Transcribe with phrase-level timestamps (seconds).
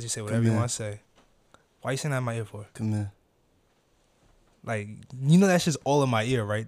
[0.00, 1.00] let you say whatever you want to say.
[1.82, 2.64] Why you saying that in my ear for?
[2.72, 3.12] Come here.
[4.64, 4.88] Like,
[5.22, 6.66] you know that shit's all in my ear, right?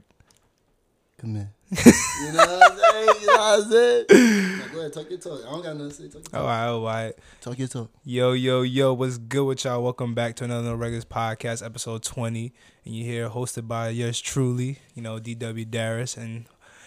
[1.19, 1.51] Come here.
[1.71, 3.21] you know what I'm saying?
[3.23, 4.05] You know what I'm saying?
[4.63, 5.41] Like, go ahead, talk your talk.
[5.47, 6.05] I don't got nothing to say.
[6.05, 6.35] Talk your talk.
[6.35, 7.13] All right, all right.
[7.41, 7.91] Talk your talk.
[8.05, 9.83] Yo, yo, yo, what's good with y'all?
[9.83, 12.53] Welcome back to another No Regulars podcast, episode 20.
[12.85, 16.17] And you're here hosted by yours truly, you know, DW Darius.
[16.19, 16.45] And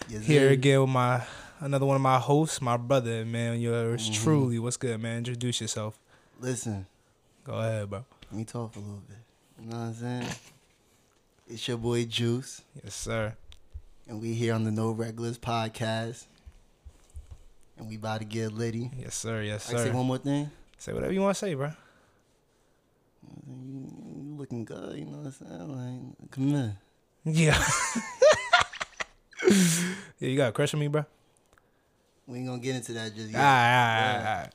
[0.08, 0.52] Yes, here sir.
[0.52, 1.22] again with my
[1.60, 3.60] another one of my hosts, my brother, man.
[3.60, 4.22] Yours Mhm.
[4.22, 4.58] truly.
[4.60, 5.18] What's good, man?
[5.18, 5.98] Introduce yourself.
[6.40, 6.86] Listen,
[7.44, 8.04] Go ahead, bro.
[8.30, 9.16] let me talk a little bit.
[9.60, 10.26] You know what I'm saying?
[11.48, 13.34] It's your boy Juice, Yes, sir.
[14.08, 16.24] and we here on the No Regulars podcast.
[17.78, 18.90] And we about to get litty.
[18.98, 19.42] Yes, sir.
[19.42, 19.86] Yes, I can sir.
[19.86, 20.50] say one more thing.
[20.78, 21.72] Say whatever you want to say, bro.
[23.46, 26.12] You, you looking good, you know what I'm saying?
[26.20, 26.76] Like, come here.
[27.24, 27.64] Yeah.
[29.48, 31.04] yeah, you got a crush on me, bro?
[32.26, 33.38] We ain't gonna get into that just yet.
[33.38, 34.50] right, all right, all right.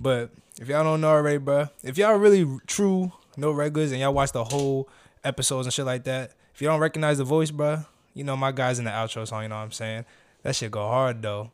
[0.00, 4.12] But if y'all don't know already, bro, if y'all really true no regulars and y'all
[4.12, 4.88] watch the whole
[5.24, 8.52] episodes and shit like that, if you don't recognize the voice, bro, you know my
[8.52, 9.44] guy's in the outro song.
[9.44, 10.04] You know what I'm saying?
[10.42, 11.52] That shit go hard though.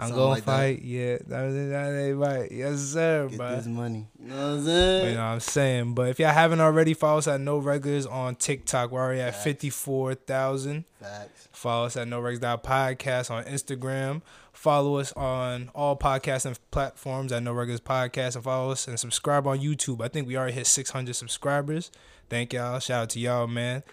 [0.00, 0.56] I'm Sound gonna like that?
[0.56, 1.16] fight, yeah.
[1.26, 3.56] That, that ain't right, yes sir, Get bro.
[3.56, 4.06] this money.
[4.22, 4.94] You know what I'm saying?
[4.96, 5.14] You saying?
[5.16, 5.94] know what I'm saying?
[5.94, 8.92] But if y'all haven't already, follow us at No Regulars on TikTok.
[8.92, 10.84] We're already at 54,000.
[11.00, 11.48] Facts.
[11.50, 14.22] Follow us at No Regs Podcast on Instagram.
[14.58, 18.34] Follow us on all podcasting platforms at No Regulars Podcast.
[18.34, 20.04] And follow us and subscribe on YouTube.
[20.04, 21.92] I think we already hit 600 subscribers.
[22.28, 22.80] Thank y'all.
[22.80, 23.84] Shout out to y'all, man.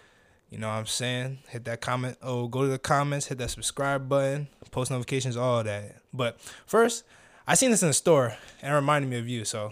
[0.50, 1.38] You know what I'm saying?
[1.50, 2.18] Hit that comment.
[2.20, 5.98] Oh, go to the comments, hit that subscribe button, post notifications, all that.
[6.12, 7.04] But first,
[7.46, 9.46] I seen this in the store and it reminded me of you.
[9.46, 9.72] So,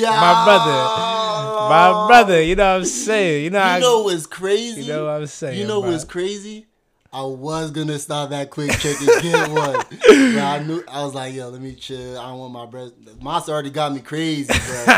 [0.00, 3.44] my brother, my brother, you know what I'm saying?
[3.44, 4.82] You know, You I, know what's crazy?
[4.82, 5.60] you know what I'm saying?
[5.60, 5.92] You know bro.
[5.92, 6.66] what's crazy?
[7.14, 11.34] I was gonna stop that QuickChek and get one, but I knew I was like,
[11.34, 12.18] yo, let me chill.
[12.18, 12.94] I don't want my breast.
[13.20, 14.96] Monster already got me crazy, bro.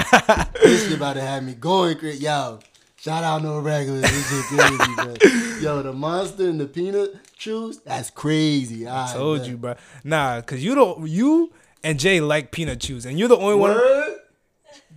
[0.62, 2.23] this shit about to have me going crazy.
[2.23, 2.61] Yo,
[2.97, 4.02] shout out no regulars.
[4.02, 5.61] This shit crazy, bro.
[5.61, 8.86] Yo, the monster and the peanut chews, that's crazy.
[8.86, 9.75] I told you, bro.
[10.05, 11.52] Nah, cause you don't you
[11.83, 13.75] and Jay like peanut chews, and you're the only one.
[13.75, 14.19] Word?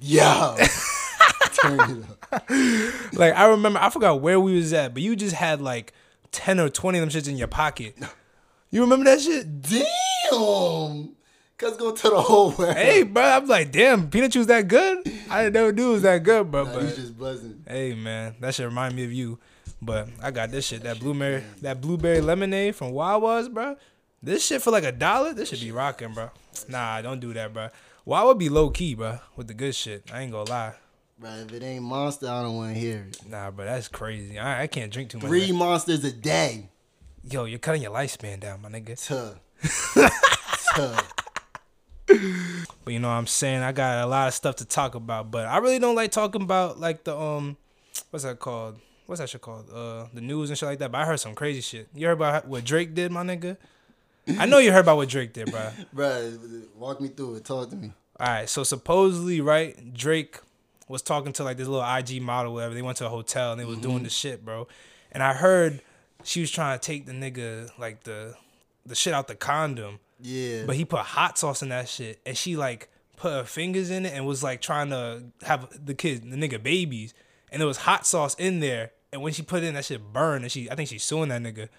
[0.02, 0.56] Yo,
[1.64, 2.50] turn it up.
[3.14, 5.94] Like I remember, I forgot where we was at, but you just had like
[6.32, 7.96] ten or twenty of them shits in your pocket.
[8.70, 9.62] You remember that shit?
[9.62, 11.16] Damn,
[11.58, 12.76] cuz go to the whole world.
[12.76, 15.00] Hey, bro, I'm like, damn, peanut chews that good?
[15.30, 16.64] I didn't never do it was that good, bro.
[16.66, 17.64] Nah, But just buzzing.
[17.68, 19.40] hey, man, that shit remind me of you.
[19.82, 23.78] But I got this shit, that blueberry, that blueberry lemonade from Wawa's, bro.
[24.22, 25.34] This shit for like a dollar.
[25.34, 26.32] This should be rocking, bro.
[26.68, 27.70] Nah, don't do that, bro.
[28.04, 30.10] Wawa be low key, bro, with the good shit.
[30.12, 30.74] I ain't gonna lie.
[31.20, 33.28] Bro, if it ain't monster, I don't want to hear it.
[33.28, 34.38] Nah, bro, that's crazy.
[34.38, 35.28] I, I can't drink too much.
[35.28, 36.70] Three monsters a day.
[37.24, 38.96] Yo, you're cutting your lifespan down, my nigga.
[39.04, 39.34] Tuh.
[40.76, 41.02] Tuh.
[42.86, 43.64] But you know what I'm saying?
[43.64, 46.44] I got a lot of stuff to talk about, but I really don't like talking
[46.44, 47.58] about like the um
[48.12, 48.80] what's that called?
[49.08, 49.70] What's that shit called?
[49.74, 50.92] Uh the news and shit like that.
[50.92, 51.90] But I heard some crazy shit.
[51.96, 53.58] You heard about what Drake did, my nigga?
[54.38, 55.70] I know you heard about what Drake did, bro.
[55.94, 56.38] Bro,
[56.76, 57.46] walk me through it.
[57.46, 57.92] Talk to me.
[58.20, 60.40] All right, so supposedly, right, Drake
[60.88, 62.74] was talking to like this little IG model, whatever.
[62.74, 64.04] They went to a hotel and they was doing mm-hmm.
[64.06, 64.68] the shit, bro.
[65.12, 65.82] And I heard
[66.24, 68.36] she was trying to take the nigga like the
[68.86, 70.00] the shit out the condom.
[70.20, 70.64] Yeah.
[70.66, 74.06] But he put hot sauce in that shit, and she like put her fingers in
[74.06, 77.14] it and was like trying to have the kid, the nigga, babies,
[77.52, 78.92] and there was hot sauce in there.
[79.12, 81.30] And when she put it in, that shit burned, and she, I think she's suing
[81.30, 81.70] that nigga.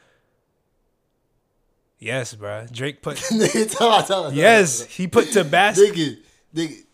[1.98, 2.66] Yes, bro.
[2.70, 3.16] Drake put.
[3.32, 4.36] Nigga, tell me, tell me.
[4.36, 5.92] yes, he put Tabasco.
[5.92, 6.22] Dig
[6.54, 6.86] it.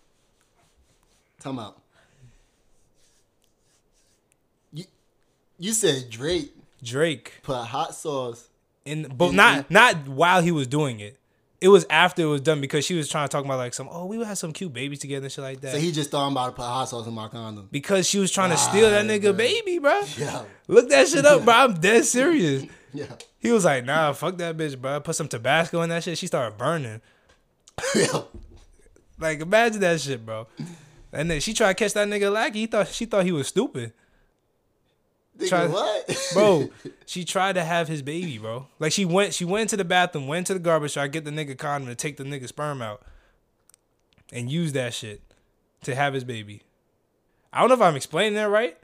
[1.41, 1.84] Time out.
[5.59, 8.49] You said Drake Drake put hot sauce.
[8.85, 11.19] in, but In- not not while he was doing it.
[11.61, 13.89] It was after it was done because she was trying to talk about like some.
[13.91, 15.73] Oh, we would have some cute babies together and shit like that.
[15.73, 17.69] So he just thought I'm about to put hot sauce in my condom.
[17.73, 20.03] because she was trying to steal that nigga baby, bro.
[20.19, 20.43] Yeah.
[20.69, 21.55] Look that shit up, bro.
[21.55, 22.65] I'm dead serious.
[22.93, 23.07] Yeah.
[23.39, 25.01] He was like, nah, fuck that bitch, bro.
[25.01, 26.19] Put some Tabasco in that shit.
[26.19, 27.01] She started burning.
[27.95, 28.23] yeah.
[29.19, 30.47] Like, imagine that shit, bro.
[31.13, 32.61] And then she tried to catch that nigga lackey.
[32.61, 33.93] He thought she thought he was stupid.
[35.39, 36.31] Nigga, Try- what?
[36.33, 36.69] Bro,
[37.07, 38.69] she tried to have his baby, bro.
[38.79, 41.25] Like she went she went into the bathroom, went to the garbage, tried to get
[41.25, 43.03] the nigga condom to take the nigga sperm out.
[44.33, 45.23] And use that shit
[45.83, 46.63] to have his baby.
[47.53, 48.77] I don't know if I'm explaining that right,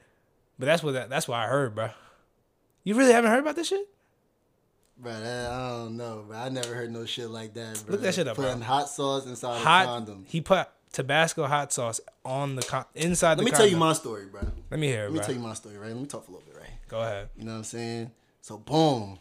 [0.59, 1.91] but that's what that, that's what I heard, bro.
[2.85, 3.89] You really haven't heard about this shit?
[4.99, 6.37] Bro, I don't know, bro.
[6.37, 7.93] I never heard no shit like that, bro.
[7.93, 8.47] Look that shit up, bro.
[8.47, 9.83] Putting hot sauce inside hot.
[9.83, 10.25] a condom.
[10.29, 13.43] He put Tabasco hot sauce on the con- inside the.
[13.43, 14.43] Let me tell you my story, bro.
[14.71, 15.27] Let me hear it, Let me bro.
[15.27, 15.89] tell you my story, right?
[15.89, 16.71] Let me talk for a little bit, right?
[16.89, 17.29] Go ahead.
[17.37, 18.11] You know what I'm saying?
[18.41, 19.19] So boom.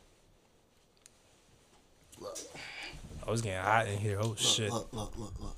[2.19, 2.37] Look,
[3.25, 4.17] I was getting hot in here.
[4.19, 4.71] Oh look, shit.
[4.71, 5.57] look, look, look, look.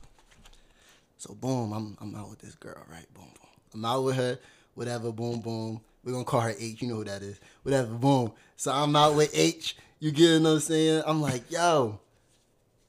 [1.17, 3.05] So boom, I'm I'm out with this girl, right?
[3.13, 3.49] Boom, boom.
[3.73, 4.37] I'm out with her,
[4.75, 5.81] whatever, boom, boom.
[6.03, 7.39] We're gonna call her H, you know who that is.
[7.63, 8.33] Whatever, boom.
[8.57, 11.03] So I'm out with H, you get what I'm saying?
[11.05, 11.99] I'm like, yo,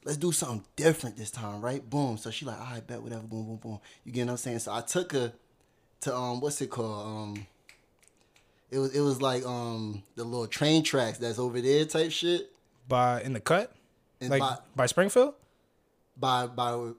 [0.05, 1.89] let's do something different this time, right?
[1.89, 2.17] Boom.
[2.19, 3.81] So she like, I right, bet, whatever, boom, boom, boom.
[4.05, 4.59] You get what I'm saying?
[4.61, 5.33] So I took her
[6.03, 7.07] to um what's it called?
[7.07, 7.47] Um
[8.71, 12.51] it was it was like um the little train tracks that's over there type shit.
[12.89, 13.73] By in the cut,
[14.21, 15.35] And like by, by, Springfield.
[16.17, 16.91] by by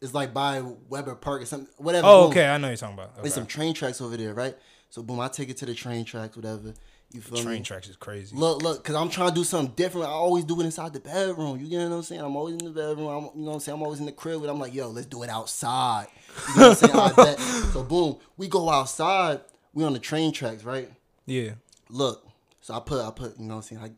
[0.00, 2.06] it's like by Weber Park or something whatever.
[2.08, 2.30] Oh, boom.
[2.30, 3.22] okay, I know what you're talking about.
[3.22, 4.56] There's some train tracks over there, right?
[4.88, 6.72] So boom, I take it to the train tracks, whatever.
[7.12, 7.62] You feel Train me?
[7.64, 8.36] tracks is crazy.
[8.36, 10.06] Look, look, cause I'm trying to do something different.
[10.06, 11.58] I always do it inside the bedroom.
[11.58, 12.20] You get what I'm saying?
[12.20, 13.08] I'm always in the bedroom.
[13.08, 13.76] I'm, you know what I'm saying?
[13.76, 16.06] I'm always in the crib, but I'm like, yo, let's do it outside.
[16.54, 17.36] You know what I'm saying?
[17.72, 19.40] So boom, we go outside.
[19.74, 20.88] We on the train tracks, right?
[21.26, 21.54] Yeah.
[21.88, 22.24] Look,
[22.60, 23.82] so I put, I put, you know what I'm saying?
[23.82, 23.90] I,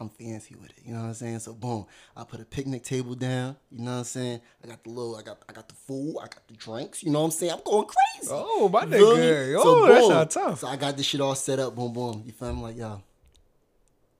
[0.00, 0.82] I'm fancy with it.
[0.84, 1.38] You know what I'm saying?
[1.38, 1.86] So boom,
[2.16, 3.56] I put a picnic table down.
[3.70, 4.40] You know what I'm saying?
[4.62, 6.16] I got the little, I got, I got the food.
[6.18, 7.02] I got the drinks.
[7.02, 7.52] You know what I'm saying?
[7.52, 8.28] I'm going crazy.
[8.32, 9.22] Oh, my You feel me?
[9.22, 9.56] nigga.
[9.58, 10.58] Oh, that's sound tough.
[10.60, 11.76] So I got this shit all set up.
[11.76, 12.22] Boom, boom.
[12.26, 12.62] You feel me?
[12.62, 13.02] Like, yo,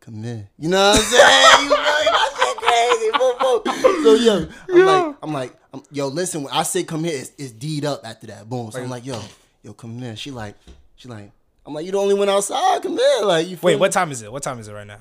[0.00, 0.48] come here.
[0.58, 1.62] You know what I'm saying?
[1.64, 1.76] you me?
[2.14, 3.10] That shit crazy.
[3.18, 4.02] Boom, boom.
[4.04, 6.44] So yo, I'm like, I'm like, I'm, yo, listen.
[6.44, 8.48] When I say come here, it's, it's D'd up after that.
[8.48, 8.70] Boom.
[8.70, 9.20] So I'm like, yo,
[9.62, 10.14] yo, come here.
[10.14, 10.54] She like,
[10.94, 11.32] she like,
[11.66, 12.82] I'm like, you the only one outside.
[12.82, 13.22] Come here.
[13.22, 13.80] Like, you Wait, me?
[13.80, 14.30] what time is it?
[14.30, 15.00] What time is it right now?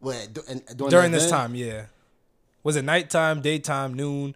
[0.00, 0.32] What?
[0.32, 1.32] du- and- during During this event?
[1.40, 1.86] time, yeah.
[2.62, 4.34] Was it nighttime, daytime, noon?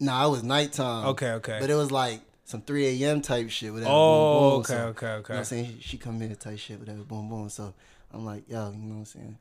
[0.00, 1.06] Nah, it was nighttime.
[1.08, 1.58] Okay, okay.
[1.60, 3.20] But it was like some 3 a.m.
[3.22, 3.72] type shit.
[3.72, 3.90] Whatever.
[3.92, 4.60] Oh, boom, boom.
[4.60, 5.32] okay, So, okay, You know okay.
[5.34, 5.76] what I'm saying?
[5.80, 7.48] She, come in type shit, whatever, boom, boom.
[7.48, 7.72] So
[8.12, 9.38] I'm like, yo, you know what I'm saying?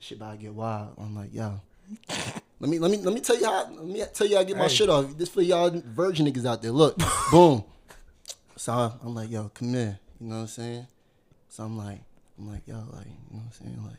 [0.00, 0.94] Shit about to get wild.
[0.98, 1.60] I'm like, yo.
[2.60, 4.44] Let me let me let me tell you how let me tell you how I
[4.44, 4.68] get my Hey.
[4.68, 5.16] shit off.
[5.16, 6.70] This for y'all virgin niggas out there.
[6.72, 6.96] Look,
[7.32, 7.64] boom.
[8.56, 8.72] So
[9.02, 9.98] I'm like, yo, come here.
[10.20, 10.86] You know what I'm saying?
[11.48, 12.00] So I'm like,
[12.38, 13.82] I'm like, yo, like, you know what I'm saying?
[13.84, 13.96] Like,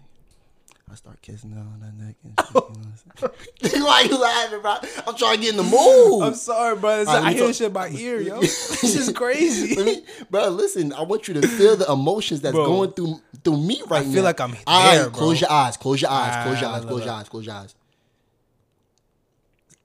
[0.92, 2.56] I start kissing her on that neck and shit.
[2.56, 2.68] You know
[3.22, 3.84] what I'm saying?
[3.84, 4.76] Why you laughing, bro?
[5.08, 6.24] I'm trying to get in the mood.
[6.24, 7.02] I'm sorry, bro.
[7.02, 8.40] It's- Alright, let I hear talk- this shit by ear, yo.
[8.42, 9.82] This is crazy.
[9.84, 10.92] Me, bro, listen.
[10.94, 12.66] I want you to feel the emotions that's Bro.
[12.66, 14.12] going through through me right now.
[14.12, 15.20] I feel like I'm All right, there, bro.
[15.20, 15.78] close your eyes.
[15.78, 16.44] Close your eyes.
[16.46, 16.86] Close your Ah, eyes.
[16.86, 17.30] Close your eyes.
[17.30, 17.76] Close your eyes.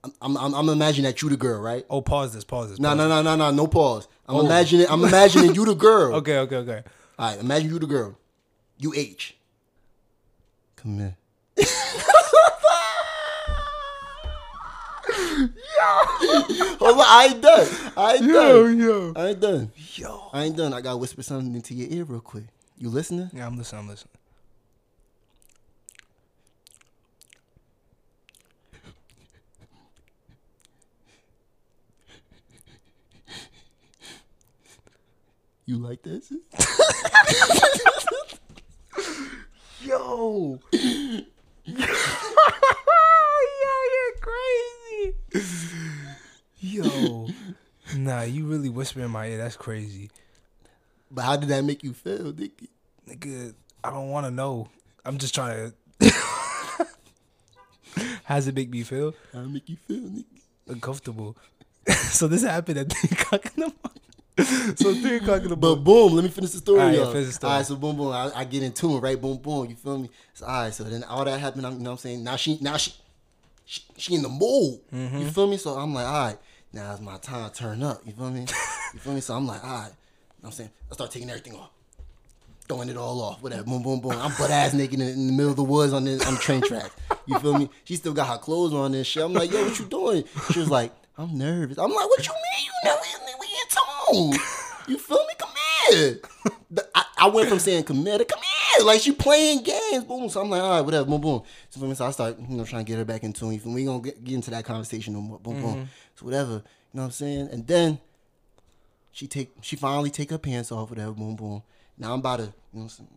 [0.03, 1.85] I'm, I'm, I'm, I'm imagining that you the girl, right?
[1.89, 2.43] Oh, pause this.
[2.43, 2.79] Pause this.
[2.79, 4.07] No, no, no, no, no, no pause.
[4.27, 4.45] I'm Oh.
[4.45, 4.85] imagining.
[4.89, 6.15] I'm imagining you the girl.
[6.15, 6.83] Okay, okay, okay.
[7.17, 8.17] All right, imagine you the girl.
[8.77, 9.34] You H.
[10.85, 11.17] Come here.
[16.77, 17.67] Hold on, I ain't done.
[17.97, 18.79] I ain't done.
[18.79, 19.13] yo.
[19.15, 19.71] I ain't done.
[19.95, 20.29] Yo.
[20.31, 20.75] I ain't done.
[20.75, 22.43] I gotta whisper something into your ear real quick.
[22.77, 23.31] You listening?
[23.33, 23.81] Yeah, I'm listening.
[23.81, 24.11] I'm listening.
[35.65, 36.21] You like shit?
[39.81, 40.59] Yo.
[40.73, 41.21] yo,
[43.93, 45.15] you're crazy.
[46.59, 47.27] Yo.
[47.95, 49.37] Nah, you really whisper in my ear.
[49.37, 50.09] That's crazy.
[51.11, 52.69] But how did that make you feel, Dickie?
[53.07, 54.69] Nigga, I don't want to know.
[55.03, 56.13] I'm just trying to.
[58.23, 59.13] How's it make me feel?
[59.33, 60.25] How it make you feel, nigga?
[60.67, 61.37] Uncomfortable.
[62.09, 63.94] so this happened at 3 o'clock in the morning.
[64.75, 65.83] so 3 o'clock in the But morning.
[65.83, 66.79] boom, let me finish the story.
[66.81, 67.11] All right, y'all.
[67.11, 67.51] finish the story.
[67.51, 68.11] All right, so boom, boom.
[68.11, 69.19] I, I get into it, right?
[69.19, 69.69] Boom, boom.
[69.69, 70.09] You feel me?
[70.33, 71.65] So, all right, so then all that happened.
[71.65, 72.23] I'm, you know what I'm saying?
[72.23, 72.93] Now she, now she,
[73.65, 74.79] she, she in the mood.
[74.93, 75.17] Mm-hmm.
[75.19, 75.55] You feel me?
[75.57, 76.37] So I'm like, all right,
[76.73, 78.01] now it's my time to turn up.
[78.05, 78.41] You feel me?
[78.93, 79.21] you feel me?
[79.21, 79.85] So I'm like, all right.
[79.85, 79.93] You know
[80.41, 80.69] what I'm saying?
[80.91, 81.69] I start taking everything off.
[82.67, 84.13] Throwing it all off, whatever, boom, boom, boom.
[84.13, 86.39] I'm butt ass naked in, in the middle of the woods on the on the
[86.39, 86.91] train track.
[87.27, 87.69] You feel me?
[87.83, 89.23] She still got her clothes on and shit.
[89.23, 90.23] I'm like, yo, what you doing?
[90.51, 91.77] She was like, I'm nervous.
[91.77, 92.65] I'm like, what you mean?
[92.83, 92.97] You know,
[94.11, 94.39] we, we in tone.
[94.87, 95.33] You feel me?
[95.37, 95.49] Come
[95.89, 96.19] here.
[96.71, 98.85] The- I, I went from saying come here to come here.
[98.85, 100.03] Like she playing games.
[100.03, 100.29] Boom.
[100.29, 101.05] So I'm like, all right, whatever.
[101.05, 101.43] Boom, boom.
[101.69, 101.95] So, feel me?
[101.95, 103.53] so I start, you know, trying to get her back in tune.
[103.53, 103.81] You feel me?
[103.81, 105.39] We gonna get, get into that conversation no more.
[105.39, 105.73] Boom, boom.
[105.75, 105.83] Mm-hmm.
[106.15, 106.51] So whatever.
[106.53, 106.61] You
[106.93, 107.49] know what I'm saying?
[107.51, 107.99] And then
[109.11, 111.63] she take she finally take her pants off, whatever, boom, boom.
[111.97, 113.09] Now I'm about to, you know what I'm saying,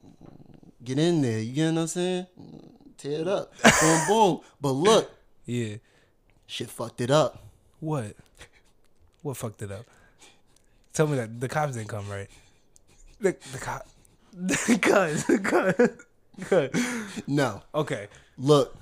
[0.84, 1.40] get in there.
[1.40, 2.26] You get what I'm saying?
[2.96, 3.52] Tear it up.
[3.80, 4.40] boom, boom.
[4.60, 5.10] But look,
[5.44, 5.76] Yeah.
[6.46, 7.42] shit fucked it up.
[7.80, 8.14] What?
[9.22, 9.84] What fucked it up?
[10.98, 12.26] Tell me that the cops didn't come, right?
[13.20, 13.86] The the cop,
[14.32, 17.22] the guys, the guys, guys.
[17.28, 17.62] No.
[17.72, 18.08] Okay.
[18.36, 18.76] Look.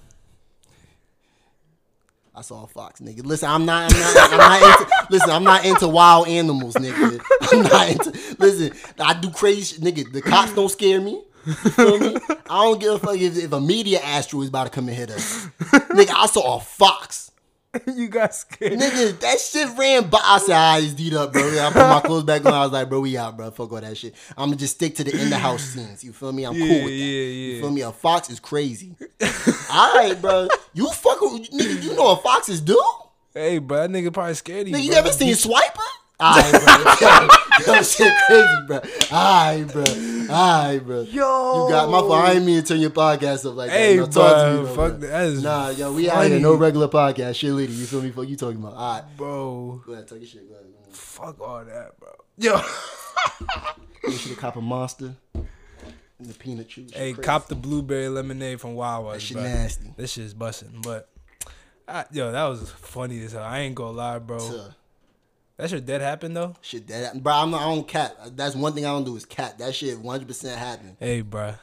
[2.34, 3.22] I saw a fox, nigga.
[3.22, 7.20] Listen, I'm not, I'm not, I'm not into, listen, I'm not into wild animals, nigga.
[7.52, 10.10] I'm not into, listen, I do crazy shit, nigga.
[10.10, 11.22] The cops don't scare me.
[11.44, 12.16] You feel me?
[12.48, 14.96] I don't give a fuck if, if a media astro is about to come and
[14.96, 15.48] hit us.
[15.60, 17.30] nigga, I saw a fox.
[17.94, 18.72] you got scared.
[18.74, 20.18] Nigga, that shit ran by.
[20.22, 21.42] I said, ah, it's deed up, bro.
[21.42, 22.52] I put my clothes back on.
[22.54, 23.50] I was like, bro, we out, bro.
[23.50, 24.14] Fuck all that shit.
[24.36, 26.02] I'm gonna just stick to the in the house scenes.
[26.04, 26.44] You feel me?
[26.44, 26.90] I'm Yeah, cool with that.
[26.92, 27.60] yeah, You yeah.
[27.60, 27.80] feel me?
[27.82, 28.94] A fox is crazy.
[29.72, 30.48] all right, bro.
[30.74, 31.82] You fuck with nigga.
[31.82, 32.82] You know what foxes do?
[33.34, 34.74] Hey, bro, that nigga probably scared of you.
[34.76, 35.85] Nigga, you ever seen Swiper?
[36.20, 37.28] Alright, bro.
[37.74, 38.80] Yo, shit crazy, bro.
[39.12, 39.84] Alright, bro.
[40.30, 41.00] Alright, bro.
[41.02, 41.66] Yo.
[41.66, 42.12] You got my fault.
[42.12, 43.76] I ain't mean to turn your podcast up like that.
[43.78, 45.08] Hey, No, talk to me, bro, bro, fuck bro.
[45.10, 45.22] that.
[45.26, 46.38] Is Nah, yo, we funny.
[46.38, 47.36] No regular podcast.
[47.36, 47.72] Shit, lady.
[47.72, 48.10] You feel me?
[48.10, 48.74] Fuck you talking about.
[48.74, 49.16] Alright.
[49.16, 50.48] Bro, Go ahead, talk your shit.
[50.48, 50.66] Go ahead.
[50.90, 52.10] Fuck all that, bro.
[52.38, 52.60] Yo.
[54.04, 55.16] You should have cop a monster.
[55.34, 56.92] And the peanut juice.
[56.92, 57.26] hey, Crazy.
[57.26, 59.14] cop the blueberry lemonade from Wawa.
[59.14, 59.42] That shit bro.
[59.42, 59.92] nasty.
[59.96, 61.08] This shit's busting, but.
[61.88, 63.42] I, yo, that was funny as hell.
[63.42, 64.38] I ain't gonna lie, bro.
[64.38, 64.70] Tuh.
[65.56, 66.54] That shit dead happened though.
[66.60, 68.14] Shit, that bro, I'm not, I don't cap.
[68.34, 69.58] That's one thing I don't do is cap.
[69.58, 70.96] That shit 100 percent happen.
[71.00, 71.54] Hey, bro.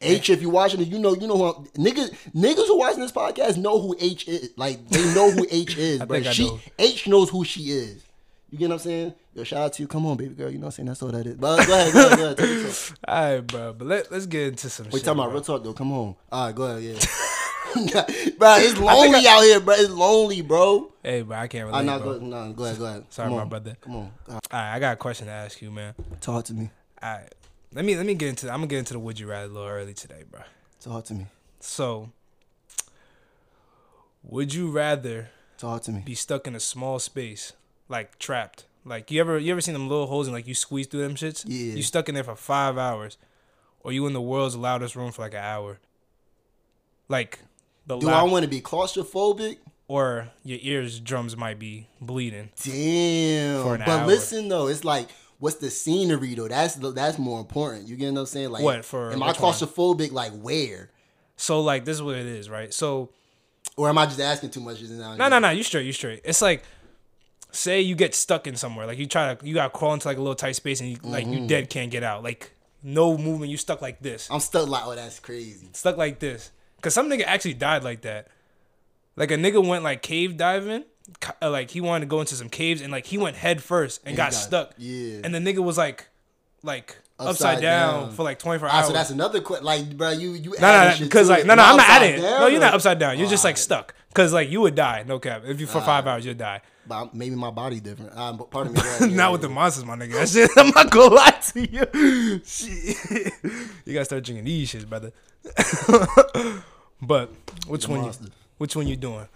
[0.00, 3.00] H, if you're watching it, you know, you know who I'm, niggas, niggas who watching
[3.00, 4.50] this podcast know who H is.
[4.56, 6.22] Like they know who H is, bro.
[6.22, 6.60] She know.
[6.78, 8.04] H knows who she is.
[8.50, 9.14] You get what I'm saying?
[9.34, 9.88] Yo, shout out to you.
[9.88, 10.50] Come on, baby girl.
[10.50, 10.86] You know what I'm saying?
[10.86, 11.34] That's all that is.
[11.34, 12.36] But go ahead, go ahead, go ahead.
[12.38, 12.98] Take your talk.
[13.08, 13.72] All right, bro.
[13.72, 14.86] But let let's get into some.
[14.86, 15.34] We shit, talking about bro.
[15.34, 15.72] real talk though.
[15.74, 16.14] Come on.
[16.32, 16.82] All right, go ahead.
[16.82, 16.98] Yeah.
[18.38, 19.74] bro, it's lonely out here, bro.
[19.74, 20.92] It's lonely, bro.
[21.02, 22.18] Hey, bro, I can't relate, I not bro.
[22.18, 23.04] go, nah, go ahead, go ahead.
[23.10, 23.76] Sorry, my brother.
[23.80, 25.94] Come on, All right, All right, I got a question to ask you, man.
[26.20, 26.70] talk to me.
[27.02, 27.32] All right,
[27.72, 28.46] let me let me get into.
[28.50, 30.40] I'm gonna get into the would you rather a little early today, bro.
[30.80, 31.26] Talk to me.
[31.60, 32.10] So,
[34.22, 36.02] would you rather Talk to me.
[36.04, 37.52] be stuck in a small space,
[37.88, 38.64] like trapped?
[38.84, 41.14] Like you ever you ever seen them little holes and like you squeeze through them
[41.14, 41.44] shits?
[41.46, 41.74] Yeah.
[41.74, 43.18] You stuck in there for five hours,
[43.80, 45.78] or you in the world's loudest room for like an hour.
[47.08, 47.40] Like
[47.88, 49.56] the Do loud, I want to be claustrophobic?
[49.88, 52.50] or your ears drums might be bleeding.
[52.62, 53.62] Damn.
[53.62, 54.06] For an but hour.
[54.06, 56.46] listen though, it's like what's the scenery though?
[56.48, 57.88] That's that's more important.
[57.88, 58.50] You get what I'm saying?
[58.50, 59.52] Like What, for am I which one?
[59.54, 60.12] claustrophobic?
[60.12, 60.90] Like where?
[61.36, 62.72] So like this is what it is, right?
[62.74, 63.08] So
[63.76, 64.82] Or am I just asking too much?
[64.82, 65.50] No, no, no.
[65.50, 65.86] You straight.
[65.86, 66.20] You straight.
[66.24, 66.64] It's like,
[67.52, 68.86] say you get stuck in somewhere.
[68.86, 70.90] Like you try to, you got to crawl into like a little tight space, and
[70.90, 71.32] you like Mm-hmm.
[71.32, 72.22] you dead can't get out.
[72.22, 72.52] Like
[72.82, 73.50] no movement.
[73.50, 74.28] You stuck like this.
[74.30, 75.68] I'm stuck like, oh, that's crazy.
[75.72, 76.50] Stuck like this.
[76.80, 78.28] Cause some nigga actually died like that.
[79.16, 80.84] Like a nigga went like cave diving.
[81.42, 84.00] uh, Like he wanted to go into some caves, and like he went head first
[84.04, 84.74] and, he got, got- stuck.
[84.78, 85.20] yeah.
[85.24, 86.06] And the nigga was like,
[86.62, 88.12] like upside, Upside down, down.
[88.12, 88.86] for like 24 Ah, hours.
[88.86, 89.64] so that's another question.
[89.64, 91.88] Like, bro, you you No, no, adding no, shit because like no, no, I'm not
[91.88, 92.22] adding it.
[92.22, 93.18] No, you're not upside down.
[93.18, 93.94] You're just like stuck.
[94.14, 95.42] Cause like you would die, no cap.
[95.44, 96.60] If you for five hours, you'd die.
[96.88, 98.12] But I'm- maybe my body different.
[98.16, 98.80] Uh, but pardon me.
[98.80, 100.12] go ahead, not yeah, with the monsters, my nigga.
[100.14, 102.40] That shit, I'm not gonna lie to you.
[102.44, 103.32] Shit.
[103.84, 105.12] you gotta start drinking these shits, brother.
[107.02, 107.30] but
[107.66, 108.04] which The one?
[108.04, 108.12] You,
[108.58, 109.28] which one you doing?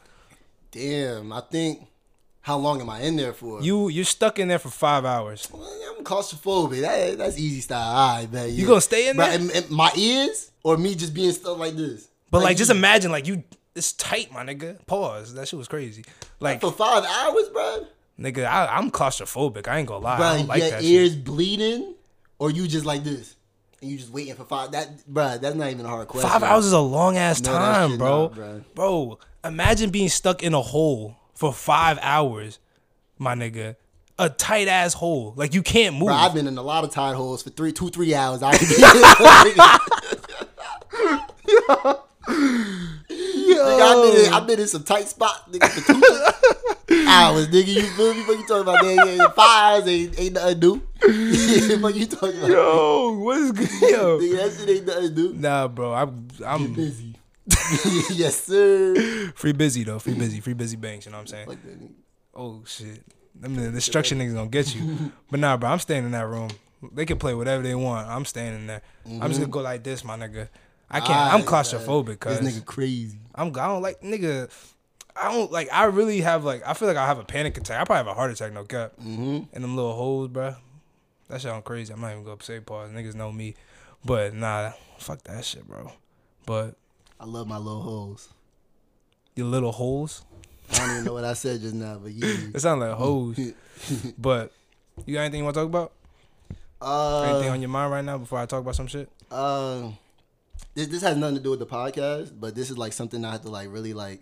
[0.70, 1.86] Damn, I think.
[2.44, 3.62] How long am I in there for?
[3.62, 5.46] You you're stuck in there for five hours.
[5.52, 5.62] Well,
[5.96, 6.80] I'm claustrophobic.
[6.80, 7.80] That, that's easy style.
[7.96, 8.52] All right, man.
[8.52, 9.30] You gonna stay in there?
[9.30, 12.08] and- and my ears or me just being stuck like this?
[12.32, 13.44] But like, just you- imagine like you.
[13.74, 14.84] It's tight, my nigga.
[14.86, 15.34] Pause.
[15.34, 16.04] That shit was crazy.
[16.40, 17.86] Like, for five hours, bro.
[18.20, 19.66] nigga, I, I'm claustrophobic.
[19.68, 20.18] I ain't gonna lie.
[20.18, 21.24] Bro, like your that ears shit.
[21.24, 21.94] bleeding,
[22.38, 23.34] or you just like this,
[23.80, 24.72] and you just waiting for five.
[24.72, 26.28] That, bro, that's not even a hard question.
[26.28, 28.22] Five hours is a long ass No, time, bro.
[28.22, 28.60] not, bro.
[28.74, 32.58] Bro, imagine being stuck in a hole for five hours,
[33.18, 33.76] my nigga.
[34.18, 35.32] A tight ass hole.
[35.34, 36.08] Like you can't move.
[36.08, 38.42] Bro, I've been in a lot of tight holes for three, two, three hours.
[38.44, 38.52] I
[43.58, 45.68] Nigga, I've been, in, been in some tight spots, nigga,
[47.06, 47.66] hours, nigga.
[47.66, 48.22] You feel me?
[48.22, 48.84] What you talking about?
[48.84, 50.74] Man, yeah, five hours ain't, ain't nothing new.
[51.80, 52.50] what you talking about?
[52.50, 53.70] Yo, what's good?
[53.90, 54.18] Yo.
[54.18, 55.32] Nigga, that shit ain't nothing do.
[55.34, 55.94] Nah, bro.
[55.94, 57.14] I'm I'm Busy.
[58.14, 59.32] yes, sir.
[59.34, 59.98] free busy though.
[59.98, 60.40] Free busy.
[60.40, 61.06] Free busy banks.
[61.06, 61.48] You know what I'm saying?
[61.48, 61.58] Like.
[62.34, 63.02] Oh shit.
[63.34, 65.12] Them the destruction niggas gonna get you.
[65.30, 65.70] But nah, bro.
[65.70, 66.50] I'm staying in that room.
[66.92, 68.08] They can play whatever they want.
[68.08, 68.82] I'm staying in there.
[69.04, 69.40] I'm just mm-hmm.
[69.42, 70.48] gonna go like this, my nigga.
[70.92, 71.34] I can't.
[71.34, 72.18] I'm claustrophobic.
[72.18, 73.18] claustrophobic, This cause nigga crazy.
[73.34, 73.48] I'm.
[73.48, 74.50] I don't like nigga.
[75.16, 75.68] I don't like.
[75.72, 76.62] I really have like.
[76.66, 77.80] I feel like I have a panic attack.
[77.80, 78.52] I probably have a heart attack.
[78.52, 78.92] No cap.
[79.00, 79.40] Mm-hmm.
[79.52, 80.54] And them little holes, bro.
[81.28, 81.92] That sound crazy.
[81.92, 82.90] I'm not even gonna say pause.
[82.90, 83.54] Niggas know me,
[84.04, 85.92] but nah, fuck that shit, bro.
[86.46, 86.76] But
[87.18, 88.28] I love my little hoes.
[89.34, 90.24] your little holes.
[90.72, 92.26] I don't even know what I said just now, but yeah.
[92.54, 93.38] It sounds like hoes.
[94.18, 94.52] but
[95.06, 95.92] you got anything you want to talk about?
[96.82, 99.08] anything Uh, on your mind right now before I talk about some shit?
[99.30, 99.90] uh,
[100.74, 103.32] this this has nothing to do with the podcast, but this is like something I
[103.32, 104.20] have to like really like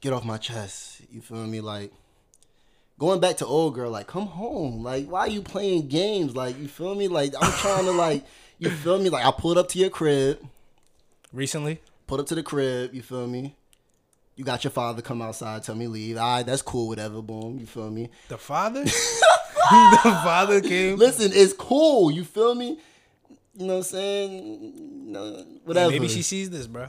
[0.00, 1.00] get off my chest.
[1.10, 1.60] You feel me?
[1.60, 1.92] Like
[2.98, 4.82] going back to old girl, like come home.
[4.82, 6.34] Like why are you playing games?
[6.34, 7.08] Like you feel me?
[7.08, 8.24] Like I'm trying to like
[8.58, 9.08] you feel me?
[9.10, 10.38] Like I pulled up to your crib,
[11.32, 11.80] Recently?
[12.06, 12.94] pulled up to the crib.
[12.94, 13.54] You feel me?
[14.36, 16.16] You got your father come outside, tell me leave.
[16.16, 16.88] All right, that's cool.
[16.88, 17.20] Whatever.
[17.20, 17.58] Boom.
[17.60, 18.08] You feel me?
[18.28, 18.84] The father?
[19.70, 20.96] the father came.
[20.96, 22.10] Listen, it's cool.
[22.10, 22.78] You feel me?
[23.54, 24.72] You know what I'm saying?
[25.12, 25.90] No, whatever.
[25.90, 26.88] Maybe she sees this, bro.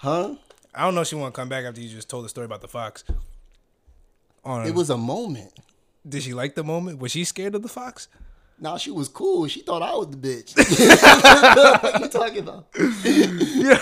[0.00, 0.34] huh?
[0.74, 2.44] I don't know if she want to come back after you just told the story
[2.44, 3.04] about the fox.
[4.44, 5.52] On It was a moment.
[6.08, 6.98] Did she like the moment?
[7.00, 8.08] Was she scared of the fox?
[8.60, 9.46] Now she was cool.
[9.48, 10.56] She thought I was the bitch.
[11.82, 12.66] what you talking about?
[13.04, 13.78] Yeah.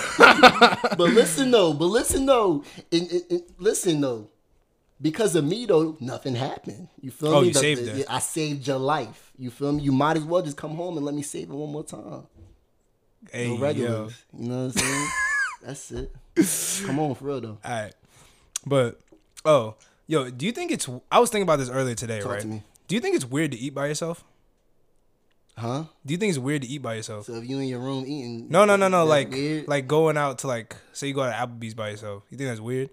[0.97, 1.73] but listen though.
[1.73, 2.64] But listen though.
[2.92, 4.28] And, and- and listen though.
[5.00, 6.88] Because of me though, nothing happened.
[7.00, 7.48] You feel Oh, me?
[7.48, 8.12] you The- saved the-.
[8.12, 9.32] I saved your life.
[9.38, 9.82] You feel me?
[9.82, 12.22] You might as well just come home and let me save it one more time.
[13.32, 13.60] Hey, No yo.
[13.60, 14.24] regulars.
[14.38, 15.08] You know what I'm saying?
[15.62, 16.86] That's it.
[16.86, 17.58] Come on, for real though.
[17.64, 17.94] All right.
[18.64, 19.00] But
[19.44, 19.74] oh,
[20.06, 22.40] yo, do you think it's I was thinking about this earlier today, Talk right?
[22.40, 22.62] to me.
[22.88, 24.24] Do you think it's weird to eat by yourself?
[25.58, 25.84] Huh?
[26.04, 27.24] Do you think it's weird to eat by yourself?
[27.26, 29.04] So if you in your room eating, No, no, no, no.
[29.06, 29.66] Like, weird?
[29.66, 32.24] like going out to like, say you go to Applebee's by yourself.
[32.30, 32.90] You think that's weird?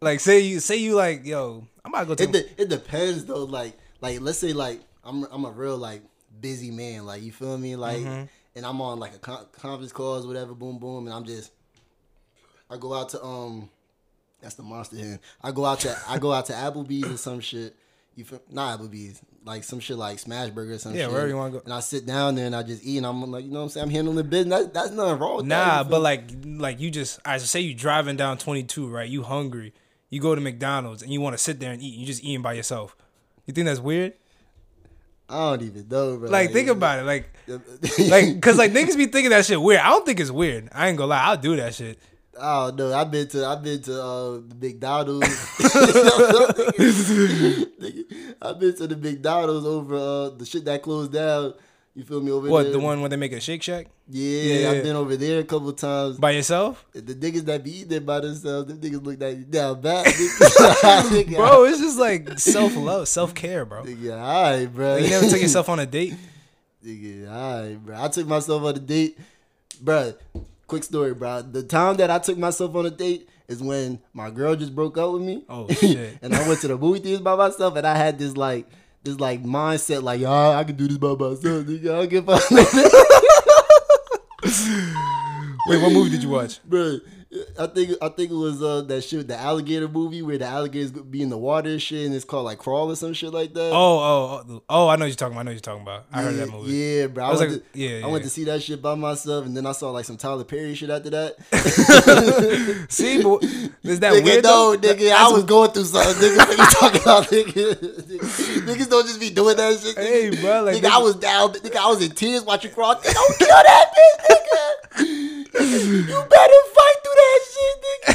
[0.00, 2.22] Like, say you, say you like, yo, I'm about to go to.
[2.24, 3.44] it de- it depends though.
[3.44, 6.02] Like like let's say like I'm I'm a real like
[6.40, 7.04] busy man.
[7.06, 7.74] Like you feel me?
[7.76, 8.24] Like Mm-hmm.
[8.56, 10.54] and I'm on like a con- conference calls, whatever.
[10.54, 11.50] Boom boom, and I'm just
[12.70, 13.70] I go out to um
[14.40, 15.18] that's the monster here.
[15.42, 17.74] I go out to I go out to Applebee's or some shit.
[18.14, 21.10] You feel not Applebee's like some shit like Smash Burger or some Yeah, shit.
[21.12, 21.62] wherever you wanna go.
[21.64, 23.62] And I sit down there and I just eat and I'm like you know what
[23.64, 24.60] I'm saying I'm handling the business.
[24.66, 25.66] That's, that's nothing wrong with that.
[25.84, 29.08] Nah, but like, like you just, I say you driving down 22, right?
[29.08, 29.72] You hungry.
[30.10, 31.94] You go to McDonald's and you want to sit there and eat.
[31.94, 32.96] You just eating by yourself.
[33.46, 34.14] You think that's weird?
[35.28, 36.30] I don't even know, bro.
[36.30, 37.02] Like, think about it.
[37.02, 37.28] Like,
[38.08, 39.80] like, cause like niggas be thinking that shit weird.
[39.80, 40.70] I don't think it's weird.
[40.72, 41.22] I ain't gonna lie.
[41.22, 41.98] I'll do that shit.
[42.40, 45.26] Oh no, I've been to I've been to uh, the McDonald's.
[48.40, 51.54] I've been to the McDonald's over uh, the shit that closed down.
[51.98, 52.72] You feel me over What there?
[52.72, 54.70] What the one where they make a Shake Shack Yeah, Yeah.
[54.70, 56.16] I've been over there a couple times.
[56.16, 56.86] by yourself?
[56.92, 60.04] The niggas that be eating there by themselves, them niggas look you down bad.
[61.34, 63.82] Bro, it's just like self love, self care, bro.
[63.82, 64.98] Nigga, alright, bro.
[64.98, 66.14] You never took yourself on a date?
[66.86, 68.00] Nigga, alright, bro.
[68.00, 69.18] I took myself on a date,
[69.80, 70.14] bro.
[70.68, 71.42] Quick story, bro.
[71.42, 74.96] The time that I took myself on a date is when my girl just broke
[74.98, 75.42] up with me.
[75.48, 76.18] Oh, shit.
[76.22, 78.68] and I went to the movie theaters by myself, and I had this like,
[79.02, 81.66] this like mindset, like, yo, I can do this by myself.
[81.66, 82.38] Nigga, I don't give a
[85.68, 86.60] Wait, what movie did you watch?
[86.68, 86.98] bro.
[87.60, 90.92] I think I think it was uh that shit, the alligator movie where the alligators
[90.92, 93.52] be in the water and shit, and it's called like crawl or some shit like
[93.52, 93.70] that.
[93.70, 94.88] Oh, oh, oh, oh!
[94.88, 95.40] I know what you're talking about.
[95.40, 96.06] I know what you're talking about.
[96.10, 96.72] I heard that movie.
[96.72, 97.24] Yeah, bro.
[97.24, 99.44] I, I was went like- to, yeah, I went to see that shit by myself,
[99.44, 101.36] and then I saw like some Tyler Perry shit after that.
[102.88, 103.42] See, but
[103.82, 104.44] is that nigga, weird?
[104.44, 104.94] no, though?
[104.94, 106.14] nigga, I was going through something.
[106.30, 107.74] Nigga, what you talking about, nigga?
[108.64, 109.98] Niggas don't just be doing that shit.
[109.98, 111.52] Hey, bro, like, nigga, I was down.
[111.52, 112.94] Nigga, I was in tears watching crawl.
[112.94, 115.34] Don't kill that bitch, nigga.
[115.54, 118.12] You better fight through that shit, nigga.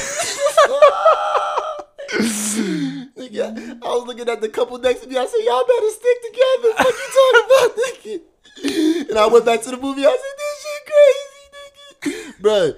[3.17, 3.45] nigga,
[3.81, 5.17] I was looking at the couple next to me.
[5.17, 6.73] I said, y'all better stick together.
[6.77, 9.09] What you talking about, nigga?
[9.09, 10.05] And I went back to the movie.
[10.05, 10.85] I said, this shit
[12.05, 12.41] crazy, nigga.
[12.41, 12.73] Bro,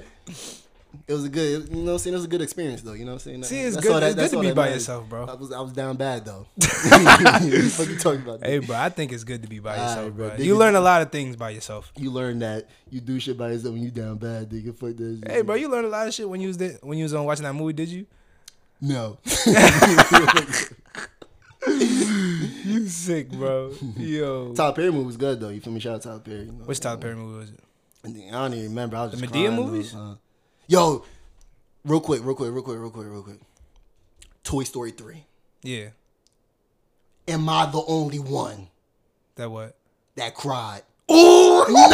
[1.07, 2.13] it was a good, you know what I'm saying?
[2.13, 2.93] It was a good experience, though.
[2.93, 3.43] You know what I'm saying?
[3.43, 4.75] See, it's That's good- that- it's good to be by matters.
[4.83, 5.25] yourself, bro.
[5.25, 6.47] I was, I was down bad, though.
[6.57, 8.43] what you talking about?
[8.43, 10.45] Hey, bro, I think it's good to be by yourself, Alright, bro.
[10.45, 11.91] You learn a lot of things by yourself.
[11.97, 14.75] You learn that you do shit by yourself when you down bad, nigga.
[14.75, 15.23] Fuck that.
[15.31, 17.13] Hey, bro, you learned a lot of shit when you was there, when you was
[17.13, 17.73] on watching that movie.
[17.73, 18.05] Did you?
[18.81, 19.17] No.
[21.67, 23.71] You sick, bro.
[23.97, 25.49] Yo, Tyler Perry movie was good, though.
[25.49, 25.79] You feel me?
[25.79, 26.39] Shout out Tyler Perry.
[26.45, 26.65] You know?
[26.65, 27.59] which Tyler Perry movie was it?
[28.05, 28.97] I don't even remember.
[28.97, 29.91] I was The just Madea crying, movies?
[29.91, 30.17] son.
[30.67, 31.03] Yo,
[31.83, 33.39] real quick, real quick, real quick, real quick, real quick.
[34.43, 35.23] Toy Story 3.
[35.63, 35.87] Yeah,
[37.27, 38.67] Am I the only one
[39.35, 39.75] that what?
[40.15, 40.81] that cried?
[41.09, 41.85] Oh no,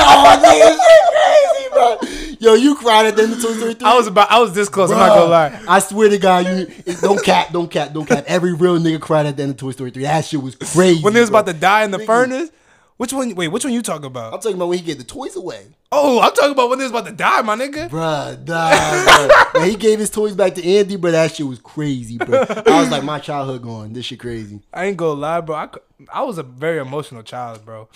[1.12, 1.98] crazy, bro.
[2.40, 3.88] Yo, you cried at the end of Toy Story 3?
[3.88, 4.92] I was about, I was this close.
[4.92, 5.62] I'm not gonna lie.
[5.68, 6.68] I swear to God, you
[7.02, 8.26] don't cap, don't cap, don't cap.
[8.28, 10.04] Every real nigga cried at the end of Toy Story 3.
[10.04, 11.02] That shit was crazy.
[11.02, 11.40] When they was bro.
[11.40, 12.06] about to die in the Nigga.
[12.06, 12.50] furnace.
[12.98, 13.34] Which one?
[13.34, 14.34] Wait, which one you talking about?
[14.34, 15.68] I'm talking about when he gave the toys away.
[15.92, 17.90] Oh, I'm talking about when they was about to die, my nigga.
[17.90, 19.54] Bruh, nah, bruh.
[19.60, 22.46] When he gave his toys back to Andy, bro, that shit was crazy, bro.
[22.48, 23.94] I was like, my childhood going.
[23.94, 24.62] This shit crazy.
[24.74, 25.56] I ain't gonna lie, bro.
[25.56, 25.70] I,
[26.14, 27.90] I was a very emotional child, bro.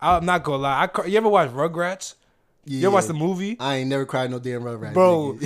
[0.00, 0.88] I'm not gonna lie.
[0.94, 2.14] I you ever watch Rugrats?
[2.64, 2.80] Yeah.
[2.80, 3.56] You ever watch the movie?
[3.58, 5.38] I ain't never cried no damn Rugrats, bro,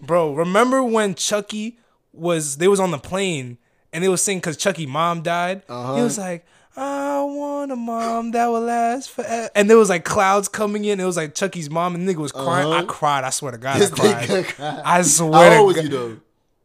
[0.06, 0.34] bro.
[0.34, 1.78] Remember when Chucky
[2.12, 2.58] was?
[2.58, 3.58] They was on the plane
[3.92, 5.62] and they was singing because Chucky mom died.
[5.68, 5.96] Uh-huh.
[5.96, 6.46] He was like,
[6.78, 11.00] "I want a mom that will last forever," and there was like clouds coming in.
[11.00, 12.68] It was like Chucky's mom, and the nigga was crying.
[12.68, 12.86] I Uh-huh.
[12.86, 13.24] cried.
[13.24, 14.82] I swear to God, I cried.
[14.84, 15.32] I swear.
[15.32, 16.16] How to old was God- you though?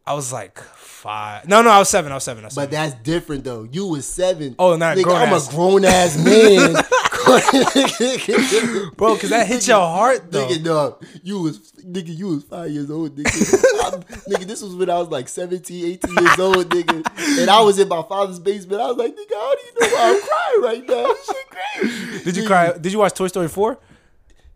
[0.06, 1.48] I was like five.
[1.48, 2.12] No, no, I was seven.
[2.12, 2.44] I was seven.
[2.44, 3.68] I was But that's different though.
[3.72, 4.56] You was seven.
[4.60, 5.04] Oh, not nigga.
[5.04, 5.48] grown I'm ass.
[5.48, 6.76] a grown ass man.
[8.96, 10.48] Bro, because that hit your heart though.
[10.48, 14.24] Nigga, no, you was nigga, you was five years old, nigga.
[14.30, 17.40] Nigga, this was when I was like 17, 18 years old, nigga.
[17.42, 18.82] And I was in my father's basement.
[18.82, 21.08] I was like, nigga, how do you know why I'm crying right now?
[21.14, 22.24] This shit crazy.
[22.24, 22.78] Did you cry?
[22.78, 23.80] Did you watch Toy Story four?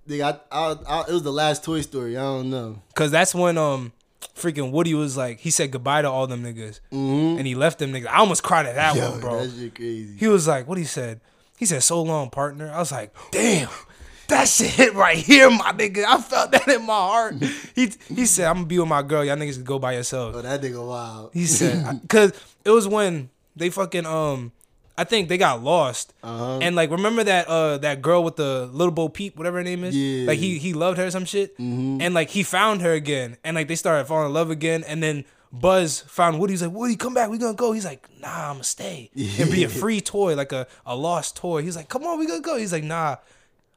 [0.08, 2.17] Nigga, I, I, I, it was the last Toy Story.
[2.17, 2.82] I don't know.
[2.95, 3.91] Cause that's when um
[4.36, 7.91] freaking Woody was like he said goodbye to all them niggas and he left them
[7.91, 8.08] niggas.
[8.08, 9.03] I almost cried at that Mm-hmm.
[9.03, 9.45] Yo, one, bro.
[9.45, 10.15] that shit crazy.
[10.17, 11.19] He was like, what he said?
[11.58, 13.70] He said, "So long, partner." I was like, damn.
[14.30, 16.04] that shit hit right here, my nigga.
[16.06, 17.36] I felt that in my heart.
[17.76, 19.24] He he said, I'm gonna be with my girl.
[19.26, 20.36] Y'all niggas can go by yourself.
[20.36, 21.32] Oh, that nigga wild.
[21.34, 22.34] He said, because
[22.65, 24.52] it was when they fucking um,
[24.98, 26.60] I think they got lost, Uh-huh.
[26.62, 29.84] and like remember that uh that girl with the little Bo Peep, whatever her name
[29.86, 30.04] is, Yeah.
[30.20, 30.28] Mm-hmm.
[30.28, 32.00] like he he loved her or some shit, Hmm.
[32.02, 35.02] and like he found her again, and like they started falling in love again, and
[35.02, 35.24] then.
[35.51, 36.53] Buzz found Woody.
[36.53, 37.29] He's like, Woody, come back.
[37.29, 37.71] We're gonna go.
[37.71, 41.36] He's like, Nah, I'm gonna stay and be a free toy, like a, a lost
[41.36, 41.62] toy.
[41.62, 42.57] He's like, Come on, we gonna go.
[42.57, 43.15] He's like, Nah,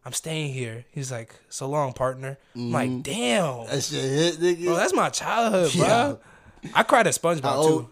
[0.04, 0.84] I'm staying here.
[0.92, 2.38] He's like, So long, partner.
[2.54, 2.72] I'm Mm-hmm.
[2.74, 4.64] like, Damn, That shit hit, nigga.
[4.64, 6.18] bro, that's my childhood, bro.
[6.62, 6.70] Yeah.
[6.74, 7.48] I cried at SpongeBob too.
[7.70, 7.90] old?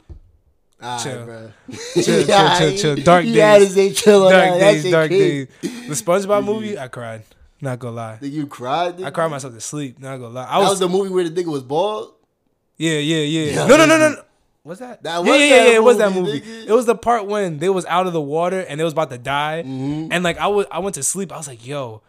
[0.83, 1.25] Alright, Chill.
[1.25, 1.51] bro.
[1.95, 2.97] chill, chill, chill.
[3.05, 4.01] Dark you to days.
[4.01, 4.61] chill on Dark that.
[4.61, 5.49] Days, dark days.
[5.63, 7.23] The SpongeBob movie, I cried.
[7.61, 8.99] Not gonna lie, Nigga, you cried.
[8.99, 9.07] Nigga?
[9.07, 9.99] I cried myself to sleep.
[9.99, 12.15] Not gonna lie, I That was, was the movie where the nigga was bald.
[12.79, 13.45] Yeah, yeah, yeah.
[13.53, 14.09] Yeah, no, no, no, no.
[14.11, 14.17] nigga.
[14.17, 14.23] no.
[14.63, 15.03] What's that?
[15.03, 15.75] That yeah, was yeah, yeah, that yeah.
[15.77, 16.41] It was that movie, movie.
[16.41, 16.67] nigga.
[16.69, 19.11] It was the part when they was out of the water and they was about
[19.11, 20.13] to die, Mm-hmm.
[20.13, 21.33] and like I was, I went to sleep.
[21.33, 22.03] I was like, yo.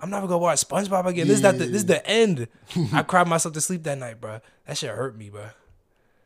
[0.00, 1.28] I'm never gonna watch SpongeBob again.
[1.28, 2.48] This is not the, this is the end.
[2.92, 4.40] I cried myself to sleep that night, bro.
[4.66, 5.44] That shit hurt me, bro.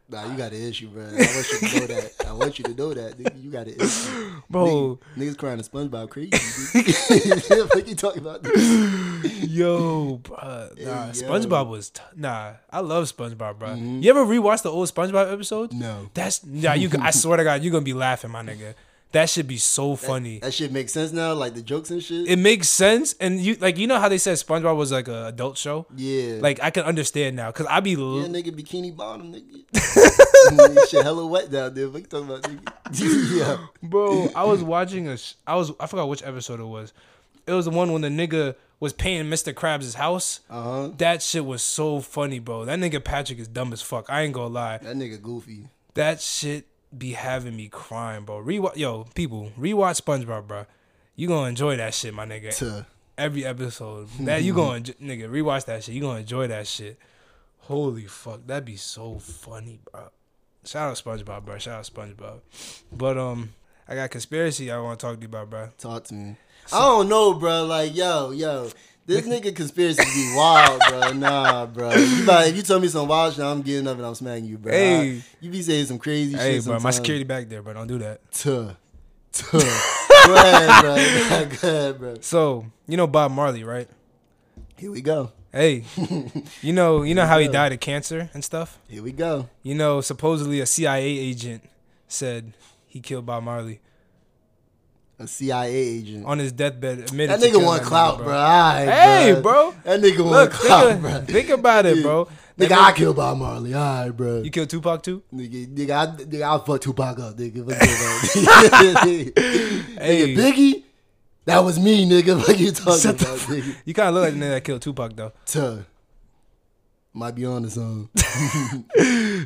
[0.09, 1.03] Nah, you got an issue, bro.
[1.03, 2.13] I want you to know that.
[2.29, 3.19] I want you to know that.
[3.19, 4.31] Nigga, you got an issue.
[4.49, 6.31] Bro, Nigga, niggas crying to SpongeBob crazy.
[7.75, 8.45] What you talking about?
[8.45, 9.25] Dude?
[9.51, 11.09] Yo, bro, nah.
[11.09, 11.11] Mm-hmm.
[11.11, 12.53] SpongeBob was t- nah.
[12.71, 13.75] I love SpongeBob, bro.
[13.75, 15.75] You ever rewatch the old SpongeBob episodes?
[15.75, 16.09] No.
[16.15, 18.75] That's Nah, You, I swear to God, you're gonna be laughing, my nigga.
[19.17, 20.41] That should be so funny.
[20.41, 22.29] That shit makes sense now, like the jokes and shit.
[22.29, 25.29] It makes sense, and you like you know how they said SpongeBob was like a
[25.29, 25.87] adult show.
[25.97, 26.37] yeah.
[26.41, 30.89] Like I can understand now, cause I be yeah, l- nigga, bikini bottom, nigga.
[30.91, 31.89] shit hella wet down there.
[31.89, 33.39] What you talking about, nigga?
[33.39, 33.67] yeah.
[33.83, 34.29] bro.
[34.37, 35.17] I was watching a.
[35.17, 36.93] sh- I was I forgot which episode it was.
[37.47, 39.55] It was the one when the nigga was paying Mr.
[39.55, 40.41] Krabs' house.
[40.51, 40.91] Uh huh.
[40.99, 42.67] That shit was so funny, bro.
[42.67, 44.11] That nigga Patrick is dumb as fuck.
[44.11, 44.77] I ain't gonna lie.
[44.77, 45.69] That nigga goofy.
[45.95, 46.67] That shit
[46.99, 48.43] be having me crying, bro.
[48.43, 50.67] Rewatch, yo, people, rewatch SpongeBob, bro.
[51.15, 52.57] You gonna enjoy that shit, my nigga.
[52.57, 52.85] Tuh.
[53.19, 55.95] Every episode, that you gonna nigga rewatch that shit.
[55.95, 56.99] You gonna enjoy that shit.
[57.61, 60.09] Holy fuck, that'd be so funny, bro.
[60.65, 61.59] Shout out SpongeBob, bro.
[61.59, 62.41] Shout out SpongeBob.
[62.93, 63.55] But um,
[63.89, 65.69] I got conspiracy I want to talk to you about, bro.
[65.79, 66.37] Talk to me.
[66.73, 67.65] I don't know, bro.
[67.65, 68.71] Like, yo, yo.
[69.07, 71.13] This nigga conspiracy be wild, bro.
[71.13, 71.95] Nah, bro.
[71.95, 74.45] You about, if you tell me some wild shit, I'm getting up and I'm smacking
[74.47, 74.73] you, bro.
[74.73, 75.17] Hey.
[75.19, 76.65] I- you be saying some crazy Hey, shit.
[76.65, 77.73] bro, my security back there, bro.
[77.75, 78.21] Don't do that.
[78.33, 78.71] Tuh.
[79.33, 79.59] Tuh.
[80.27, 80.95] Go ahead, bro.
[80.97, 82.15] Go ahead, bro.
[82.21, 83.89] So you know Bob Marley, right?
[84.77, 85.31] Here we go.
[85.53, 85.85] Hey,
[86.63, 88.79] you know you know how he died of cancer and stuff.
[88.89, 89.49] Here we go.
[89.63, 91.63] You know, supposedly a CIA agent
[92.09, 92.55] said
[92.87, 93.81] he killed Bob Marley
[95.19, 96.27] A CIA agent.
[96.27, 96.99] on his deathbed.
[96.99, 98.35] Admitted That to nigga killing want that clout, nigga, bro.
[98.37, 99.75] Alright, Hey, bro.
[99.85, 101.21] That nigga want clout, think, bro.
[101.23, 102.29] think about it, bro.
[102.59, 103.75] That Nigga, I killed Bob Marley.
[103.75, 104.43] Alright, bro.
[104.43, 105.23] you killed Tupac too.
[105.33, 107.59] Nigga, nigga, I, nigga, I'll fuck Tupac up, nigga.
[107.67, 110.03] Fuck that, nigga.
[110.03, 110.35] Hey.
[110.35, 110.83] nigga, Biggie,
[111.47, 112.37] that was me, nigga.
[112.47, 113.77] What you talking Shut the about, nigga?
[113.87, 115.33] You kind of look like the nigga that killed Tupac though.
[115.47, 115.79] Tuh.
[117.15, 118.11] Might be on the song.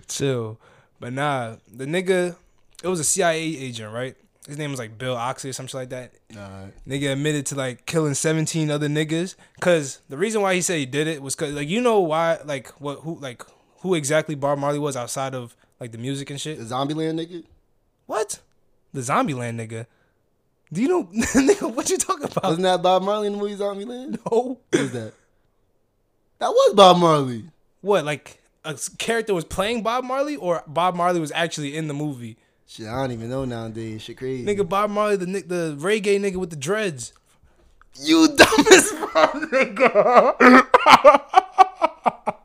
[0.08, 0.58] Chill,
[0.98, 2.34] but nah, the nigga,
[2.82, 4.16] it was a CIA agent, right?
[4.50, 6.12] His name was like Bill Oxley or something like that.
[6.36, 6.74] Alright.
[6.86, 9.34] Nigga admitted to like killing 17 other niggas.
[9.60, 12.38] Cause the reason why he said he did it was cause like you know why
[12.44, 13.42] like what who like
[13.80, 16.58] who exactly Bob Marley was outside of like the music and shit.
[16.58, 17.44] The Zombieland nigga?
[18.06, 18.40] What?
[18.92, 19.86] The Zombieland nigga.
[20.72, 22.44] Do you know nigga what you talking about?
[22.44, 24.18] Wasn't that Bob Marley in the movie Zombieland?
[24.30, 24.58] No.
[24.70, 25.12] What was that?
[26.38, 27.44] That was Bob Marley.
[27.80, 31.94] What like a character was playing Bob Marley or Bob Marley was actually in the
[31.94, 32.36] movie?
[32.70, 34.02] Shit, I don't even know nowadays.
[34.02, 34.44] Shit crazy.
[34.44, 37.12] Nigga Bob Marley the ni- the reggae nigga with the dreads.
[37.96, 40.66] You dumb as fuck, nigga.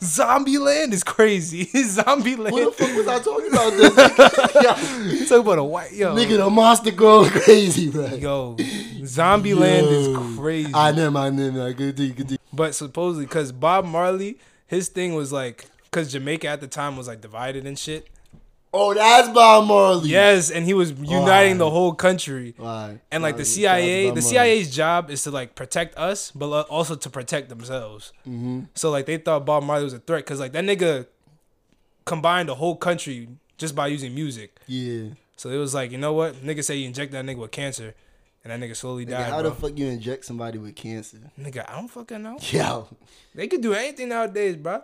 [0.00, 1.64] Zombieland is crazy.
[1.74, 2.52] Zombieland.
[2.52, 3.92] What the fuck was I talking about this?
[3.96, 5.12] nigga?
[5.12, 6.14] You talking about a white yo.
[6.14, 8.06] Nigga, the monster going crazy, bro.
[8.06, 8.54] Yo,
[9.00, 9.90] Zombieland Yo.
[9.90, 10.70] is crazy.
[10.72, 11.76] I never mind, never mind.
[11.76, 12.38] Good thing, good thing.
[12.52, 14.38] But supposedly, because Bob Marley,
[14.68, 18.08] his thing was like, because Jamaica at the time was like divided and shit.
[18.72, 20.10] Oh, that's Bob Marley.
[20.10, 22.54] Yes, and he was uniting the whole country.
[22.56, 23.00] Why?
[23.10, 26.94] And like the CIA, the CIA's job is to like protect us, but uh, also
[26.94, 28.12] to protect themselves.
[28.26, 28.60] Mm-hmm.
[28.74, 31.06] So like they thought Bob Marley was a threat because like that nigga
[32.04, 34.56] combined the whole country just by using music.
[34.66, 35.10] Yeah.
[35.36, 36.34] So it was like, you know what?
[36.36, 37.94] Nigga say you inject that nigga with cancer,
[38.44, 39.30] and that nigga slowly Nigga, died.
[39.30, 39.50] how bro.
[39.50, 41.18] the fuck you inject somebody with cancer?
[41.40, 42.36] nigga, I don't fucking know.
[42.50, 42.88] Yo.
[43.34, 44.82] They could do anything nowadays, bro.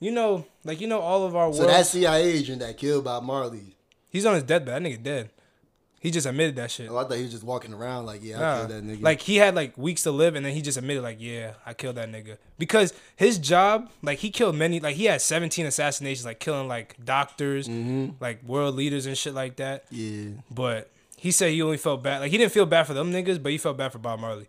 [0.00, 1.70] You know, like you know, all of our So world.
[1.70, 3.76] that CIA agent that killed Bob Marley.
[4.10, 4.82] He's on his deathbed.
[4.84, 5.30] That nigga dead.
[5.98, 6.88] He just admitted that shit.
[6.90, 9.02] Oh, I thought he was just walking around like, yeah, I killed that nigga.
[9.02, 11.72] Like he had like weeks to live, and then he just admitted like, yeah, I
[11.72, 16.24] killed that nigga because his job, like he killed many, like he had seventeen assassinations,
[16.26, 18.22] like killing like doctors, Mm-hmm.
[18.22, 19.84] like world leaders and shit like that.
[19.90, 20.28] yeah.
[20.50, 23.42] But he said he only felt bad, like he didn't feel bad for them niggas,
[23.42, 24.46] but he felt bad for Bob Marley.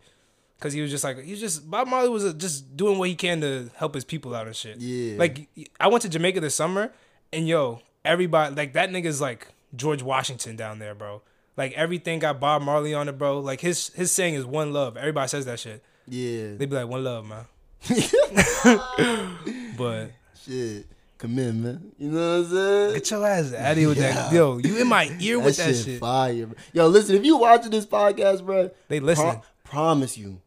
[0.60, 3.08] Cause he was just like he was just Bob Marley was uh, just doing what
[3.10, 4.78] he can to help his people out and shit.
[4.78, 5.18] Yeah.
[5.20, 5.48] Like
[5.80, 6.92] I went to Jamaica this summer,
[7.32, 11.22] and yo, everybody like that nigga's like George Washington down there, bro.
[11.58, 13.40] Like everything got Bob Marley on it, bro.
[13.40, 14.98] Like his his saying is one love.
[14.98, 15.84] Everybody says that shit.
[16.08, 16.56] Yeah.
[16.58, 17.46] They be like one love, man.
[19.78, 20.12] but
[20.44, 20.88] Shit.
[21.18, 21.92] Come in, man.
[21.98, 22.94] You know what I'm saying?
[22.94, 24.32] get your ass out of here with that.
[24.32, 26.00] Yo, you in my ear with that, shit.
[26.00, 26.46] fire.
[26.46, 26.56] Bro.
[26.74, 29.42] Yo, listen, if you watching this podcast, bro, They listening.
[29.64, 30.40] promise you,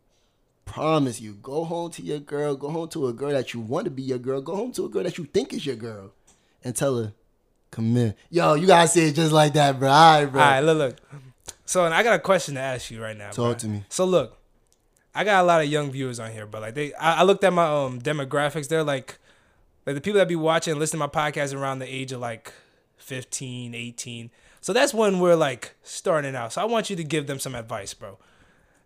[0.71, 3.85] promise you, go home to your girl, go home to a girl that you want
[3.87, 6.13] to be your girl, go home to a girl that you think is your girl,
[6.63, 7.13] and tell her,
[7.71, 8.15] come in.
[8.31, 9.89] Yo, you gotta say it just like that, bro.
[9.89, 10.41] All right, bro.
[10.41, 10.97] All right, look, look.
[11.67, 13.31] So, and I got a question to ask you right now.
[13.31, 13.55] Talk bro.
[13.55, 13.85] to me.
[13.89, 14.39] So, look,
[15.15, 17.45] I got a lot of young viewers on here, but like they, I, I looked
[17.45, 18.69] at my um demographics.
[18.69, 19.19] They're like,
[19.87, 22.21] like the people that be watching, and listening to my podcast around the age of
[22.21, 22.53] like
[22.99, 24.31] 15, 18.
[24.61, 26.53] So that's when we're like starting out.
[26.53, 28.19] So I want you to give them some advice, bro.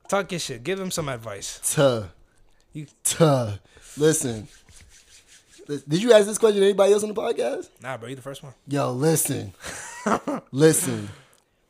[0.08, 0.62] Talk your shit.
[0.64, 1.60] Give him some advice.
[1.74, 2.04] Tuh.
[2.72, 3.58] You- Tuh.
[3.96, 4.48] Listen.
[5.66, 7.68] Did you ask this question to anybody else on the podcast?
[7.82, 8.52] Nah, bro, you the first one.
[8.68, 9.54] Yo, listen.
[10.52, 11.08] listen.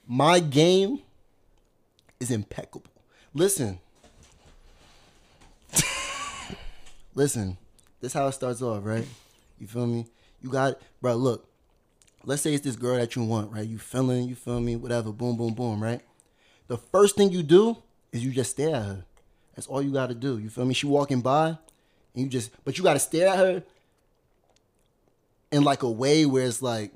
[0.06, 1.00] My game
[2.18, 2.90] is impeccable.
[3.32, 3.78] Listen.
[7.14, 7.56] listen.
[8.00, 9.06] This how it starts off, right?
[9.60, 10.06] You feel me?
[10.42, 11.48] You got bro, look.
[12.24, 13.66] Let's say it's this girl that you want, right?
[13.66, 16.00] You feeling, you feel me, whatever, boom, boom, boom, right?
[16.68, 17.76] The first thing you do
[18.14, 19.04] is you just stare at her.
[19.54, 20.38] That's all you gotta do.
[20.38, 20.72] You feel me?
[20.74, 21.58] She walking by and
[22.14, 23.62] you just but you gotta stare at her
[25.52, 26.92] in like a way where it's like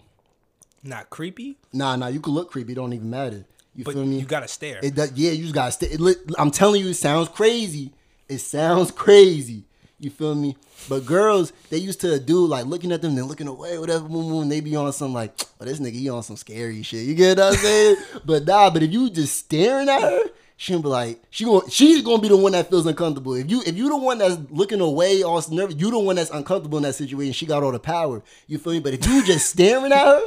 [0.82, 2.72] Not creepy, Nah, nah, you can look creepy.
[2.72, 3.44] It don't even matter.
[3.74, 4.18] You but feel me?
[4.18, 4.80] you gotta stare.
[4.82, 5.90] it does, yeah, you just gotta stare.
[6.38, 7.92] I'm telling you, it sounds crazy.
[8.28, 9.64] It sounds crazy.
[10.00, 10.56] You feel me?
[10.88, 14.08] But girls, they used to do like looking at them, then looking away, whatever.
[14.08, 14.48] Boom, boom.
[14.48, 17.04] They be on some like, oh, this nigga, he on some scary shit.
[17.04, 17.96] You get what I'm saying?
[18.24, 20.20] but nah, but if you just staring at her,
[20.60, 23.34] she gonna be like, she gonna, she's gonna be the one that feels uncomfortable.
[23.34, 26.30] If you, if you the one that's looking away, all nervous, you the one that's
[26.30, 27.32] uncomfortable in that situation.
[27.32, 28.24] She got all the power.
[28.48, 28.80] You feel me?
[28.80, 30.20] But if you just staring at her.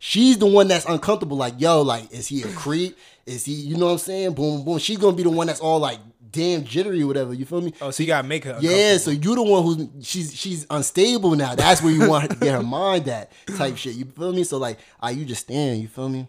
[0.00, 1.36] She's the one that's uncomfortable.
[1.36, 2.96] Like, yo, like, is he a creep?
[3.26, 4.34] Is he, you know what I'm saying?
[4.34, 4.78] Boom, boom.
[4.78, 5.98] She's gonna be the one that's all like
[6.30, 7.34] damn jittery or whatever.
[7.34, 7.74] You feel me?
[7.82, 8.56] oh, so you gotta make her.
[8.60, 11.54] Yeah, so you the one who's she's she's unstable now.
[11.54, 13.96] That's where you want her to get her mind at type shit.
[13.96, 14.44] You feel me?
[14.44, 15.82] So like, ah, you just stand.
[15.82, 16.28] You feel me?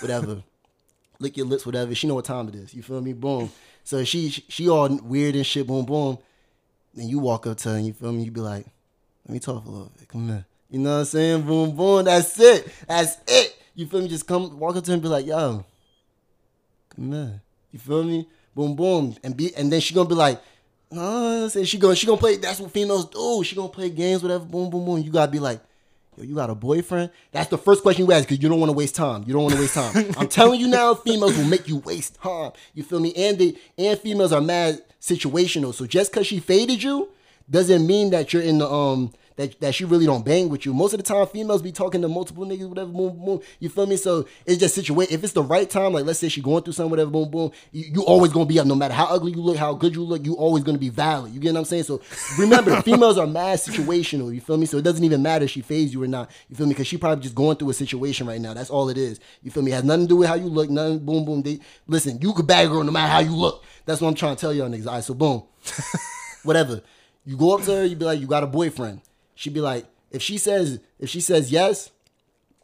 [0.00, 0.42] Whatever.
[1.20, 1.94] Lick your lips, whatever.
[1.94, 2.74] She know what time it is.
[2.74, 3.12] You feel me?
[3.12, 3.50] Boom.
[3.84, 5.66] So she she all weird and shit.
[5.66, 6.18] Boom, boom.
[6.94, 8.24] Then you walk up to her and you feel me?
[8.24, 8.66] You be like,
[9.26, 10.08] let me talk a little bit.
[10.08, 10.44] Come here.
[10.70, 11.42] You know what I'm saying?
[11.42, 12.04] Boom, boom.
[12.04, 12.68] That's it.
[12.86, 13.56] That's it.
[13.74, 14.08] You feel me?
[14.08, 15.64] Just come walk up to her and be like, yo,
[16.94, 17.40] come here.
[17.72, 18.28] You feel me?
[18.54, 19.16] Boom, boom.
[19.22, 20.40] And be and then she gonna be like,
[20.90, 22.36] no, say she gonna she gonna play.
[22.36, 23.42] That's what females do.
[23.44, 24.44] She gonna play games, whatever.
[24.44, 25.02] Boom, boom, boom.
[25.02, 25.60] You gotta be like,
[26.16, 27.10] yo, you got a boyfriend?
[27.32, 29.24] That's the first question you ask because you don't want to waste time.
[29.26, 30.14] You don't want to waste time.
[30.18, 32.52] I'm telling you now, females will make you waste time.
[32.74, 33.12] You feel me?
[33.14, 35.74] And they and females are mad situational.
[35.74, 37.10] So just cause she faded you
[37.50, 40.72] doesn't mean that you're in the um that, that she really don't bang with you.
[40.72, 43.40] Most of the time, females be talking to multiple niggas, whatever, boom, boom.
[43.58, 43.96] You feel me?
[43.96, 45.12] So it's just situation.
[45.12, 47.50] If it's the right time, like let's say she going through something, whatever, boom, boom.
[47.72, 50.02] You, you always gonna be up, no matter how ugly you look, how good you
[50.02, 50.24] look.
[50.24, 51.32] You always gonna be valid.
[51.32, 51.84] You get what I'm saying?
[51.84, 52.00] So
[52.38, 54.32] remember, females are mad situational.
[54.34, 54.66] You feel me?
[54.66, 56.30] So it doesn't even matter if she phase you or not.
[56.48, 56.72] You feel me?
[56.72, 58.54] Because she probably just going through a situation right now.
[58.54, 59.20] That's all it is.
[59.42, 59.72] You feel me?
[59.72, 60.70] It has nothing to do with how you look.
[60.70, 61.00] Nothing.
[61.00, 61.42] Boom, boom.
[61.42, 62.20] They listen.
[62.20, 63.64] You could bag a girl no matter how you look.
[63.84, 64.86] That's what I'm trying to tell y'all niggas.
[64.86, 65.42] All right, so boom
[66.44, 66.82] whatever.
[67.24, 69.00] You go up to her, you be like, you got a boyfriend.
[69.34, 71.90] She be like, if she says, if she says yes,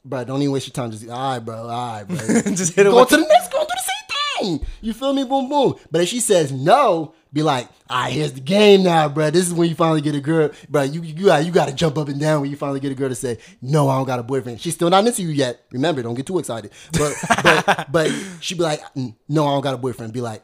[0.04, 0.90] bro, don't even waste your time.
[0.90, 2.16] Just all right, bro, all right, bro.
[2.54, 4.66] Just hit her go to the next, go do the same thing.
[4.80, 5.24] You feel me?
[5.24, 5.74] Boom, boom.
[5.90, 9.30] But if she says no, be like, all right, here's the game now, bro.
[9.30, 10.82] This is when you finally get a girl, bro.
[10.82, 12.94] You you got you got to jump up and down when you finally get a
[12.94, 14.60] girl to say, no, I don't got a boyfriend.
[14.60, 15.64] She's still not into you yet.
[15.72, 16.70] Remember, don't get too excited.
[16.92, 20.12] But but but she be like, "Mm, no, I don't got a boyfriend.
[20.12, 20.42] Be like,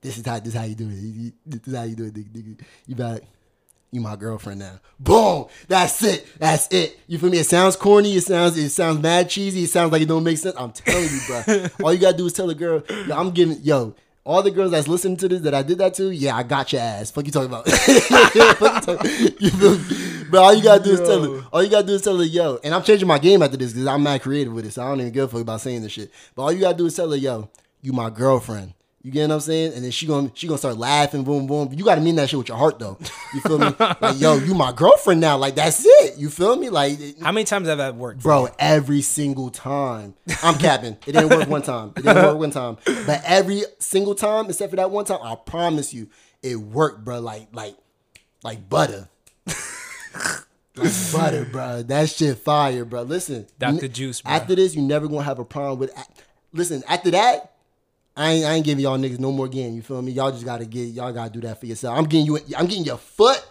[0.00, 1.34] this is how this is how you do it.
[1.46, 2.16] This is how you do it.
[2.86, 3.22] You be like,
[3.92, 4.80] you my girlfriend now.
[4.98, 5.46] Boom.
[5.68, 6.26] That's it.
[6.38, 6.98] That's it.
[7.06, 7.38] You feel me?
[7.38, 8.16] It sounds corny.
[8.16, 9.64] It sounds it sounds mad cheesy.
[9.64, 10.56] It sounds like it don't make sense.
[10.58, 11.66] I'm telling you, bro.
[11.86, 13.94] all you gotta do is tell a girl, yo, I'm giving yo.
[14.24, 16.72] All the girls that's listening to this that I did that to, yeah, I got
[16.72, 17.10] your ass.
[17.10, 17.68] Fuck you talking about.
[17.68, 20.24] Fuck you talking- you feel me?
[20.30, 21.46] But all you gotta do is tell her.
[21.52, 22.58] All you gotta do is tell her, yo.
[22.64, 24.72] And I'm changing my game after this because I'm mad creative with it.
[24.72, 26.10] So I don't even give a fuck about saying this shit.
[26.34, 27.50] But all you gotta do is tell her, yo,
[27.82, 28.72] you my girlfriend.
[29.04, 29.72] You get what I'm saying?
[29.74, 31.72] And then she gonna she gonna start laughing, boom, boom.
[31.72, 32.96] You gotta mean that shit with your heart though.
[33.34, 33.74] You feel me?
[34.00, 35.36] like, yo, you my girlfriend now.
[35.36, 36.18] Like that's it.
[36.18, 36.68] You feel me?
[36.68, 38.22] Like How many times have that worked?
[38.22, 40.14] bro, every single time.
[40.42, 40.96] I'm capping.
[41.06, 41.92] It didn't work one time.
[41.96, 42.76] It didn't work one time.
[42.84, 46.08] But every single time, except for that one time, I promise you,
[46.42, 47.18] it worked, bro.
[47.20, 47.76] Like, like,
[48.44, 49.08] like butter.
[50.76, 51.82] like butter, bro.
[51.82, 53.02] That shit fire, bro.
[53.02, 53.46] Listen.
[53.58, 53.86] Dr.
[53.86, 54.32] n- Juice, bro.
[54.32, 55.92] After this, you never gonna have a problem with
[56.52, 57.51] listen, after that,
[58.16, 59.74] I ain't, I ain't giving y'all niggas no more game.
[59.74, 60.12] You feel me?
[60.12, 61.96] Y'all just gotta get y'all gotta do that for yourself.
[61.96, 62.38] I'm getting you.
[62.56, 63.42] I'm getting your foot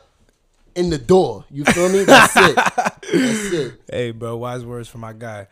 [0.76, 1.45] in the door.
[1.50, 2.04] You feel me?
[2.04, 2.56] That's it.
[2.56, 3.74] That's it.
[3.91, 5.47] Hey, bro, wise words for my guy.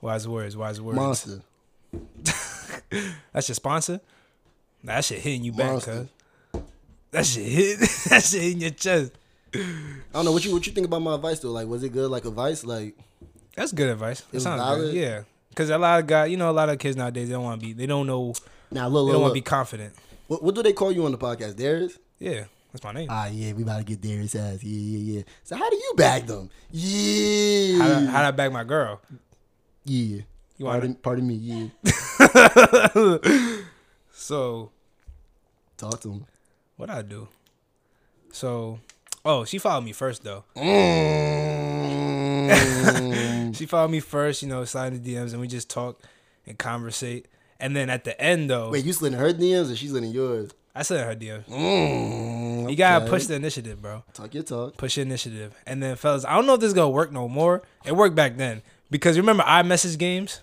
[0.00, 0.96] Wise words, wise words.
[0.96, 1.40] Monster.
[3.32, 4.00] That's your sponsor.
[4.82, 6.08] Nah, that shit hitting you back, cuz.
[7.10, 7.78] That shit hit.
[8.08, 9.12] that shit hitting your chest.
[9.54, 9.58] I
[10.12, 11.50] don't know what you what you think about my advice though.
[11.50, 12.10] Like, was it good?
[12.10, 12.64] Like advice?
[12.64, 12.96] Like,
[13.56, 14.20] That's good advice.
[14.22, 14.92] That was sounds valid?
[14.92, 14.94] good.
[14.94, 17.44] Yeah, because a lot of guys, you know, a lot of kids nowadays they don't
[17.44, 17.72] want to be.
[17.74, 18.32] They don't know.
[18.70, 19.92] now look, They look, don't want to be confident.
[20.26, 21.56] What, what do they call you on the podcast?
[21.56, 21.98] Darius?
[22.18, 23.08] Yeah, that's my name.
[23.10, 24.62] Ah, yeah, we about to get Darius ass.
[24.62, 25.22] Yeah, yeah, yeah.
[25.44, 26.48] So how do you bag them?
[26.70, 29.00] Yeah, How do, how do I bag my girl?
[29.84, 30.22] yeah.
[30.58, 31.34] You want Pardon, pardon me.
[31.34, 31.68] Yeah,
[34.12, 34.70] So
[35.78, 36.26] talk to him.
[36.76, 37.28] what I do?
[38.30, 38.78] So,
[39.24, 40.44] oh, she followed me first though.
[40.54, 41.89] Mm.
[43.54, 44.42] She followed me first.
[44.42, 44.64] You know, in
[45.02, 46.00] the DMs and we just talk
[46.46, 47.26] and conversate.
[47.58, 50.04] And then at the end though, Wait, you slid in her DMs or she slid
[50.04, 50.50] in yours?
[50.74, 51.44] I said her DMs.
[51.46, 53.10] Mm, You gotta okay.
[53.10, 54.04] push the initiative, bro.
[54.14, 54.76] Talk your talk.
[54.76, 55.54] Push your initiative.
[55.66, 57.62] And then, fellas, I don't know if this is gonna work no more.
[57.84, 60.40] It worked back then because remember iMessage games.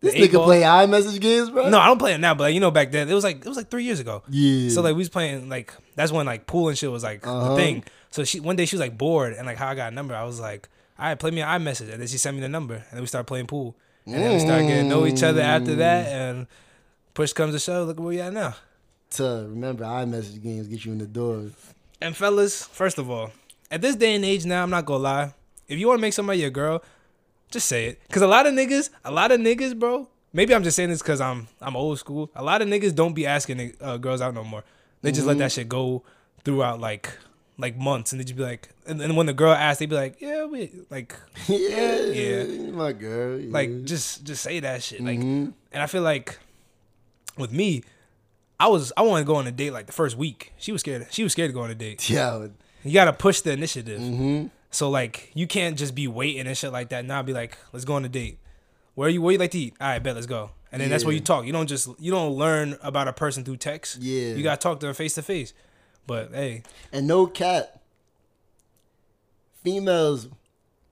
[0.00, 0.44] This The eight nigga ball?
[0.44, 1.70] play iMessage games, bro.
[1.70, 3.46] No, I don't play it now, but you know back then it was like it
[3.48, 4.22] was like three years ago.
[4.28, 4.68] Yeah.
[4.68, 7.48] So like we was playing like that's when like pool and shit was like Uh-huh.
[7.50, 7.84] the thing.
[8.10, 10.14] So she one day she was like bored and like how I got a number.
[10.14, 12.48] I was like, all right, play me an iMessage, and then she sent me the
[12.48, 15.22] number, and then we started playing pool, and then we started getting to know each
[15.22, 16.46] other after that, and
[17.14, 17.88] push comes to shove.
[17.88, 18.54] Look where we at now.
[19.10, 21.50] to remember iMessage games get you in the door.
[22.00, 23.30] And fellas, first of all,
[23.70, 25.34] at this day and age now, I'm not gonna lie.
[25.68, 26.82] If you want to make somebody your girl,
[27.50, 28.00] just say it.
[28.10, 30.08] Cause a lot of niggas, a lot of niggas, bro.
[30.32, 32.30] Maybe I'm just saying this because I'm I'm old school.
[32.36, 34.62] A lot of niggas don't be asking uh, girls out no more.
[35.02, 36.02] They just let that shit go
[36.44, 37.10] throughout like
[37.58, 39.96] like months, and they just be like, and then when the girl asked, they'd be
[39.96, 41.14] like, yeah, we like
[41.48, 42.44] yeah, yeah.
[42.70, 43.38] my girl.
[43.38, 43.52] yeah.
[43.52, 45.00] like just just say that shit.
[45.02, 45.52] Like, Mhm.
[45.72, 46.38] and I feel like
[47.38, 47.82] with me,
[48.58, 50.52] I was I wanted to go on a date like the first week.
[50.58, 51.06] She was scared.
[51.10, 52.08] She was scared to go on a date.
[52.10, 52.46] yeah.
[52.84, 54.00] You gotta push the initiative.
[54.00, 54.46] Mm-hmm.
[54.70, 57.04] So like you can't just be waiting and shit like that.
[57.04, 58.38] Now be like, let's go on a date.
[58.94, 59.74] Where you where you like to eat?
[59.80, 60.50] All right, bet let's go.
[60.72, 61.46] And then that's where you talk.
[61.46, 63.98] You don't just you don't learn about a person through text.
[64.00, 64.34] Yeah.
[64.34, 65.52] You gotta talk to them face to face.
[66.06, 67.80] But hey, And no cat.
[69.62, 70.28] Females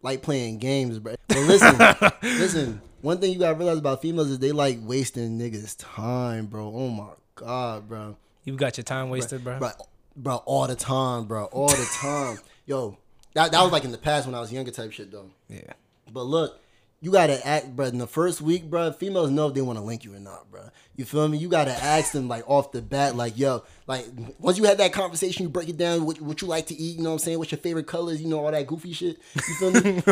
[0.02, 1.14] like playing games, bro.
[1.28, 1.78] But listen,
[2.22, 2.82] listen.
[3.00, 6.72] One thing you gotta realize about females is they like wasting niggas' time, bro.
[6.74, 8.16] Oh my god, bro.
[8.44, 9.58] you got your time wasted, bro.
[9.58, 9.70] Bro,
[10.16, 11.44] bro, all the time, bro.
[11.46, 12.38] All the time.
[12.66, 12.96] Yo,
[13.34, 15.30] that, that was like in the past when I was younger type shit though.
[15.48, 15.74] Yeah.
[16.10, 16.58] But look,
[17.04, 17.84] you gotta act, bro.
[17.84, 20.50] In the first week, bro, females know if they want to link you or not,
[20.50, 20.70] bro.
[20.96, 21.36] You feel me?
[21.36, 24.06] You gotta ask them like off the bat, like, yo, like
[24.38, 26.06] once you had that conversation, you break it down.
[26.06, 26.96] What, what you like to eat?
[26.96, 27.38] You know what I'm saying?
[27.38, 28.22] What's your favorite colors?
[28.22, 29.18] You know all that goofy shit.
[29.34, 29.80] You feel me?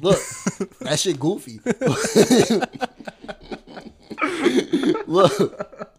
[0.00, 0.18] look,
[0.80, 1.60] that shit goofy.
[5.06, 5.92] look.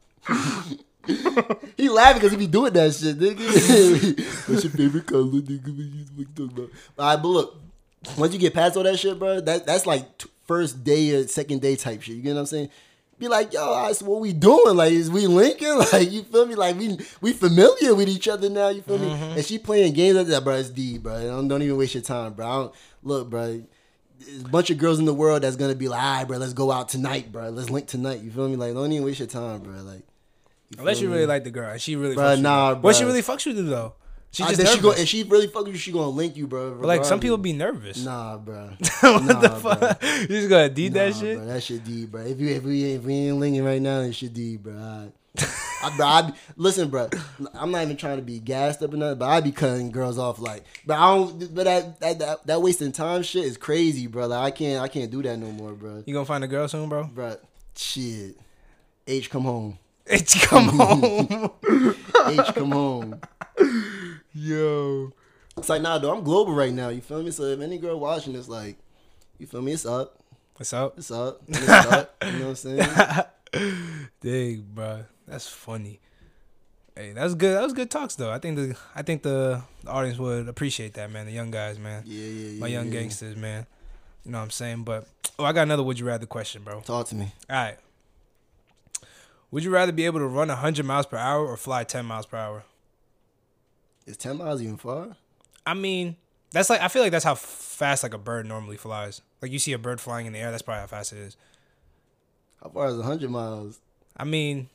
[1.77, 3.37] he laughing because he be doing that shit, nigga.
[4.49, 6.15] What's your favorite color, nigga?
[6.15, 6.69] What you talking about?
[6.97, 7.66] All right, but look,
[8.17, 11.27] once you get past all that shit, bro, that that's like t- first day or
[11.27, 12.15] second day type shit.
[12.15, 12.69] You get what I'm saying?
[13.19, 14.75] Be like, yo, so what we doing?
[14.75, 15.67] Like, is we linking?
[15.91, 16.53] Like, you feel me?
[16.53, 18.69] Like, we we familiar with each other now.
[18.69, 19.07] You feel me?
[19.07, 19.37] Mm-hmm.
[19.37, 20.55] And she playing games like that, bro.
[20.55, 21.19] It's D, bro.
[21.19, 22.45] Don't, don't even waste your time, bro.
[22.45, 23.63] I don't, look, bro.
[24.19, 26.37] There's a bunch of girls in the world that's gonna be like, all right, bro,
[26.37, 27.49] let's go out tonight, bro.
[27.49, 28.21] Let's link tonight.
[28.21, 28.55] You feel me?
[28.55, 29.73] Like, don't even waste your time, bro.
[29.81, 30.03] Like,
[30.69, 31.15] you Unless you me?
[31.15, 32.75] really like the girl she really fucks nah, you.
[32.77, 33.93] What she really fucks you to though?
[34.37, 35.01] She just she go, nervous.
[35.01, 36.75] if she really fuck you, she gonna link you, bro.
[36.75, 37.21] But, like some regardless.
[37.21, 38.05] people be nervous.
[38.05, 38.69] Nah, bro.
[38.99, 40.03] what nah, the fuck?
[40.03, 41.37] You just gonna deed that Nah, shit?
[41.37, 42.21] Bro, that shit D, bro.
[42.21, 45.11] If you if we if we ain't linking right now, then shit D, bro.
[45.83, 47.09] I, bro, I, listen, bro.
[47.55, 50.19] I'm not even trying to be gassed up or nothing, but I be cutting girls
[50.19, 51.55] off like, but I don't.
[51.55, 54.27] But that that that, that wasting time shit is crazy, bro.
[54.27, 56.03] Like I can't I can't do that no more, bro.
[56.05, 57.05] You gonna find a girl soon, bro?
[57.05, 57.37] Bro,
[57.75, 58.37] shit.
[59.07, 59.79] H come home.
[60.05, 61.51] It's come home.
[62.27, 63.19] H come home.
[64.37, 65.11] Yo.
[65.57, 66.15] It's like nah, though.
[66.15, 66.89] I'm global right now.
[66.89, 67.31] You feel me?
[67.31, 68.77] So if any girl watching this, like,
[69.39, 69.71] you feel me?
[69.71, 70.19] It's up.
[70.55, 70.97] What's up?
[70.97, 71.41] It's up.
[71.47, 72.15] It's up.
[72.23, 74.05] You know what I'm saying?
[74.21, 75.05] Dang, bro.
[75.27, 75.99] That's funny.
[76.95, 77.55] Hey, that's good.
[77.55, 78.31] That was good talks though.
[78.31, 81.25] I think the I think the, the audience would appreciate that, man.
[81.25, 82.03] The young guys, man.
[82.05, 82.59] Yeah, yeah, yeah.
[82.59, 82.93] My young yeah.
[82.93, 83.65] gangsters, man.
[84.23, 84.83] You know what I'm saying?
[84.83, 85.07] But
[85.37, 86.81] oh, I got another would you rather question, bro.
[86.81, 87.31] Talk to me.
[87.49, 87.77] All right.
[89.51, 92.25] Would you rather be able to run 100 miles per hour or fly 10 miles
[92.25, 92.63] per hour?
[94.07, 95.15] Is ten miles even far?
[95.65, 96.15] I mean,
[96.51, 99.21] that's like I feel like that's how fast like a bird normally flies.
[99.41, 101.37] Like you see a bird flying in the air, that's probably how fast it is.
[102.63, 103.79] How far is hundred miles?
[104.15, 104.69] I mean,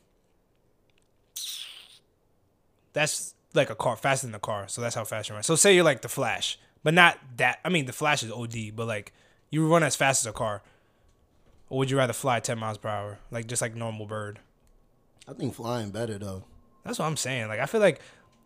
[2.92, 5.42] that's like a car faster than a car, so that's how fast you run.
[5.42, 7.58] So say you're like the Flash, but not that.
[7.64, 9.12] I mean, the Flash is OD, but like
[9.50, 10.62] you run as fast as a car.
[11.68, 14.38] or would you rather fly 10 miles per hour, like just like normal bird?
[15.26, 16.44] I think flying better though.
[16.84, 17.48] That's what I'm saying.
[17.48, 18.00] Like I feel like,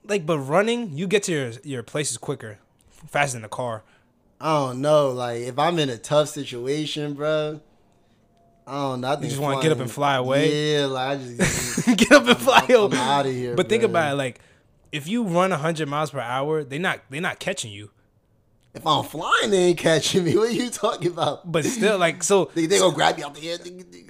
[0.09, 2.59] like but running, you get to your your places quicker,
[3.09, 3.83] faster than the car.
[4.41, 5.11] I don't know.
[5.11, 7.61] Like if I'm in a tough situation, bro.
[8.69, 9.13] I don't know.
[9.13, 10.75] I think just wanna get up and fly away?
[10.75, 12.97] Yeah, like I just get up and fly I'm, over.
[12.97, 13.55] out of here.
[13.55, 14.41] But think about it, like
[14.91, 17.91] if you run 100 miles per hour, they not they not catching you.
[18.75, 20.37] If I'm flying, they ain't catching me.
[20.37, 21.51] What are you talking about?
[21.51, 23.59] But still, like so, They, they gonna grab me out the air.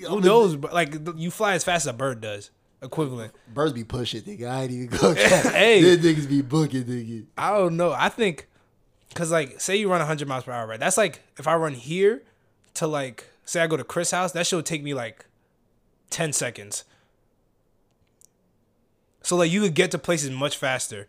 [0.08, 0.56] Who knows?
[0.56, 2.50] But like you fly as fast as a bird does,
[2.82, 3.32] equivalent.
[3.52, 4.48] Birds be pushing, nigga.
[4.48, 5.14] I ain't even go.
[5.14, 5.82] Hey.
[5.82, 7.26] These niggas be booking, nigga.
[7.36, 7.92] I don't know.
[7.92, 8.48] I think
[9.08, 10.80] because like say you run 100 miles per hour, right?
[10.80, 12.22] That's like if I run here
[12.74, 15.26] to like say I go to Chris' house, that should take me like
[16.10, 16.84] 10 seconds.
[19.22, 21.06] So like you could get to places much faster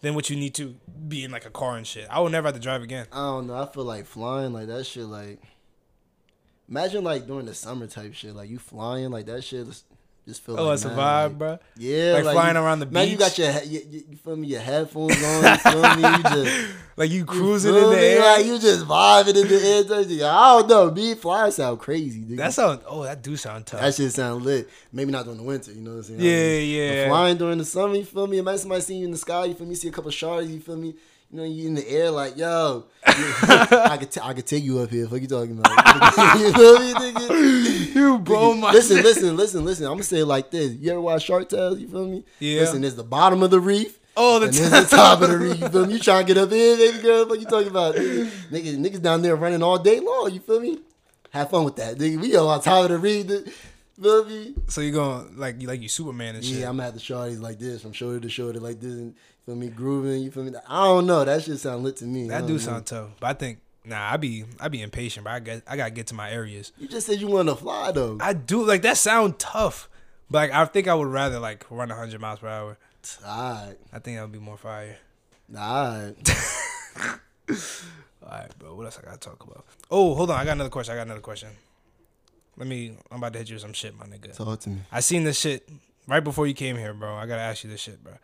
[0.00, 0.76] than what you need to
[1.08, 2.06] be in like a car and shit.
[2.10, 3.06] I would never have to drive again.
[3.10, 3.54] I don't know.
[3.60, 5.04] I feel like flying like that shit.
[5.04, 5.40] Like,
[6.68, 8.34] imagine like during the summer type shit.
[8.34, 9.66] Like you flying like that shit.
[10.26, 11.58] Just feel Oh, like it's a mad, vibe, like- bro.
[11.76, 12.94] Yeah, Like flying you- around the beach.
[12.94, 14.48] Man, you got your, you, you, you feel me?
[14.48, 15.44] Your headphones on.
[15.44, 16.02] You feel me?
[16.16, 18.20] You just Like you you cruising feel in the air.
[18.20, 20.30] Like you just vibing in the air.
[20.30, 20.90] I don't know.
[20.90, 22.20] Me flying sound crazy.
[22.22, 22.36] Nigga.
[22.38, 23.80] that sound oh that do sound tough.
[23.80, 24.68] That shit sound lit.
[24.92, 26.20] Maybe not during the winter, you know what I'm saying?
[26.20, 26.64] Yeah, But
[26.96, 27.08] yeah.
[27.08, 28.38] flying during the summer, you feel me?
[28.38, 29.74] Imagine somebody seeing you in the sky, you feel me?
[29.74, 30.94] See a couple shards, you feel me?
[31.30, 34.78] You know, you in the air like, yo, I could, t- I could take you
[34.78, 35.06] up here.
[35.06, 36.38] What you talking about?
[36.38, 37.94] you feel me, nigga?
[37.94, 39.86] you blow my Listen, listen, listen, listen.
[39.86, 40.72] I'm gonna say it like this.
[40.74, 41.80] You ever watch Shark Tales?
[41.80, 42.24] You feel me?
[42.38, 42.60] Yeah.
[42.60, 43.98] Listen, there's the bottom of the reef.
[44.16, 45.58] Oh, the and there's the top of the reef.
[45.60, 45.94] You feel me?
[45.94, 47.26] You trying to get up in, baby girl?
[47.26, 47.96] What you talking about?
[47.96, 50.32] Nigga, niggas, niggas down there running all day long.
[50.32, 50.78] You feel me?
[51.30, 52.20] Have fun with that, nigga.
[52.20, 53.26] We on top of the reef.
[53.98, 54.54] me?
[54.68, 56.58] So you going like you like you Superman and shit.
[56.58, 59.14] Yeah, I'm at the shorties like this, from shoulder to shoulder like this, and
[59.46, 60.22] feel me grooving.
[60.22, 60.52] You feel me?
[60.68, 61.24] I don't know.
[61.24, 62.28] That shit sound lit to me.
[62.28, 62.58] That do know.
[62.58, 63.10] sound tough.
[63.20, 66.08] But I think nah, I be I be impatient, but I get I gotta get
[66.08, 66.72] to my areas.
[66.78, 68.18] You just said you want to fly though.
[68.20, 69.88] I do like that sound tough.
[70.28, 72.76] But like I think I would rather like run hundred miles per hour.
[73.24, 74.98] Alright, I think that would be more fire.
[75.56, 76.16] alright.
[77.48, 78.74] All right, bro.
[78.74, 79.64] What else I gotta talk about?
[79.88, 80.40] Oh, hold on.
[80.40, 80.94] I got another question.
[80.94, 81.50] I got another question.
[82.56, 82.96] Let me.
[83.10, 84.36] I'm about to hit you with some shit, my nigga.
[84.36, 84.78] Talk to me.
[84.90, 85.68] I seen this shit
[86.08, 87.14] right before you came here, bro.
[87.14, 88.14] I gotta ask you this shit, bro.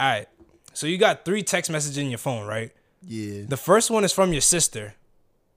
[0.00, 0.28] All right.
[0.74, 2.72] So you got three text messages in your phone, right?
[3.02, 3.42] Yeah.
[3.48, 4.94] The first one is from your sister,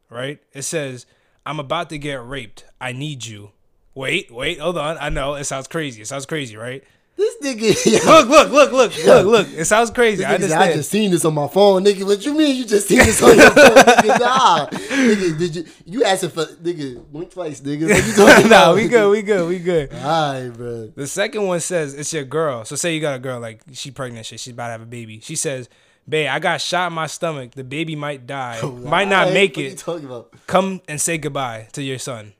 [0.09, 0.39] right?
[0.53, 1.05] It says,
[1.45, 2.65] "I'm about to get raped.
[2.80, 3.51] I need you."
[3.93, 4.97] Wait, wait, hold on.
[4.99, 6.01] I know it sounds crazy.
[6.01, 6.84] It sounds crazy, right?
[7.18, 8.05] This nigga.
[8.05, 9.47] Look, look, look, look, look, look.
[9.49, 10.24] It sounds crazy.
[10.24, 12.05] I said, I just seen this on my phone, nigga.
[12.05, 14.20] What you mean you just seen this on your phone, nigga?
[14.28, 15.65] Nah, nigga, did you?
[15.86, 17.89] You asking for nigga blink twice, nigga?
[17.89, 18.76] What you talking nah, about?
[18.76, 19.91] we good, we good, we good.
[19.93, 20.91] Alright, bro.
[20.95, 22.65] The second one says it's your girl.
[22.65, 24.39] So say you got a girl like she pregnant, shit.
[24.39, 25.20] She's about to have a baby.
[25.20, 25.70] She says,
[26.07, 27.53] "Babe, I got shot in my stomach.
[27.53, 29.80] The baby might die, might not make what you it.
[29.80, 30.34] talking about?
[30.45, 32.34] Come and say goodbye to your son."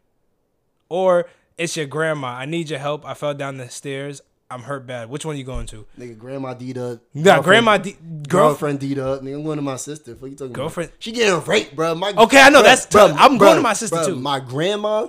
[0.88, 2.28] Or it's your grandma.
[2.28, 3.05] I need your help.
[3.05, 4.21] I fell down the stairs.
[4.50, 5.10] I'm hurt bad.
[5.10, 5.86] Which one are you going to?
[6.00, 7.00] Nigga, grandma D'd up.
[7.14, 8.48] Nah, grandma, D- girl.
[8.50, 9.22] girlfriend D'd up.
[9.22, 10.14] Nigga, I'm going to my sister.
[10.16, 11.04] What you talking Girlfriend- about?
[11.04, 11.95] She getting raped, bro.
[11.95, 13.18] My, Okay, I know, bruh, that's bruh, tough.
[13.20, 14.16] I'm bruh, going to my sister, too.
[14.16, 15.08] My grandma,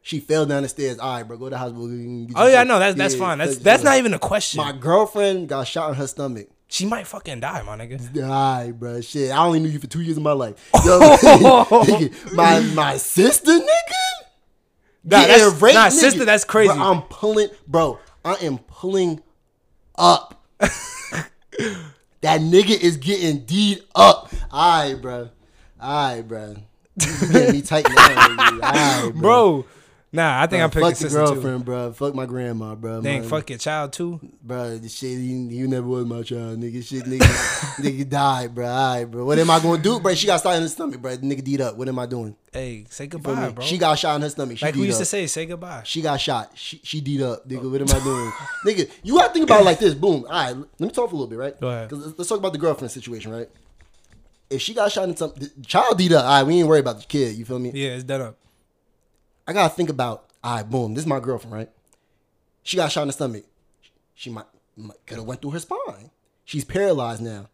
[0.00, 1.00] she fell down the stairs.
[1.00, 1.86] All right, bro, go to the hospital.
[2.36, 2.68] Oh yeah, shit.
[2.68, 3.38] no, that's that's Yeah, fine.
[3.38, 4.58] That's that's not even a question.
[4.58, 6.46] My girlfriend got shot in her stomach.
[6.68, 8.16] she might fucking die, my nigga.
[8.22, 9.00] Alright, bro.
[9.00, 10.70] Shit, I only knew you for two years of my life.
[10.84, 14.26] Yo, nigga, my my sister, nigga.
[15.02, 15.90] Nah, that's- raped, nah, nigga.
[15.92, 16.72] sister, that's crazy.
[16.72, 17.98] Bro, I'm pulling, bro.
[18.26, 19.22] I am pulling
[19.94, 20.42] up.
[20.58, 21.30] that
[22.22, 24.32] nigga is getting D'd up.
[24.52, 25.30] Alright, bro.
[25.80, 26.56] Alright, bro.
[27.00, 28.58] You getting me tight now.
[28.64, 29.20] Alright, bro.
[29.20, 29.66] Bro,
[30.12, 31.32] nah, I think I'm picking Fuck the sister too.
[31.34, 31.92] girlfriend, bro.
[31.92, 33.00] Fuck my grandma, bro.
[33.02, 34.20] Dang, My- fuck your child too.
[34.42, 36.84] Bro, the shit, you, you never was my child, nigga.
[36.86, 37.20] Shit, nigga,
[37.82, 38.66] nigga died, bro.
[38.66, 39.24] All right, bro.
[39.24, 40.14] What am I gonna do, bro?
[40.14, 41.16] She got shot in the stomach, bro.
[41.16, 41.76] Nigga D'd up.
[41.76, 42.36] What am I doing?
[42.52, 43.64] Hey, say goodbye, bro.
[43.64, 44.58] She got shot in her stomach.
[44.58, 45.08] She like we used to up.
[45.08, 45.82] say, say goodbye.
[45.84, 46.52] She got shot.
[46.54, 47.70] She she D'd up, nigga.
[47.70, 48.32] What am I doing,
[48.66, 48.90] nigga?
[49.02, 49.94] You gotta think about it like this.
[49.94, 50.24] Boom.
[50.24, 51.60] All right, let me talk for a little bit, right?
[51.60, 51.92] Go ahead.
[51.92, 53.48] let's, talk about the girlfriend situation, right?
[54.48, 56.80] If she got shot in some the child D'd up, all right, we ain't worry
[56.80, 57.34] about the kid.
[57.36, 57.72] You feel me?
[57.74, 58.38] Yeah, it's done up.
[59.46, 61.70] I gotta think about, all right, boom, this is my girlfriend, right?
[62.62, 63.44] She got shot in the stomach.
[64.14, 66.10] She might, might could have went through her spine.
[66.44, 67.48] She's paralyzed now.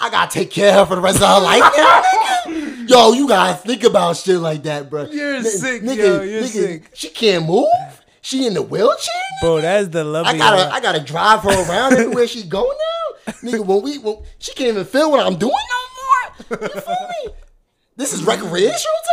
[0.00, 2.02] I gotta take care of her for the rest of her life now,
[2.46, 2.88] nigga.
[2.88, 5.06] Yo, you gotta think about shit like that, bro.
[5.06, 6.90] You're N- sick, yo, you're sick.
[6.94, 7.66] She can't move.
[8.20, 9.14] She in the wheelchair.
[9.40, 10.72] Bro, that's the love I gotta, life.
[10.72, 13.32] I gotta drive her around everywhere she go now.
[13.42, 16.68] Nigga, when we, when, she can't even feel what I'm doing no more.
[16.74, 17.32] You feel me?
[17.96, 19.10] This is recreational to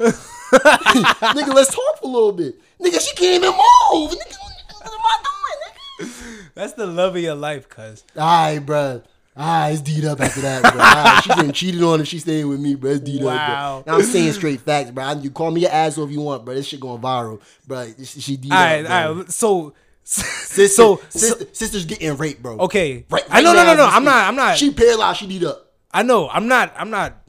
[0.00, 0.12] her now.
[1.34, 2.60] nigga, let's talk for a little bit.
[2.80, 4.10] Nigga, she can't even move.
[4.10, 6.50] Nigga, what am I doing, nigga?
[6.54, 8.04] That's the love of your life, cuz.
[8.16, 9.02] All right, bro.
[9.36, 11.20] All Ah, it's D'd up after that, bro.
[11.22, 12.90] She getting cheated on if she staying with me, bro.
[12.90, 13.78] It's D'd Wow.
[13.78, 13.94] up, bro.
[13.94, 15.12] I'm saying straight facts, bro.
[15.12, 16.54] You call me an asshole if you want, bro.
[16.54, 17.86] This shit going viral, bro.
[18.02, 19.32] She, D'd All right, up, all right.
[19.32, 22.58] So, Sister, so, sister, sister's getting raped, bro.
[22.58, 23.04] okay.
[23.08, 23.86] Right, I know, right no, no, no.
[23.86, 24.26] I'm not.
[24.26, 24.58] I'm not.
[24.58, 25.20] She paralyzed.
[25.20, 25.70] She D'd up.
[25.92, 26.28] I know.
[26.28, 26.72] I'm not.
[26.76, 27.19] I'm not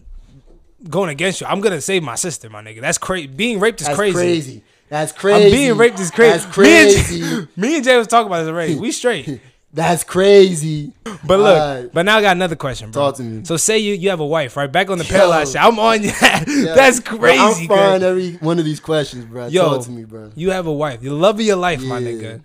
[0.90, 1.48] going against you.
[1.48, 2.82] I'm gonna save my sister, my nigga.
[2.82, 3.28] That's crazy.
[3.28, 3.98] Being raped is crazy.
[4.12, 4.52] That's crazy.
[4.52, 4.64] crazy.
[4.90, 5.46] That's crazy.
[5.46, 6.32] I'm being raped is crazy.
[6.40, 7.22] That's crazy.
[7.22, 8.76] Me and, me and Jay was talking about this already.
[8.76, 9.40] We straight.
[9.74, 10.92] That's crazy.
[11.06, 11.94] But look, Alright.
[11.94, 13.04] but now I got another question, bro.
[13.06, 13.46] Talk to me.
[13.46, 14.70] So say you you have a wife, right?
[14.70, 15.64] Back on the paralyzed shit.
[15.64, 16.12] I'm on you.
[16.22, 16.74] Yeah.
[16.76, 17.40] That's Bro, crazy.
[17.64, 17.78] I'm girl.
[17.78, 19.48] fine every one of these questions, bro.
[19.48, 20.32] Yo, Talk to me, bro.
[20.36, 21.02] you have a wife.
[21.02, 22.42] You love of your life, my nigga.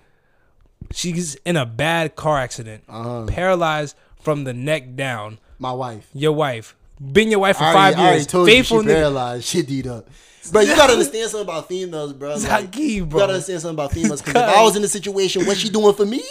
[0.93, 3.27] She's in a bad car accident, Uh-huh.
[3.27, 5.39] paralyzed from the neck down.
[5.59, 6.09] My wife.
[6.15, 9.45] Your wife, been your wife for five already, I years, told faithful you she paralyzed.
[9.45, 10.09] She D'd up.
[10.53, 12.31] Bro, you gotta understand something about females, bro.
[12.31, 14.23] Like, Zaki, You gotta understand something about females.
[14.23, 16.23] Because if I was in a situation, what's she doing for me?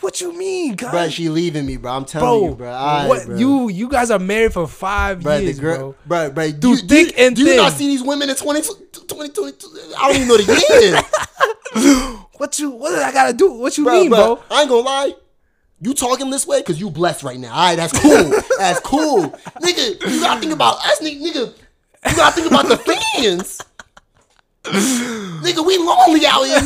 [0.00, 0.90] What you mean, guys?
[0.90, 1.92] Bro, she leaving me, bro.
[1.92, 2.68] I'm telling bro, you, bro.
[2.68, 3.36] Alright, what bro.
[3.38, 6.28] you you guys are married for five Bro, years, the girl, bro.
[6.28, 8.36] bro, bro, Through you, thick do, you- and do you not see these women in
[8.36, 9.70] 20, 2022?
[9.98, 11.02] I don't even know the
[11.72, 12.20] year.
[12.36, 13.52] What you what did I gotta do?
[13.52, 14.44] What you bro, mean, bro, bro?
[14.50, 15.12] I ain't gonna lie.
[15.84, 17.52] You talking this way because you blessed right now.
[17.52, 18.32] All right, that's cool.
[18.58, 19.28] that's cool.
[19.60, 21.20] Nigga, you gotta think about us, nigga.
[21.20, 21.54] nigga
[22.06, 23.60] you gotta think about the fans.
[24.64, 26.62] nigga, we lonely out here.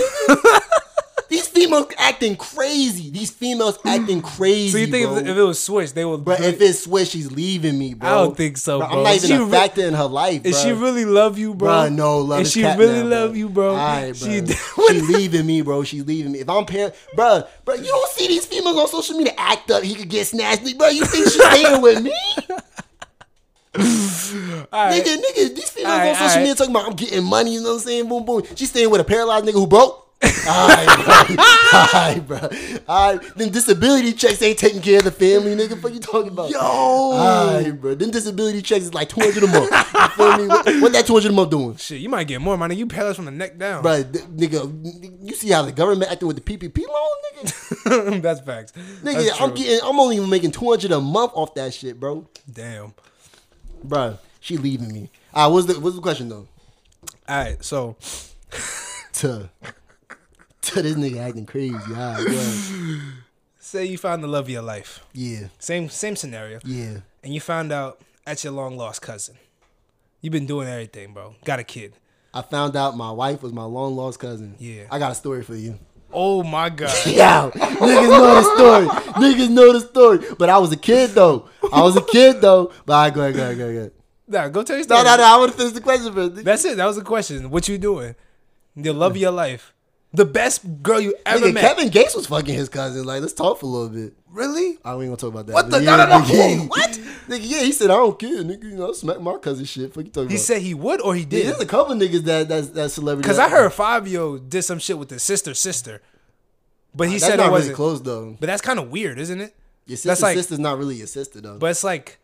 [1.29, 3.11] These females acting crazy.
[3.11, 3.91] These females mm.
[3.91, 4.70] acting crazy.
[4.70, 5.18] So you think bro.
[5.18, 6.24] if, it was switched, they would?
[6.24, 8.09] But if it's Swiss, she's leaving me, bro.
[8.09, 8.89] I don't think so, bro.
[8.89, 10.51] I'm not even She a re- in her life, bro.
[10.51, 11.68] Is she really love you, bro?
[11.68, 13.74] Bruh, no, love Is is she really now, love you, bro?
[14.14, 14.55] She, bro.
[14.89, 15.85] She leaving me, bro.
[15.85, 16.41] She's leaving me.
[16.41, 19.83] If I'm parent, bro, bro, you don't see these females on social media act up.
[19.83, 20.89] He could get snatched, bro.
[20.89, 22.14] You think she's staying with me,
[24.72, 25.05] Alright.
[25.05, 25.16] nigga?
[25.16, 26.39] Nigga, these females Alright, on social alright.
[26.39, 27.55] media talking about I'm getting money.
[27.55, 28.09] You know what I'm saying?
[28.09, 28.43] Boom, boom.
[28.55, 30.07] She's staying with a paralyzed nigga who broke.
[30.22, 31.44] Alright, bro.
[31.74, 32.38] Alright, bro.
[32.88, 33.34] Alright.
[33.36, 35.80] Then disability checks ain't taking care of the family, nigga.
[35.82, 36.50] What you talking about?
[36.50, 36.58] Yo.
[36.60, 37.94] Alright, bro.
[37.94, 39.70] Then disability checks is like 200 a month.
[39.70, 40.46] You feel me?
[40.48, 41.76] What, what that 200 a month doing?
[41.76, 42.76] Shit, you might get more, man.
[42.76, 43.82] You paralyzed from the neck down.
[43.82, 48.22] Bro, th- nigga, you see how the government acting with the PPP loan, nigga?
[48.22, 48.72] That's facts.
[49.02, 52.26] Nigga, That's I'm getting, I'm only making 200 a month off that shit, bro.
[52.50, 52.94] Damn.
[53.84, 55.10] Bro, she leaving me.
[55.32, 56.48] Ah, what's the what's the question though?
[57.28, 57.96] All right, so
[59.12, 59.48] To,
[60.74, 61.74] this nigga acting crazy.
[61.74, 63.00] All right,
[63.58, 65.04] say you found the love of your life.
[65.12, 66.60] Yeah, Same same scenario.
[66.64, 66.98] yeah.
[67.22, 69.36] And you found out that's your long lost cousin.
[70.20, 71.34] You've been doing everything, bro.
[71.44, 71.94] Got a kid.
[72.32, 74.54] I found out my wife was my long lost cousin.
[74.58, 74.84] Yeah.
[74.90, 75.78] I got a story for you.
[76.12, 76.94] Oh my god.
[77.06, 78.86] Yeah, niggas know the story.
[79.22, 80.18] Niggas know the story.
[80.38, 81.48] But I was a kid though.
[81.72, 82.72] I was a kid though.
[82.86, 83.92] But I go ahead, go ahead, go ahead.
[84.28, 85.04] Nah, go tell your No, story.
[85.04, 85.22] no, no.
[85.24, 86.44] I want to finish the question first.
[86.44, 86.76] That's it.
[86.76, 87.50] That was the question.
[87.50, 88.14] What you doing?
[88.76, 89.72] The love of your life.
[90.14, 91.61] The best girl you ever Nigga, met.
[91.61, 93.04] Kevin Gates was fucking his cousin.
[93.04, 94.14] Like, let's talk for a little bit.
[94.30, 94.78] really?
[94.84, 95.52] Oh, I ain't gonna talk about that.
[95.52, 96.24] What the- yeah, no, no, no.
[96.24, 96.90] nigga, What?
[97.28, 98.64] Nigga, yeah, he said I don't care, nigga.
[98.64, 99.92] You know, smack my cousin shit.
[99.92, 100.30] Fuck you talking about.
[100.30, 100.44] He about?
[100.44, 101.46] said he would or he yeah, did.
[101.48, 103.26] there's a couple niggas that that's that celebrity.
[103.26, 106.00] Because I heard Fabio did some shit with his sister sister.
[106.94, 107.76] But he that's said it wasn't.
[107.76, 108.34] close though.
[108.40, 109.54] But that's kind of weird, isn't it?
[109.84, 111.59] Your That's sister's like- sister's not really your sister though.
[111.59, 112.18] But it's like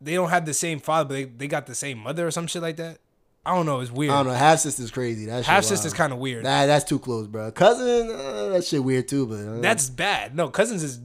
[0.00, 2.46] they don't have the same father, but they, they got the same mother or some
[2.46, 2.98] shit like that.
[3.46, 3.80] I don't know.
[3.80, 4.12] It's weird.
[4.12, 4.38] I don't know.
[4.38, 5.26] Half sister's crazy.
[5.26, 6.44] That half sister's kind of weird.
[6.44, 7.50] Nah, that's too close, bro.
[7.52, 9.26] Cousin, uh, that shit weird too.
[9.26, 10.34] But uh, that's bad.
[10.34, 11.00] No, cousins is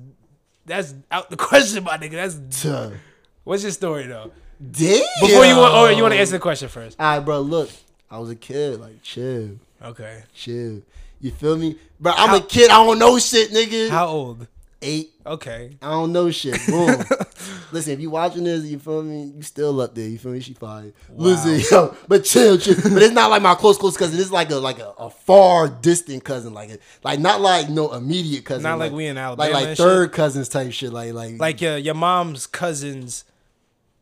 [0.66, 2.12] that's out the question, my nigga.
[2.12, 2.96] That's
[3.44, 4.32] what's your story though?
[4.72, 5.04] damn.
[5.22, 7.00] Before you want, or you want to answer the question first?
[7.00, 7.42] All right, bro.
[7.42, 7.70] Look,
[8.12, 8.80] I was a kid.
[8.80, 9.52] Like, chill,
[9.84, 10.24] Okay.
[10.34, 10.82] chill.
[11.22, 12.14] You feel me, bro?
[12.16, 12.70] I'm How- a kid.
[12.70, 13.90] I don't know shit, nigga.
[13.90, 14.48] How old?
[14.82, 15.12] Eight.
[15.26, 15.76] Okay.
[15.82, 16.58] I don't know shit.
[16.68, 17.04] Boom.
[17.74, 19.34] Listen, if you watching this, you feel me?
[19.36, 20.08] You still up there.
[20.08, 20.40] You feel me?
[20.40, 20.94] She fine.
[21.10, 22.76] Listen, yo, but chill, chill.
[22.76, 24.18] But it's not like my close, close cousin.
[24.20, 27.94] It's like a like a, a far distant cousin, like a, like not like no
[27.94, 28.64] immediate cousin.
[28.64, 30.94] Not like like we in Alabama Like like third cousins type shit.
[30.94, 33.26] Like like Like your your mom's cousin's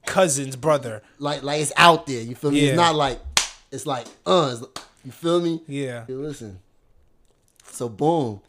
[0.06, 1.02] cousin's brother.
[1.18, 2.22] like like it's out there.
[2.22, 2.62] You feel me?
[2.62, 2.68] Yeah.
[2.70, 3.20] It's not like
[3.72, 4.54] it's like uh.
[4.62, 5.62] it's- you feel me?
[5.68, 6.06] Yeah.
[6.06, 6.60] Hey, listen.
[7.64, 8.42] So boom,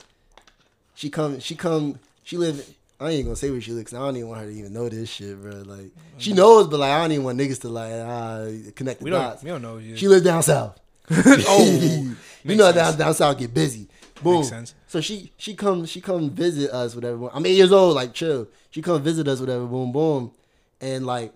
[0.94, 1.38] she come.
[1.40, 2.00] She come.
[2.28, 2.62] She live.
[3.00, 3.90] I ain't gonna say where she lives.
[3.90, 5.62] 'cause I don't even want her to even know this shit, bro.
[5.64, 9.04] Like she knows, but like I don't even want niggas to like ah connect the
[9.04, 9.42] We don't dots.
[9.42, 9.96] we don't know you.
[9.96, 10.78] She lives down south.
[11.10, 12.14] oh,
[12.44, 13.88] you know down down south get busy.
[14.22, 14.44] Boom.
[14.88, 17.30] So she she come she come visit us whatever.
[17.32, 17.94] I'm eight years old.
[17.94, 18.48] Like chill.
[18.72, 19.64] She come visit us whatever.
[19.64, 20.32] Boom boom,
[20.82, 21.32] and like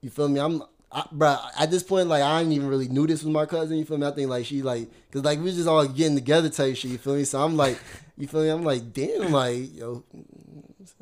[0.00, 0.40] you feel me?
[0.40, 0.64] I'm.
[0.92, 3.76] I, bro, at this point, like I ain't even really knew this was my cousin.
[3.76, 4.08] You feel me?
[4.08, 6.90] I think like she like, cause like we was just all getting together type shit.
[6.90, 7.22] You feel me?
[7.22, 7.78] So I'm like,
[8.20, 8.48] you feel me?
[8.50, 10.04] I'm like, damn, like yo,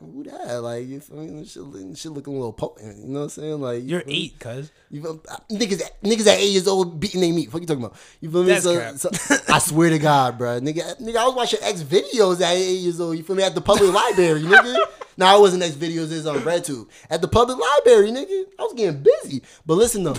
[0.00, 0.60] Who that?
[0.62, 1.44] Like, you feel me?
[1.44, 2.98] Shit looking a little potent.
[2.98, 3.60] You know what I'm saying?
[3.60, 4.70] Like, you You're feel eight, cuz.
[4.90, 7.50] You feel, uh, niggas, niggas at eight years old beating their meat.
[7.50, 7.96] Fuck you talking about?
[8.20, 8.48] You feel me?
[8.48, 8.94] That's so, cap.
[8.96, 12.78] so- I swear to God, bro, nigga, nigga, I was watching X videos at eight
[12.78, 13.16] years old.
[13.16, 13.42] You feel me?
[13.42, 14.76] At the public library, nigga.
[15.18, 16.12] Now I wasn't X videos.
[16.12, 16.86] It's on RedTube.
[17.10, 18.44] At the public library, nigga.
[18.56, 19.42] I was getting busy.
[19.66, 20.14] But listen though,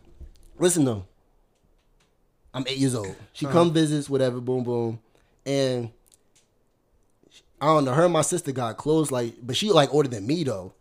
[0.60, 1.06] listen though.
[2.54, 3.16] I'm eight years old.
[3.32, 3.52] She uh-huh.
[3.52, 5.00] come visits, whatever, boom, boom,
[5.44, 5.90] and
[7.60, 7.92] I don't know.
[7.92, 10.72] Her and my sister got close, like, but she like older than me though,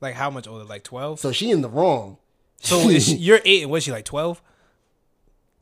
[0.00, 0.64] Like how much older?
[0.64, 1.18] Like twelve.
[1.20, 2.18] so she in the wrong.
[2.60, 4.40] So she, you're eight, and was she like twelve?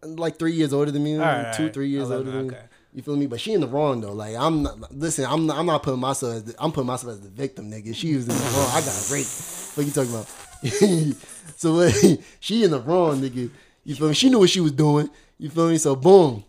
[0.03, 2.55] like three years older than me, Alright, two, three years older than me.
[2.55, 2.65] okay.
[2.95, 3.27] You feel me?
[3.27, 4.13] But she in the wrong though.
[4.13, 4.93] Like I'm not.
[4.95, 6.35] Listen, I'm not, I'm not putting myself.
[6.37, 7.95] As the, I'm putting myself as the victim, nigga.
[7.95, 8.71] She was in the wrong.
[8.73, 9.77] I got raped.
[9.77, 10.27] What you talking about?
[11.57, 13.51] so what, she in the wrong, nigga.
[13.85, 14.15] You feel me?
[14.15, 15.11] She knew what she was doing.
[15.39, 15.79] You feel me?
[15.79, 16.45] So boom,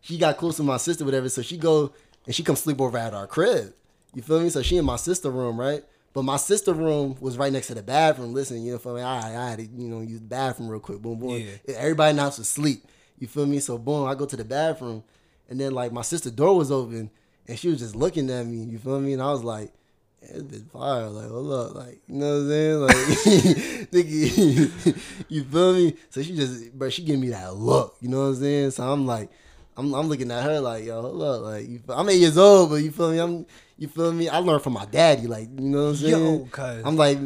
[0.00, 1.28] she got close to my sister, whatever.
[1.28, 1.92] So she go
[2.26, 3.74] and she come sleep over at our crib.
[4.14, 4.50] You feel me?
[4.50, 5.82] So she in my sister room, right?
[6.12, 8.34] But my sister room was right next to the bathroom.
[8.34, 9.00] Listen, you know, feel me?
[9.00, 11.00] I, I had to, you know, use the bathroom real quick.
[11.00, 11.30] Boom, boom.
[11.30, 11.74] Yeah.
[11.76, 12.84] Everybody in the house was asleep.
[13.18, 13.60] You feel me?
[13.60, 15.04] So boom, I go to the bathroom,
[15.48, 17.10] and then like my sister door was open,
[17.48, 18.64] and she was just looking at me.
[18.64, 19.14] You feel me?
[19.14, 19.72] And I was like,
[20.20, 21.08] this bitch fire.
[21.08, 22.80] Like, hold up, like, you know what I'm saying?
[22.80, 22.96] Like,
[23.92, 25.96] nigga, you feel me?
[26.10, 27.96] So she just, but she give me that look.
[28.00, 28.70] You know what I'm saying?
[28.72, 29.30] So I'm like,
[29.76, 32.70] I'm, I'm looking at her like, yo, hold up, like, you, I'm eight years old,
[32.70, 33.18] but you feel me?
[33.18, 33.46] I'm,
[33.78, 34.28] you feel me?
[34.28, 36.24] I learned from my daddy, like, you know what I'm saying?
[36.24, 36.82] Yo, cuz.
[36.84, 37.18] I'm like,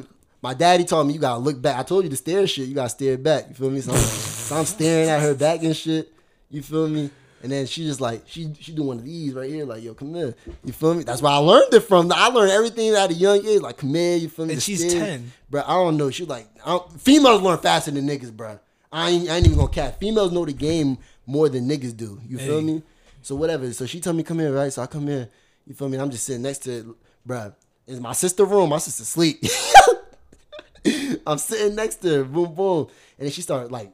[0.43, 1.77] my daddy told me you gotta look back.
[1.77, 3.49] I told you to stare shit, you gotta stare back.
[3.49, 3.81] You feel me?
[3.81, 6.13] So I'm, so I'm staring at her back and shit.
[6.51, 7.11] You feel me?
[7.43, 9.95] And then she just like she she do one of these right here, like yo,
[9.95, 10.35] come here.
[10.65, 11.03] You feel me?
[11.03, 12.11] That's why I learned it from.
[12.13, 14.17] I learned everything at a young age, like come here.
[14.17, 14.55] You feel me?
[14.55, 15.01] And she's stare.
[15.01, 15.33] 10.
[15.51, 15.63] bro.
[15.67, 16.11] I don't know.
[16.11, 18.59] She like I don't, females learn faster than niggas, bro.
[18.93, 19.99] I ain't, I ain't even gonna cat.
[19.99, 22.21] Females know the game more than niggas do.
[22.27, 22.65] You feel Hey.
[22.67, 22.83] me?
[23.23, 23.73] So whatever.
[23.73, 24.73] So she told me come here, right?
[24.73, 25.29] So I come here.
[25.67, 25.99] You feel me?
[25.99, 26.87] I'm just sitting next to it,
[27.27, 27.55] bruh.
[27.87, 28.71] It's my sister room.
[28.71, 29.43] My sister sleep.
[31.27, 32.87] I'm sitting next to her, boom, boom,
[33.19, 33.91] and then she started like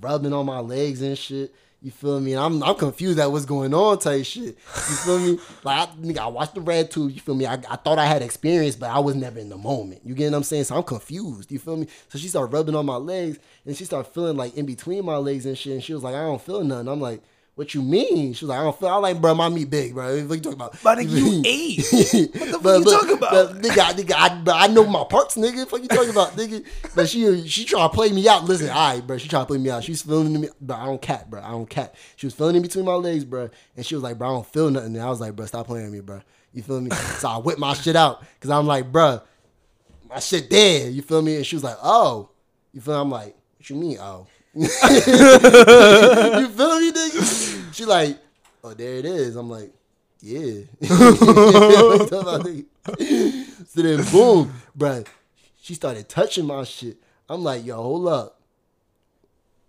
[0.00, 1.52] rubbing on my legs and shit.
[1.80, 2.32] You feel me?
[2.32, 4.56] And I'm I'm confused at what's going on, type shit.
[4.56, 5.38] You feel me?
[5.64, 7.14] Like I, nigga, I watched the RedTube.
[7.14, 7.46] You feel me?
[7.46, 10.00] I, I thought I had experience, but I was never in the moment.
[10.04, 10.64] You get what I'm saying?
[10.64, 11.52] So I'm confused.
[11.52, 11.86] You feel me?
[12.08, 15.16] So she started rubbing on my legs, and she started feeling like in between my
[15.16, 15.72] legs and shit.
[15.72, 16.88] And she was like, I don't feel nothing.
[16.88, 17.22] I'm like.
[17.58, 18.34] What you mean?
[18.34, 18.86] She was like, I don't feel.
[18.86, 20.22] I'm like, bro, my meat big, bro.
[20.26, 20.76] What you talking about?
[20.80, 21.78] But nigga, you eight.
[22.38, 23.56] what the fuck you talking about?
[23.56, 25.66] nigga, I- nigga, I, bro, I know my parts, nigga.
[25.66, 26.64] Fuck you talking about, nigga?
[26.94, 28.44] But she she try to play me out.
[28.44, 29.18] Listen, all right, bro.
[29.18, 29.82] She trying to play me out.
[29.82, 31.42] She's feeling me, but I don't cat, bro.
[31.42, 31.96] I don't cat.
[32.14, 34.46] She was feeling in between my legs, bro, and she was like, bro, I don't
[34.46, 34.94] feel nothing.
[34.94, 36.20] And I was like, bro, stop playing with me, bro.
[36.52, 36.90] You feel me?
[36.92, 39.20] so I whipped my shit out because I'm like, bro,
[40.08, 40.92] my shit dead.
[40.92, 41.34] You feel me?
[41.34, 42.30] And she was like, oh,
[42.72, 42.94] you feel?
[42.94, 43.00] Me?
[43.00, 44.28] I'm like, what you mean, oh?
[44.54, 44.68] you
[46.48, 47.74] feel me, nigga?
[47.74, 48.18] She like,
[48.64, 49.36] oh, there it is.
[49.36, 49.72] I'm like,
[50.20, 50.62] yeah.
[53.68, 55.04] So then, boom, bro.
[55.60, 56.96] she started touching my shit.
[57.28, 58.40] I'm like, yo, hold up.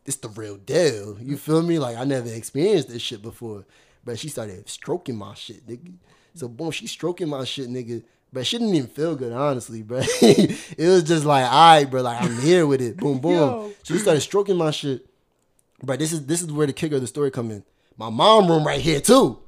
[0.06, 1.18] It's the real deal.
[1.20, 1.78] You feel me?
[1.78, 3.66] Like, I never experienced this shit before.
[4.04, 5.94] But she started stroking my shit, nigga.
[6.34, 8.02] So, boom, she stroking my shit, nigga.
[8.32, 10.02] But she didn't even feel good, honestly, bro.
[10.22, 12.98] it was just like, all right, bro, like I'm here with it.
[12.98, 13.34] Boom, boom.
[13.34, 13.74] Yo.
[13.84, 15.06] She started stroking my shit.
[15.82, 17.64] Bro, this is this is where the kicker of the story come in.
[17.98, 19.40] My mom room right here too.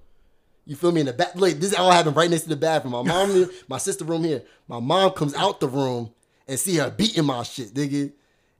[0.65, 1.35] You feel me in the back?
[1.35, 2.93] Look, this all happened right next to the bathroom.
[2.93, 4.43] My mom, my sister room here.
[4.67, 6.11] My mom comes out the room
[6.47, 8.11] and see her beating my shit, nigga.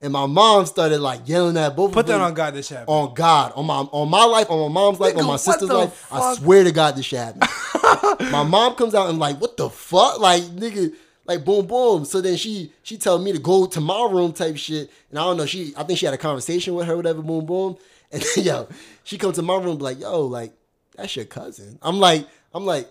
[0.04, 2.20] And my mom started like yelling at both Put of them.
[2.20, 2.56] that on God.
[2.56, 2.90] This happened.
[2.90, 5.70] On God, on my on my life, on my mom's life, Nigga, on my sister's
[5.70, 6.08] life.
[6.12, 7.44] I swear to God, this happened.
[8.32, 10.96] my mom comes out and like, what the fuck, like nigga,
[11.26, 12.06] like boom, boom.
[12.06, 15.24] So then she she tell me to go to my room type shit, and I
[15.24, 15.46] don't know.
[15.46, 17.78] She I think she had a conversation with her, whatever, boom, boom.
[18.14, 18.68] And then, yo,
[19.06, 20.52] she come to my room like, yo, like
[20.98, 21.80] that's your cousin.
[21.82, 22.90] I'm like, I'm like,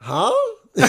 [0.00, 0.32] huh?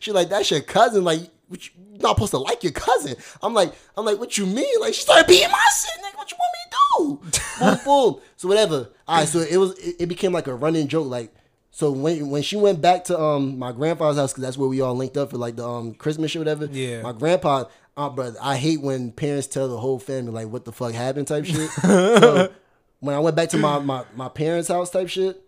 [0.00, 1.04] she like that's your cousin.
[1.04, 3.16] Like, what you, you're not supposed to like your cousin.
[3.42, 4.80] I'm like, I'm like, what you mean?
[4.80, 6.16] Like, she started beating my shit, nigga.
[6.16, 7.40] What you want me to do?
[7.60, 8.22] boom, boom.
[8.36, 8.90] So whatever.
[9.06, 9.28] All right.
[9.28, 9.78] So it was.
[9.78, 11.08] It, it became like a running joke.
[11.08, 11.34] Like,
[11.70, 14.80] so when when she went back to um my grandfather's house, because that's where we
[14.80, 16.66] all linked up for like the um Christmas or whatever.
[16.66, 17.02] Yeah.
[17.02, 17.64] My grandpa.
[17.96, 21.26] Uh, brother, I hate when parents tell the whole family like what the fuck happened
[21.26, 21.68] type shit.
[21.82, 22.52] so,
[23.00, 25.42] when I went back to my, my my parents' house type shit,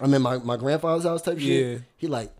[0.00, 1.66] I'm in my, my grandfather's house type shit.
[1.66, 1.78] Yeah.
[1.96, 2.32] He like,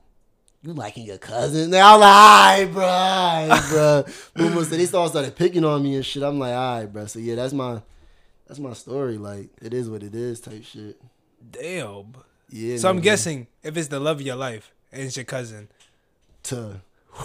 [0.63, 1.65] you liking your cousin?
[1.65, 4.05] And I'm like, all right, bro, all right, bro.
[4.35, 4.65] Boom.
[4.65, 6.23] So they all started picking on me and shit.
[6.23, 7.07] I'm like, all right, bro.
[7.07, 7.81] So yeah, that's my
[8.47, 9.19] that's my story.
[9.19, 11.01] Like, it is what it is type shit.
[11.51, 12.15] Damn.
[12.51, 12.79] Yeah.
[12.79, 13.03] So I'm nigga.
[13.03, 15.69] guessing if it's the love of your life and it's your cousin.
[16.45, 16.81] to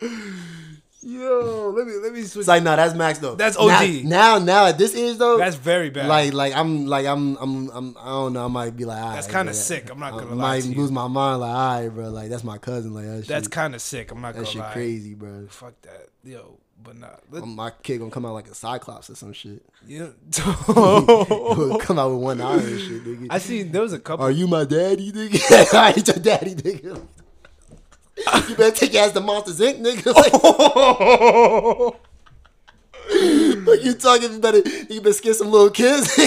[1.02, 2.42] Yo, let me let me switch.
[2.42, 3.34] It's like no, that's max though.
[3.34, 4.04] That's Now- OD.
[4.04, 6.08] Now, now, at this age though, That's very bad.
[6.08, 8.44] like, like I'm, like I'm, I'm, I'm, I don't know.
[8.44, 11.40] I might be like, That's kinda sick, I'm not gonna lie might lose my mind.
[11.40, 12.10] Like, all right, bro.
[12.10, 12.92] Like that's my cousin.
[12.92, 14.10] Like that that's kind of sick.
[14.10, 14.72] I'm not that gonna shit lie.
[14.72, 15.46] crazy, bro.
[15.48, 16.58] Fuck that, yo.
[16.82, 19.62] But nah, My kid gonna come out like a cyclops or some shit.
[19.86, 23.26] you come out with one eye and shit, nigga.
[23.28, 24.24] I see there was a couple.
[24.24, 25.74] Are you my daddy, nigga?
[25.74, 27.06] I ain't your daddy, nigga.
[28.48, 30.14] you better take your ass to Monsters Inc., nigga.
[33.10, 34.32] Like, what you talking?
[34.34, 34.58] You better,
[34.88, 36.16] you better scare some little kids.
[36.16, 36.26] you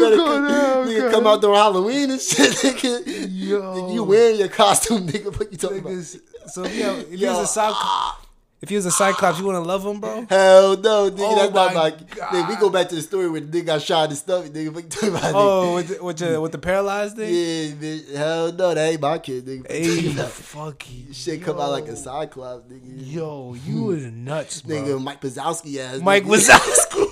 [0.00, 3.02] better come, out, nigga, come out during Halloween and shit, nigga.
[3.28, 3.92] Yo.
[3.92, 5.36] You wearing your costume, nigga.
[5.38, 5.92] What you talking about?
[5.92, 8.25] Niggas, so if, you he was a cyclops,
[8.62, 10.24] if he was a cyclops, you wouldn't love him, bro.
[10.30, 11.16] Hell no, nigga.
[11.18, 11.90] Oh that's not my my.
[11.90, 14.52] Nigga, we go back to the story where the nigga got shot in the stomach,
[14.52, 14.72] nigga.
[14.72, 15.32] What you about?
[15.34, 17.28] Oh, with the, with the, with the paralyzed thing.
[17.28, 18.14] Yeah, bitch.
[18.14, 19.70] Hell no, that ain't my kid, nigga.
[19.70, 23.12] Hey, fucking Shit come out like a cyclops, nigga.
[23.12, 23.86] Yo, you hmm.
[23.86, 24.76] was nuts, bro.
[24.76, 26.00] Nigga, Mike Wazowski ass.
[26.00, 26.24] Mike.
[26.24, 27.06] Wazowski.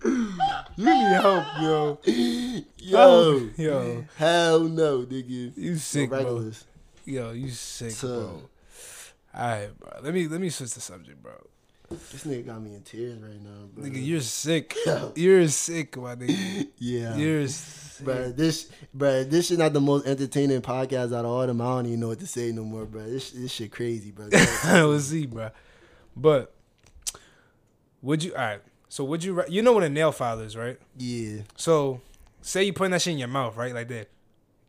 [0.04, 1.98] you need help, yo.
[2.76, 3.50] Yo.
[3.56, 5.56] Yo, Hell no, nigga.
[5.56, 6.52] you sick, bro.
[7.06, 8.42] Yo, you sick, So- bro.
[9.38, 9.90] All right, bro.
[10.02, 11.32] Let me let me switch the subject, bro.
[11.90, 13.84] This nigga got me in tears right now, bro.
[13.84, 14.76] Nigga, you're sick.
[15.14, 16.68] You're sick, my nigga.
[16.78, 17.16] yeah.
[17.16, 18.04] You're sick.
[18.04, 21.60] Bro, this, bro, this is not the most entertaining podcast out of all them.
[21.60, 23.04] I don't even know what to say no more, bro.
[23.08, 24.28] This, this shit crazy, bro.
[24.64, 25.50] we'll see, bro.
[26.14, 26.52] But
[28.02, 28.34] would you?
[28.34, 28.60] All right.
[28.88, 29.42] So would you?
[29.48, 30.78] You know what a nail file is, right?
[30.96, 31.42] yeah.
[31.56, 32.00] So
[32.42, 33.74] say you putting that shit in your mouth, right?
[33.74, 34.08] Like that.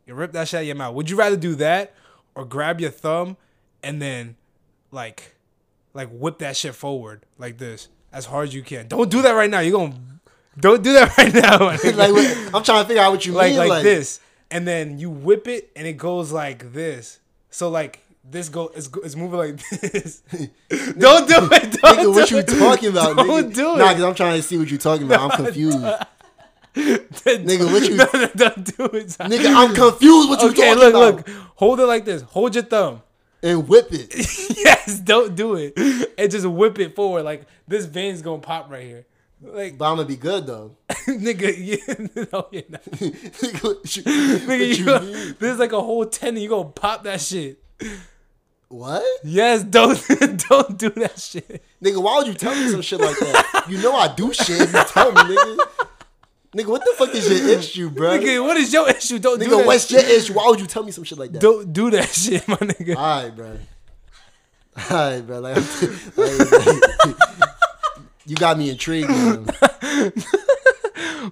[0.06, 0.94] You rip that shit out of your mouth.
[0.94, 1.94] Would you rather do that
[2.34, 3.36] or grab your thumb
[3.82, 4.36] and then
[4.90, 5.34] like
[5.94, 8.88] like whip that shit forward like this as hard as you can?
[8.88, 9.60] Don't do that right now.
[9.60, 9.94] You're gonna
[10.58, 11.58] don't do that right now.
[11.96, 13.58] like, I'm trying to figure out what you like mean.
[13.58, 14.20] like Like, this,
[14.50, 17.20] and then you whip it, and it goes like this.
[17.50, 20.22] So like this go is is moving like this.
[20.98, 21.72] don't do it.
[21.80, 23.16] Don't Nigga, do what you talking about?
[23.16, 23.54] Don't nigga?
[23.54, 23.78] do it.
[23.78, 25.20] Nah, because I'm trying to see what you talking about.
[25.32, 25.78] I'm confused.
[26.74, 29.08] nigga, what you- don't do it.
[29.18, 31.26] Nigga, I'm confused what you okay, talking look, about.
[31.28, 31.36] look.
[31.56, 32.22] Hold it like this.
[32.22, 33.02] Hold your thumb.
[33.42, 34.14] And whip it.
[34.56, 35.74] yes, don't do it.
[36.18, 37.22] And just whip it forward.
[37.22, 39.06] Like this vein's gonna pop right here.
[39.42, 40.76] Like But I'm gonna be good though.
[41.06, 42.84] nigga, yeah, no, you're not.
[42.84, 46.42] Nigga, you, Nigga, you, you go- there's like a whole tendon.
[46.42, 47.62] You gonna pop that shit.
[48.68, 49.02] What?
[49.24, 49.98] Yes, don't
[50.48, 51.64] don't do that shit.
[51.82, 53.64] Nigga, why would you tell me some shit like that?
[53.68, 55.58] You know I do shit you tell me, nigga.
[56.56, 58.10] Nigga, what the fuck is your issue, bro?
[58.18, 59.18] Nigga, what is your issue?
[59.20, 59.66] Don't do Nigga, that.
[59.66, 60.32] what's your issue?
[60.34, 61.40] Why would you tell me some shit like that?
[61.40, 62.96] Don't do that shit, my nigga.
[62.96, 63.56] Alright, bro.
[64.90, 65.38] Alright, bro.
[65.40, 65.56] Like,
[66.16, 66.52] like,
[67.06, 67.16] like,
[68.26, 69.08] you got me intrigued.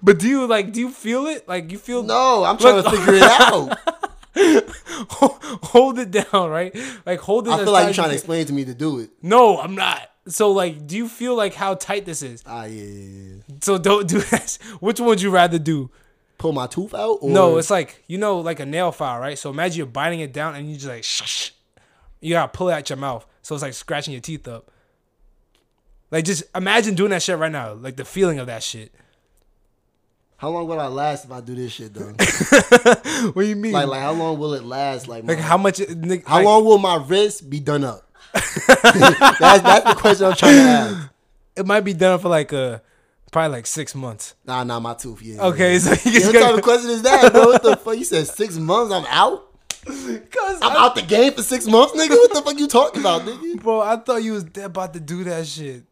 [0.02, 0.72] But do you like?
[0.72, 1.48] Do you feel it?
[1.48, 2.02] Like you feel?
[2.02, 3.78] No, I'm trying to figure it out.
[5.64, 6.76] hold it down, right?
[7.06, 7.52] Like hold it.
[7.52, 9.10] I feel like you're trying to explain to me to do it.
[9.22, 10.08] No, I'm not.
[10.28, 12.42] So like, do you feel like how tight this is?
[12.46, 13.54] Ah, yeah, yeah, yeah.
[13.62, 14.58] So don't do that.
[14.80, 15.90] Which one would you rather do?
[16.38, 17.18] Pull my tooth out?
[17.20, 19.38] Or No, it's like you know, like a nail file, right?
[19.38, 21.50] So imagine you're biting it down and you just like shh.
[22.20, 24.70] You gotta pull it out your mouth, so it's like scratching your teeth up.
[26.10, 28.92] Like just imagine doing that shit right now, like the feeling of that shit.
[30.36, 32.12] how long will I last if I do this shit though?
[33.32, 33.72] What do you mean?
[33.72, 35.08] like, like how long will it last?
[35.08, 35.80] Like, Like how much?
[35.88, 38.07] Nick, how long will my wrist be done up?
[38.34, 41.08] that's that's the question I'm trying to ask.
[41.56, 42.78] It might be done for like uh
[43.32, 44.34] probably like six months.
[44.44, 45.22] Nah, nah, my tooth.
[45.22, 45.42] Yeah.
[45.46, 47.46] Okay, so you Yeah, what type of question is that, bro?
[47.46, 47.96] What the fuck?
[47.96, 48.92] You said six months?
[48.92, 49.44] I'm out.
[49.84, 52.10] Cause I'm I- out the game for six months, nigga.
[52.10, 53.60] What the fuck you talking about, nigga?
[53.62, 53.80] bro.
[53.80, 55.84] I thought you was dead about to do that shit,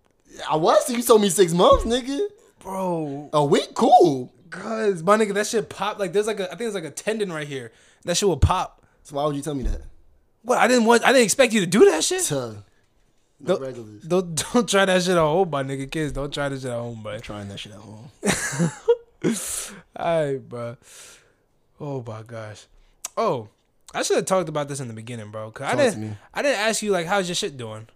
[0.50, 0.86] I was.
[0.86, 2.20] So you told me six months, nigga.
[2.60, 3.30] bro.
[3.32, 4.32] A week, cool.
[4.50, 5.98] Cause my nigga, that shit pop.
[5.98, 7.72] Like there's like a, I think there's like a tendon right here.
[8.04, 8.82] That shit will pop.
[9.02, 9.80] So why would you tell me that?
[10.46, 10.58] What?
[10.58, 11.04] I didn't want.
[11.04, 12.22] I didn't expect you to do that shit.
[12.22, 12.54] Tuh.
[13.40, 14.08] No Don't-.
[14.08, 15.90] Don't don't try that shit at home, my nigga.
[15.90, 17.18] Kids, don't try that shit at home, bro.
[17.18, 18.10] Trying that shit at home.
[19.98, 20.76] Alright, bro.
[21.80, 22.66] Oh my gosh.
[23.16, 23.48] Oh,
[23.94, 25.50] I should have talked about this in the beginning, bro.
[25.50, 26.16] Cause I Talk to didn't.
[26.32, 27.88] I didn't ask you like how's your shit doing.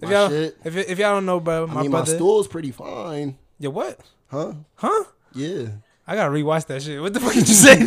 [0.00, 0.56] If My y'all, shit?
[0.64, 2.16] if if y'all don't know, bro, my I mean, my brother.
[2.16, 3.98] stool's pretty fine, yeah, what?
[4.28, 4.52] huh?
[4.74, 5.04] Huh?
[5.34, 5.68] Yeah.
[6.06, 7.00] I gotta rewatch that shit.
[7.00, 7.76] What the fuck did you say,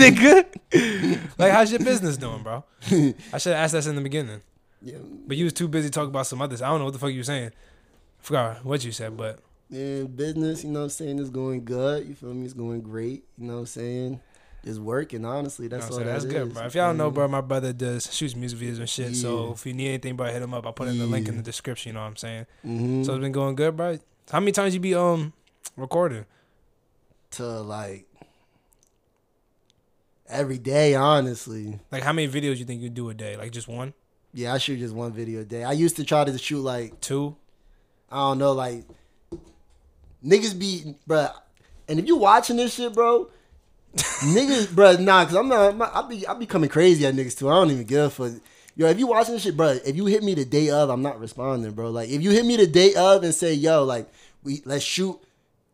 [0.74, 1.20] nigga?
[1.38, 2.64] like, how's your business doing, bro?
[2.92, 4.42] I should have asked that in the beginning,
[4.82, 4.98] Yeah.
[5.28, 6.62] but you was too busy talking about some others.
[6.62, 7.50] I don't know what the fuck you were saying.
[7.50, 9.40] I forgot what you said, but
[9.70, 12.08] Yeah, business, you know what I'm saying, is going good.
[12.08, 12.44] You feel me?
[12.46, 13.24] It's going great.
[13.38, 14.20] You know what I'm saying?
[14.66, 15.66] It's working, honestly.
[15.66, 16.66] you know That's what I'm all that that's good, bro.
[16.66, 19.16] If y'all don't know, bro, my brother does shoots music videos and shit.
[19.16, 20.66] So if you need anything, bro, hit him up.
[20.66, 21.92] I'll put in the link in the description.
[21.92, 22.46] You know what I'm saying?
[22.68, 23.06] Mhm.
[23.06, 23.98] So it's been going good, bro.
[24.30, 25.32] How many times you be um
[25.78, 26.26] recording?
[27.32, 28.08] To like
[30.28, 31.80] every day, honestly.
[31.92, 33.36] Like how many videos you think you do a day?
[33.38, 33.94] Like just one?
[34.34, 35.64] Yeah, I shoot just one video a day.
[35.64, 37.36] I used to try to shoot like Two.
[38.12, 38.86] I don't know, like
[40.26, 41.34] niggas be, bruh.
[41.88, 43.30] And if you watching this shit, bro,
[43.96, 47.14] niggas, bruh, nah, cause I'm not, I'm not- I be, I be coming crazy at
[47.16, 47.50] niggas too.
[47.50, 48.42] I don't even give a fuck.
[48.76, 51.02] Yo, if you watching this shit, bro, if you hit me the day of, I'm
[51.02, 51.90] not responding, bro.
[51.92, 54.08] Like, if you hit me the day of and say, yo, like,
[54.44, 55.20] we let's shoot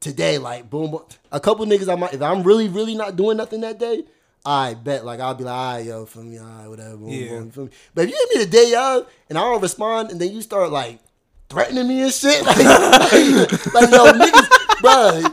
[0.05, 1.01] today, like, boom, boom.
[1.31, 4.03] A couple niggas, I might, if I'm really, really not doing nothing that day,
[4.45, 7.09] I bet, like, I'll be like, all right, yo, for me, all right, whatever, boom,
[7.09, 7.27] Yeah.
[7.29, 7.71] boom, feel me?
[7.95, 10.41] But if you hit me the day of and I don't respond, and then you
[10.43, 10.99] start like
[11.49, 14.49] threatening me and shit, like, like, like yo, niggas,
[14.81, 15.23] bro,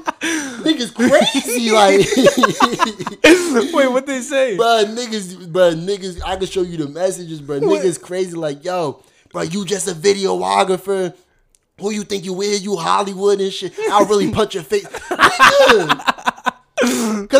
[0.64, 4.56] niggas crazy, like, Wait, what they say?
[4.56, 6.20] bro, niggas, bro, niggas.
[6.24, 7.60] I can show you the messages, bro.
[7.60, 11.14] Niggas crazy, like, yo, bro, you just a videographer.
[11.82, 12.64] Who you think you is?
[12.64, 13.74] You Hollywood and shit.
[13.90, 15.02] I'll really punch your face, Cause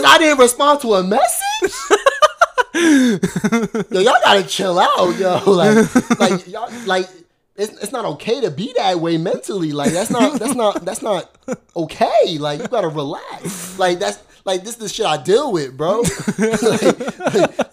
[0.05, 1.73] I didn't respond to a message.
[2.75, 5.41] yo, y'all gotta chill out, yo.
[5.47, 7.09] Like, like, y'all, like,
[7.55, 9.71] it's, it's not okay to be that way mentally.
[9.71, 11.31] Like, that's not, that's not, that's not
[11.77, 12.37] okay.
[12.39, 13.79] Like, you gotta relax.
[13.79, 16.03] Like, that's like this is the shit I deal with, bro.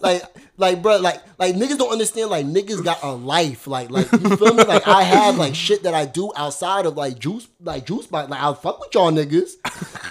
[0.02, 0.22] like,
[0.56, 2.30] like, bro, like, like niggas don't understand.
[2.30, 3.66] Like, niggas got a life.
[3.66, 4.64] Like, like, you feel me?
[4.64, 8.30] Like, I have like shit that I do outside of like juice, like juice box.
[8.30, 9.52] Like, I'll fuck with y'all niggas.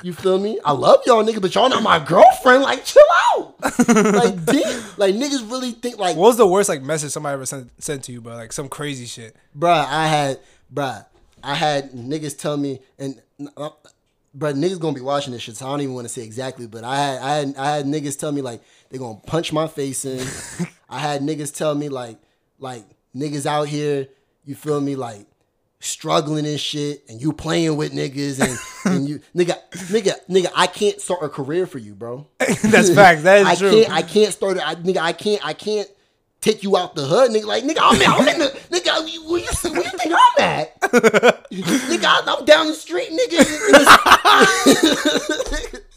[0.04, 0.60] You feel me?
[0.66, 2.64] I love y'all niggas, but y'all not my girlfriend.
[2.64, 3.04] Like, chill
[3.36, 3.56] out.
[3.62, 4.84] like, damn.
[4.98, 8.04] Like, niggas really think like, What was the worst like message somebody ever sent, sent
[8.06, 8.36] to you, bro?
[8.36, 9.36] Like some crazy shit.
[9.58, 10.40] bruh, I had,
[10.74, 11.06] bruh,
[11.44, 13.22] I had niggas tell me, and
[13.56, 13.70] uh,
[14.38, 16.68] bruh, niggas gonna be watching this shit, so I don't even want to say exactly,
[16.68, 19.68] but I had, I had, I had niggas tell me like they gonna punch my
[19.68, 20.26] face in.
[20.90, 22.18] I had niggas tell me like,
[22.60, 24.08] like niggas out here,
[24.46, 25.26] you feel me, like
[25.80, 28.58] struggling and shit, and you playing with niggas, and,
[28.96, 32.28] and you, nigga, nigga, nigga, I can't start a career for you, bro.
[32.38, 33.24] That's facts.
[33.24, 33.72] That is I true.
[33.72, 33.92] can't.
[33.92, 34.58] I can't start.
[34.58, 34.68] it.
[34.68, 35.46] I, nigga, I can't.
[35.46, 35.90] I can't
[36.42, 37.46] take you out the hood, nigga.
[37.46, 39.08] Like, nigga, I'm, I'm in the nigga.
[39.12, 40.80] you- Where you, where you think I'm at?
[40.82, 43.40] nigga, I'm down the street, nigga.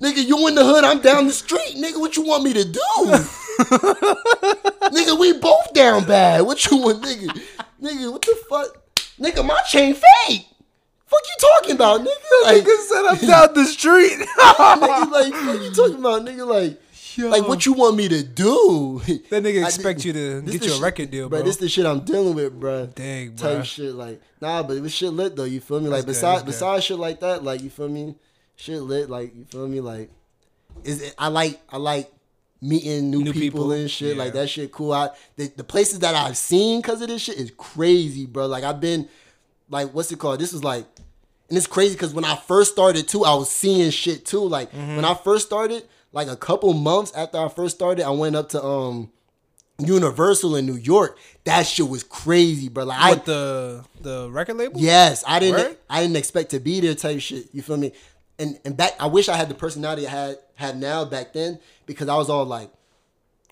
[0.00, 0.84] nigga, you in the hood?
[0.84, 1.98] I'm down the street, nigga.
[2.00, 2.80] What you want me to do?
[4.90, 6.42] nigga, we both down bad.
[6.42, 7.28] What you want, nigga?
[7.82, 8.68] Nigga, what the fuck?
[9.18, 10.46] Nigga, my chain fake.
[11.06, 12.42] Fuck you talking about, nigga?
[12.44, 14.12] Like, Nigga said I'm down the street.
[14.38, 16.46] nigga, like, what you talking about, nigga?
[16.46, 16.80] Like,
[17.18, 19.00] like what you want me to do?
[19.30, 21.38] That nigga expect you to get you a record deal, bro.
[21.40, 21.46] bro.
[21.46, 22.86] This the shit I'm dealing with, bro.
[22.86, 23.56] Dang, bro.
[23.56, 25.44] Type shit like nah, but it was shit lit though.
[25.44, 25.88] You feel me?
[25.88, 28.14] Like That's besides besides shit like that, like you feel me?
[28.56, 29.80] Shit lit, like you feel me?
[29.80, 30.10] Like
[30.84, 32.10] is it, I like I like
[32.60, 34.16] meeting new, New people, people, and shit.
[34.16, 34.92] Like that shit cool.
[34.92, 38.46] I the, the places that I've seen because of this shit is crazy, bro.
[38.46, 39.08] Like I've been
[39.68, 40.38] like what's it called?
[40.40, 40.86] This is like
[41.48, 44.40] and it's crazy because when I first started too, I was seeing shit too.
[44.40, 44.96] Like Mm-hmm.
[44.96, 45.82] when I first started,
[46.12, 49.10] like a couple months after I first started, I went up to um
[49.78, 51.18] Universal in New York.
[51.44, 52.84] That shit was crazy, bro.
[52.84, 54.80] Like I What the the record label?
[54.80, 55.56] Yes, I didn't.
[55.56, 55.78] Word?
[55.88, 56.94] I didn't expect to be there.
[56.94, 57.46] Type shit.
[57.52, 57.92] You feel me?
[58.38, 61.58] And and back, I wish I had the personality I had had now back then
[61.86, 62.70] because I was all like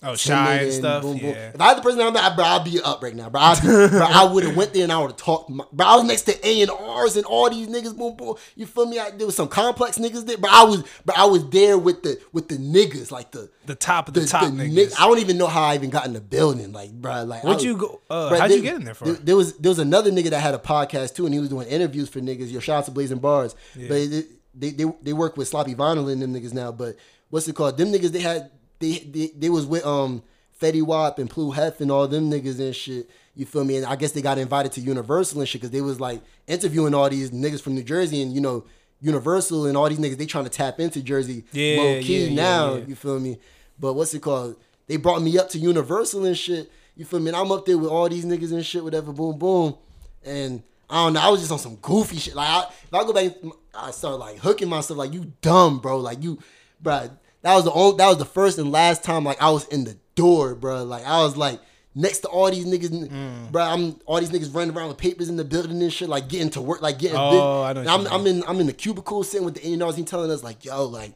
[0.03, 1.03] Oh, shy and stuff.
[1.03, 1.27] boom, boom.
[1.29, 1.51] Yeah.
[1.53, 3.53] If I had the personality, I, bro, I'd be up right now, bro.
[3.61, 5.49] Bro I would have went there and I would have talked.
[5.51, 7.95] My, bro, I was next to A and R's and all these niggas.
[7.95, 8.35] Boom, boom.
[8.55, 8.97] You feel me?
[8.97, 12.01] I, there was some complex niggas there, but I was, but I was there with
[12.01, 13.49] the with the niggas, like the.
[13.67, 14.73] The top of the, The, top the niggas.
[14.73, 17.23] nig- I don't even know how I even got in the building, like, bro.
[17.23, 18.01] Like, I Where'd was- you go?
[18.09, 19.05] Uh, Bruh, how'd there- you get in there for?
[19.05, 21.49] There, there was there was another nigga that had a podcast too, and he was
[21.49, 22.51] doing interviews for niggas.
[22.51, 24.25] Your shots of blazing bars, but it,
[24.55, 26.71] they, they they work with sloppy vinyl and them niggas now.
[26.71, 26.95] But
[27.29, 27.77] what's it called?
[27.77, 28.49] Them niggas they had
[28.81, 30.23] they they, they was with um
[30.61, 33.09] Fetty Wap and Plu Hef and all them niggas and shit.
[33.35, 33.77] You feel me?
[33.77, 36.93] And I guess they got invited to Universal and shit because they was like interviewing
[36.93, 38.65] all these niggas from New Jersey and you know
[38.99, 42.27] Universal and all these niggas they trying to tap into Jersey Yeah, low key yeah,
[42.29, 42.75] yeah, now.
[42.75, 42.85] yeah.
[42.85, 43.39] You feel me?
[43.79, 44.55] But what's it called?
[44.87, 46.71] They brought me up to Universal and shit.
[46.95, 47.27] You feel me?
[47.29, 49.75] And I'm up there with all these niggas and shit, whatever, boom, boom.
[50.23, 52.35] And I don't know, I was just on some goofy shit.
[52.35, 53.31] Like, I, if I go back,
[53.73, 55.97] I start like hooking myself, like, you dumb, bro.
[55.97, 56.37] Like, you,
[56.81, 57.09] bro.
[57.43, 59.83] That was the only, that was the first and last time, like, I was in
[59.83, 60.83] the door, bro.
[60.83, 61.59] Like, I was like,
[61.95, 63.51] next to all these niggas, Mm.
[63.51, 63.63] bro.
[63.63, 66.49] I'm all these niggas running around with papers in the building and shit, like getting
[66.51, 67.17] to work, like getting.
[67.19, 67.77] Oh, big.
[67.77, 67.93] I know.
[67.93, 69.95] I'm, I'm in, I'm in the cubicle sitting with the A&Rs.
[69.95, 71.13] He telling us like, yo, like,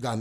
[0.00, 0.18] got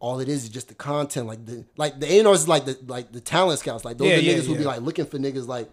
[0.00, 1.28] all it is is just the content.
[1.28, 3.84] Like the like the A&Rs is like the like the talent scouts.
[3.84, 5.70] Like those Yeah, yeah, niggas who be like looking for niggas like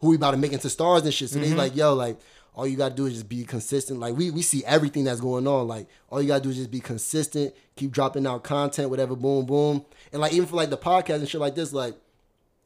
[0.00, 1.30] who we about to make into stars and shit.
[1.30, 1.50] So Mm-hmm.
[1.50, 2.18] they like, yo, like
[2.54, 3.98] all you gotta do is just be consistent.
[4.00, 5.66] Like we we see everything that's going on.
[5.68, 9.46] Like all you gotta do is just be consistent, keep dropping out content, whatever, boom,
[9.46, 9.84] boom.
[10.12, 11.94] And like even for like the podcast and shit like this, like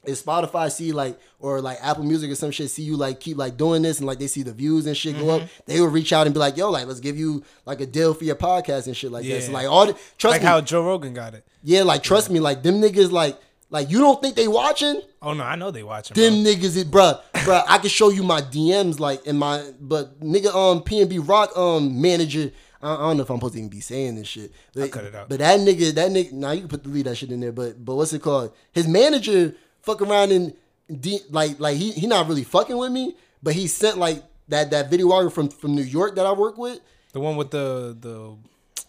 [0.05, 3.37] if Spotify see like or like Apple Music or some shit see you like keep
[3.37, 5.45] like doing this and like they see the views and shit go Mm-hmm.
[5.45, 7.87] up, they will reach out and be like, yo, like let's give you like a
[7.87, 9.49] deal for your podcast and shit like this.
[9.49, 9.55] Yeah.
[9.55, 11.45] Like all the, trust like me, how Joe Rogan got it.
[11.63, 13.37] yeah, like trust me, like them niggas like
[13.69, 15.01] Like you don't think they watching?
[15.21, 16.15] Oh no, I know they watching.
[16.15, 16.53] Them bro.
[16.53, 17.65] niggas it, bruh, bruh.
[17.67, 22.01] I can show you my DMs like in my but nigga um PNB Rock um
[22.01, 22.53] manager.
[22.81, 24.53] I, I don't know if I'm supposed to even be saying this shit.
[24.75, 25.29] But, I cut it out.
[25.29, 27.51] But that nigga, that nigga, now you can put the lead that shit in there.
[27.53, 28.53] But but what's it called?
[28.73, 30.55] His manager fuck around and
[31.01, 34.71] de- like like he he not really fucking with me, but he sent like that
[34.71, 36.79] that videographer from from New York that I work with.
[37.13, 38.37] The one with the the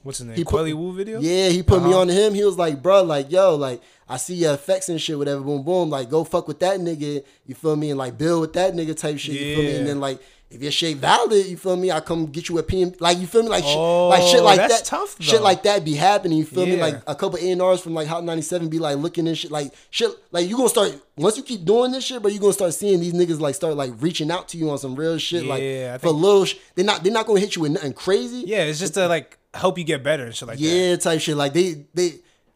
[0.04, 0.36] what's his name?
[0.38, 1.20] He put- Quelly Woo video.
[1.20, 2.02] Yeah, he put me Uh-huh.
[2.02, 2.34] on to him.
[2.36, 5.64] He was like, bro, like, yo, like, I see your effects and shit, whatever, boom,
[5.64, 5.90] boom.
[5.90, 7.90] Like, go fuck with that nigga, you feel me?
[7.90, 9.72] And like, build with that nigga type shit, you feel me?
[9.72, 9.78] Yeah.
[9.80, 11.92] And then, like, if your shit valid, you feel me?
[11.92, 13.50] I come get you a PM, like, you feel me?
[13.50, 14.86] Like, shit, Oh, like shit like that's that.
[14.86, 15.26] tough, though.
[15.26, 16.78] Shit like that be happening, you feel me?
[16.78, 20.10] Like, a couple A&Rs from like Hot 97 be like looking and shit, like, shit,
[20.32, 23.02] like, you gonna start, once you keep doing this shit, but you gonna start seeing
[23.02, 25.92] these niggas like start like reaching out to you on some real shit, Yeah, I
[25.92, 28.44] like, for think- little, sh- they're not, they're not gonna hit you with nothing crazy.
[28.48, 30.64] Yeah, it's just to like help you get better and shit like that.
[30.64, 31.36] Yeah, type shit.
[31.36, 32.14] Like they they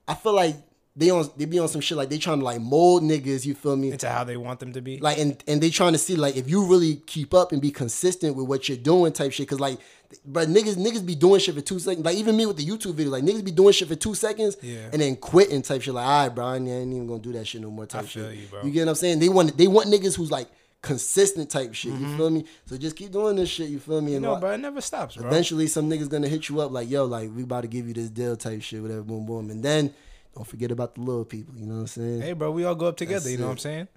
[0.07, 0.55] I feel like
[1.01, 3.53] they on they be on some shit like they trying to like mold niggas, you
[3.55, 3.91] feel me?
[3.91, 4.99] Into how they want them to be.
[4.99, 7.71] Like and and they trying to see like if you really keep up and be
[7.71, 9.47] consistent with what you're doing type shit.
[9.47, 9.79] Cause like
[10.25, 12.05] but niggas niggas be doing shit for two seconds.
[12.05, 14.57] Like even me with the YouTube video, like niggas be doing shit for two seconds
[14.61, 14.89] Yeah.
[14.91, 15.93] and then quitting type shit.
[15.93, 18.35] Like, all right, bro, I ain't even gonna do that shit no more type shit.
[18.35, 18.61] you, bro.
[18.69, 19.19] get what I'm saying?
[19.19, 20.47] They want they want niggas who's like
[20.81, 21.93] consistent type shit.
[21.93, 22.05] Mm-hmm.
[22.11, 22.45] You feel me?
[22.65, 24.11] So just keep doing this shit, you feel me?
[24.11, 25.27] you And wa- bro, it never stops, bro.
[25.27, 27.93] Eventually, some niggas gonna hit you up like, yo, like we about to give you
[27.93, 29.93] this deal type shit, whatever, boom, boom, and then
[30.35, 31.53] don't forget about the little people.
[31.57, 32.21] You know what I'm saying?
[32.21, 33.19] Hey, bro, we all go up together.
[33.21, 33.51] That's you know what.
[33.53, 33.87] I'm saying?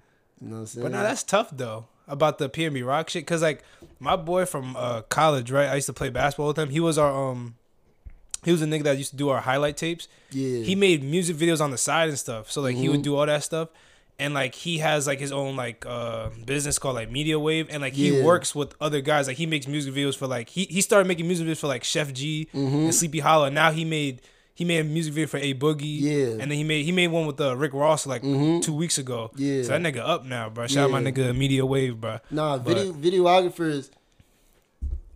[0.41, 0.83] You know what I'm saying?
[0.85, 3.25] But now that's tough though about the PNB Rock shit.
[3.25, 3.63] Cause like
[3.99, 5.67] my boy from uh, college, right?
[5.69, 6.69] I used to play basketball with him.
[6.69, 7.55] He was our um,
[8.43, 10.07] he was a nigga that used to do our highlight tapes.
[10.31, 10.59] yeah.
[10.63, 12.51] He made music videos on the side and stuff.
[12.51, 12.91] So like he Mm-hmm.
[12.91, 13.69] would do all that stuff.
[14.19, 17.81] And like he has like his own like uh business called like Media Wave and
[17.81, 18.23] like he Yeah.
[18.23, 19.27] works with other guys.
[19.27, 21.83] Like he makes music videos for like he, he started making music videos for like
[21.83, 22.75] Sheff G Mm-hmm.
[22.75, 23.49] and Sleepy Hallow.
[23.49, 24.21] Now he made
[24.55, 25.99] he made a music video for A Boogie.
[26.01, 26.41] Yeah.
[26.41, 29.29] And then he made he made one with uh, Rick Ross like two weeks ago.
[29.35, 29.61] Yeah.
[29.63, 30.65] So that nigga up now, bro.
[30.67, 32.19] Shout out my nigga Media Wave, bro.
[32.31, 33.89] Nah, But- video videographers.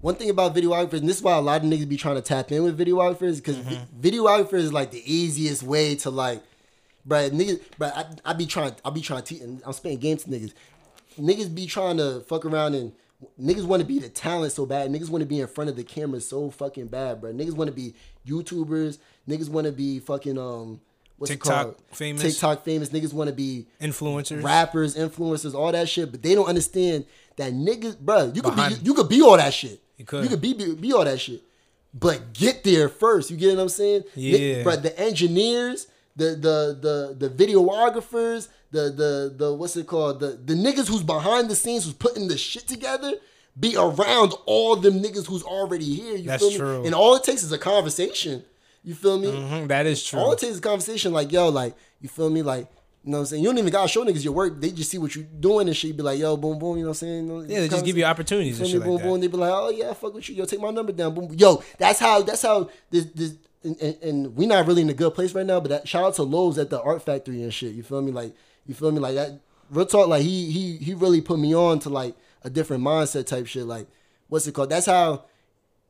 [0.02, 2.22] One thing about videographers, and this is why a lot of niggas be trying to
[2.22, 4.00] tap in with videographers, because Mm-hmm.
[4.00, 6.42] videographers is like the easiest way to like,
[7.06, 9.98] bruh, niggas, bruh, I, I be trying, I be trying to, teach, and I'm spitting
[9.98, 10.54] games to niggas.
[11.20, 12.94] Niggas be trying to fuck around and
[13.42, 14.90] niggas want to be the talent so bad.
[14.90, 17.34] Niggas want to be in front of the camera so fucking bad, bruh.
[17.36, 17.94] Niggas want to be
[18.30, 18.98] YouTubers.
[19.28, 20.80] Niggas want to be fucking um,
[21.18, 21.76] what's TikTok it called?
[21.92, 22.22] famous.
[22.24, 22.90] TikTok famous.
[22.90, 24.44] Niggas want to be Influencers.
[24.44, 27.06] rappers, influencers, all that shit, but they don't understand
[27.38, 28.32] that niggas, bro.
[28.34, 29.82] you could be Behind- you could be all that shit.
[29.98, 30.24] You could.
[30.24, 31.42] You could be, be be all that shit.
[31.94, 33.32] But get there first.
[33.32, 34.04] You get what I'm saying?
[34.16, 34.64] Yeah.
[34.64, 36.78] But the engineers, the the
[37.20, 40.20] the the videographers, the the the what's it called?
[40.20, 43.14] The the niggas who's behind the scenes who's putting the shit together.
[43.60, 46.16] Be around all them niggas who's already here.
[46.16, 46.58] You That's feel me?
[46.58, 46.86] true.
[46.86, 48.44] And all it takes is a conversation.
[48.84, 49.28] You feel me?
[49.28, 50.20] Mhm, that is true.
[50.20, 52.42] All it takes is a conversation like, yo, like, you feel me?
[52.42, 52.68] Like,
[53.04, 53.44] you know what I'm saying?
[53.44, 54.60] You don't even gotta show niggas your work.
[54.62, 55.90] They just see what you're doing and shit.
[55.90, 57.50] You be like, yo, boom, boom, you know what I'm saying?
[57.50, 59.14] yeah, they just give you opportunities feel and shit boom, like boom.
[59.14, 59.22] that.
[59.22, 60.36] They be like, oh yeah, fuck with you.
[60.36, 61.14] Yo, take my number down.
[61.14, 61.34] Boom.
[61.34, 63.34] Yo, that's how, that's how this, this,
[63.64, 66.04] and, and, and we not really in a good place right now, but that, shout
[66.06, 67.74] out to Lowe's at the art factory and shit.
[67.74, 68.12] You feel me?
[68.12, 68.34] Like,
[68.66, 69.00] you feel me?
[69.00, 69.40] Like that,
[69.70, 73.26] real talk, like he, he, he really put me on to like a different mindset
[73.28, 73.66] type shit.
[73.66, 73.88] Like,
[74.28, 74.70] what's it called?
[74.70, 75.26] That's how,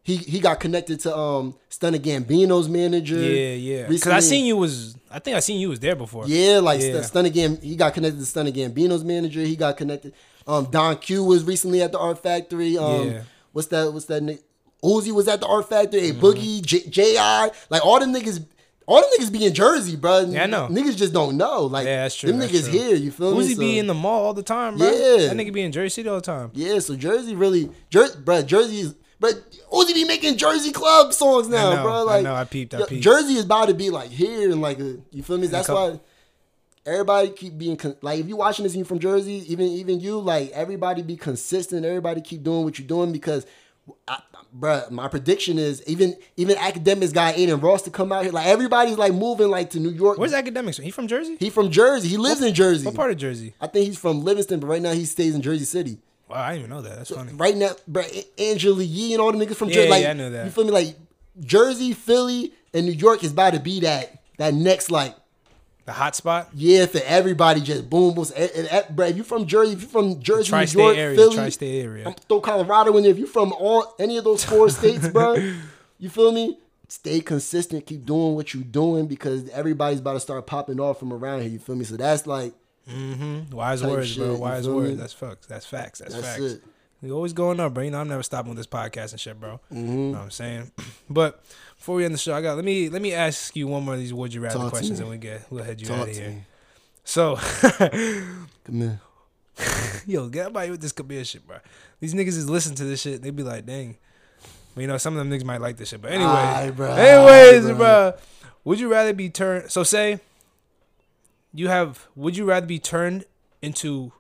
[0.04, 3.20] he, he got connected to um Stunna Gambino's manager.
[3.20, 3.88] Yeah, yeah.
[3.88, 6.24] Because I seen you was I think I seen you was there before.
[6.28, 7.00] yeah, like Yeah.
[7.02, 9.42] Stunna Gam, he got connected to Stunna Gambino's manager.
[9.42, 10.14] He got connected.
[10.48, 12.78] Um, Don Q was recently at the Art Factory.
[12.78, 13.22] Um, Yeah.
[13.52, 13.92] what's that?
[13.94, 14.24] What's that?
[14.24, 14.42] Nick?
[14.84, 16.10] Uzi was at the Art Factory.
[16.10, 16.26] A Mm-hmm.
[16.26, 17.16] Boogie, J- Ji,
[17.70, 18.44] like all the niggas.
[18.92, 20.22] All the niggas be in Jersey, bro.
[20.22, 20.68] Yeah, I know.
[20.68, 21.66] Niggas just don't know.
[21.66, 22.80] Like, Yeah, that's true, Them that's niggas true.
[22.80, 22.96] here.
[22.96, 23.54] You feel me?
[23.54, 24.88] Uzi be in the mall all the time, bro.
[24.90, 25.28] Yeah.
[25.28, 26.50] That nigga be in Jersey City all the time.
[26.56, 28.42] Yeah, so Jersey really, Jer- bro.
[28.42, 29.30] Jersey is, bro.
[29.72, 31.94] Uzi be making Jersey club songs now, know, bro.
[31.94, 33.04] I Like, know, I peeped, I peeped.
[33.04, 35.46] Jersey is about to be like here and like, uh, you feel me?
[35.46, 36.00] That's couple- why
[36.92, 40.00] everybody keep being con- like, if you watching this and you from Jersey, even even
[40.00, 41.86] you, like, everybody be consistent.
[41.86, 43.46] Everybody keep doing what you're doing because.
[44.08, 44.20] I,
[44.58, 48.32] Bruh, my prediction is even even academics guy Adin Ross to come out here.
[48.32, 50.18] Like everybody's like moving like to New York.
[50.18, 50.78] Where's academics?
[50.78, 51.38] He from Jersey?
[51.40, 52.08] he from Jersey?
[52.08, 52.86] He lives in Jersey.
[52.86, 53.54] What part of Jersey?
[53.62, 56.00] I think he's from Livingston, but right now he stays in Jersey City.
[56.28, 56.98] Wow, I didn't even know that.
[56.98, 57.34] That's funny.
[57.34, 58.04] Right now, bro,
[58.38, 59.90] Angela Yee and all the niggas from Yeah, Jersey.
[59.90, 60.46] Like, yeah, I know that.
[60.46, 60.72] You feel me?
[60.72, 60.96] Like
[61.40, 65.16] Jersey, Philly, and New York is about to be that that next like
[65.90, 66.50] The hot spot?
[66.54, 67.62] yeah for everybody.
[67.62, 68.26] Just boom, boom.
[68.36, 71.36] And, and, bro, if you from Jersey, if you from Jersey, New York, area, Philly,
[71.36, 72.08] tri-state area.
[72.08, 73.12] I'm throw Colorado in there.
[73.12, 75.34] If you're from all any of those four states, bro,
[76.00, 76.60] you feel me?
[76.88, 77.88] Stay consistent.
[77.88, 81.50] Keep doing what you're doing because everybody's about to start popping off from around here.
[81.50, 81.86] You feel me?
[81.86, 82.54] So that's like
[82.88, 83.56] Mm-hmm.
[83.56, 84.38] Wise words, shit, bro.
[84.38, 84.90] Wise words.
[84.90, 84.96] me?
[84.96, 85.48] That's facts.
[85.48, 86.00] That's facts.
[86.00, 86.42] That's, That's facts.
[86.42, 86.64] it.
[87.02, 87.84] We always going up, bro.
[87.84, 89.60] You know, I'm never stopping with this podcast and shit, bro.
[89.72, 89.88] Mm-hmm.
[89.88, 90.72] You know what I'm saying?
[91.10, 91.42] But
[91.90, 93.96] before we end the show, I got let me let me ask you one more
[93.96, 96.10] of these would you rather Talk questions and we get we'll head you talk out
[96.10, 96.30] of here.
[96.30, 96.44] me.
[97.04, 97.36] So,
[97.66, 99.02] Come here.
[100.06, 101.58] yo, get here with this Kabir shit, bro.
[102.00, 103.24] These niggas is listening to this shit.
[103.24, 103.98] they'd be like, dang.
[104.76, 106.00] But you know, some of them niggas might like this shit.
[106.00, 108.14] But anyway, anyways, Aight, bro.
[108.14, 108.20] bruh.
[108.66, 109.72] Would you rather be turned?
[109.72, 110.20] So say,
[111.56, 112.08] you have.
[112.16, 113.26] Would you rather be turned
[113.64, 114.12] into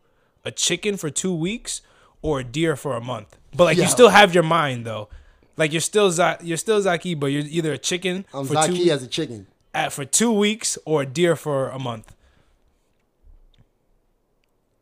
[0.43, 1.81] a chicken for two weeks
[2.23, 3.37] or a deer for a month?
[3.55, 5.09] But like, you still have your mind though.
[5.59, 8.85] Like you're still Za- you're still Zaki, but you're either a chicken I'm for Zaki
[8.85, 9.45] two as a chicken.
[9.73, 12.15] at, for two weeks or a deer for a month.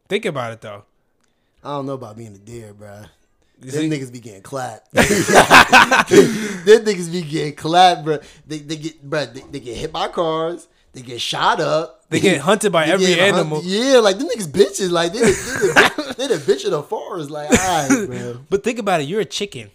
[0.08, 0.84] Think about it though.
[1.64, 3.00] I don't know about being a deer, bro.
[3.60, 4.94] Them niggas be getting clapped.
[4.94, 8.20] Them niggas be getting clapped, bro.
[8.46, 9.26] They, they get, bro.
[9.26, 10.68] They, they get hit by cars.
[10.94, 12.08] They get shot up.
[12.10, 13.62] They get hunted by every get hunt- animal.
[13.64, 14.92] Yeah, like them niggas bitches.
[14.92, 17.32] Like they, they, the, they the bitch of the forest.
[17.32, 18.42] Like, all right, bro.
[18.48, 19.06] But think about it.
[19.06, 19.72] You're a chicken.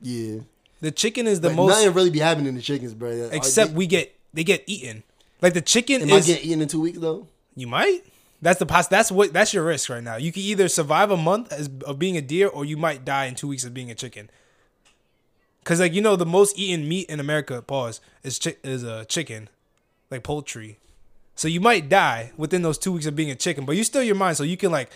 [0.00, 0.40] Yeah.
[0.80, 1.68] The chicken is the Like, most.
[1.70, 3.28] nothing really be happening to chickens, bro.
[3.32, 5.02] Except they, we get they get eaten.
[5.42, 6.26] Like the chicken am I is.
[6.26, 7.26] getting eaten in two weeks though?
[7.54, 8.02] You might.
[8.42, 8.86] That's the poss.
[8.88, 9.32] That's what.
[9.32, 10.16] That's your risk right now.
[10.16, 13.24] You can either survive a month as of being a deer, or you might die
[13.24, 14.28] in two weeks of being a chicken.
[15.64, 19.04] Cause like you know the most eaten meat in America, pause, is chi- is a
[19.06, 19.48] chicken,
[20.10, 20.78] like poultry.
[21.34, 24.02] So you might die within those two weeks of being a chicken, but you still
[24.02, 24.90] your mind, so you can like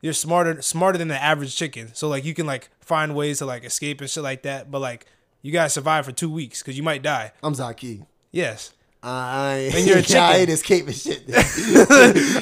[0.00, 1.90] you're smarter smarter than the average chicken.
[1.94, 4.70] So like you can like find ways to like escape and shit like that.
[4.70, 5.06] But like
[5.40, 7.32] you gotta survive for two weeks because you might die.
[7.42, 8.04] I'm Zaki.
[8.30, 8.72] Yes.
[9.02, 9.70] I.
[9.74, 10.22] And you're a I chicken.
[10.36, 11.24] ain't escaping shit.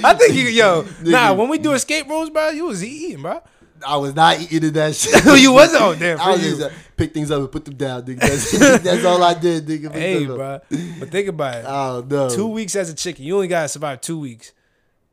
[0.04, 3.40] I think you yo nah when we do escape rooms, bro, you was eating, bro.
[3.86, 5.24] I was not eating that shit.
[5.40, 5.82] you wasn't.
[5.82, 6.50] Oh damn, I was you.
[6.50, 8.20] just uh, pick things up and put them down, nigga.
[8.20, 9.90] That's, that's all I did, nigga.
[9.90, 10.60] Hey, bro.
[10.98, 11.64] But think about it.
[11.66, 12.28] Oh no.
[12.28, 14.52] Two weeks as a chicken, you only gotta survive two weeks.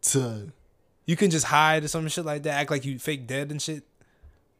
[0.01, 0.51] Two.
[1.05, 3.61] You can just hide or some shit like that, act like you fake dead and
[3.61, 3.83] shit.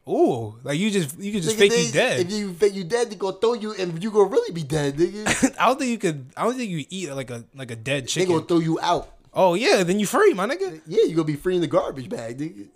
[0.08, 2.20] Ooh, like you just you can just Nigga, fake they- you dead.
[2.20, 4.96] If you fake you dead, they gonna throw you, and you gonna really be dead,
[4.96, 5.54] nigga.
[5.60, 6.26] I don't think you could.
[6.36, 8.28] I don't think you eat like a like a dead chicken.
[8.28, 9.12] they gonna throw you out.
[9.34, 10.80] oh yeah, then you free, my nigga.
[10.86, 12.68] Yeah, you gonna be free in the garbage bag, nigga.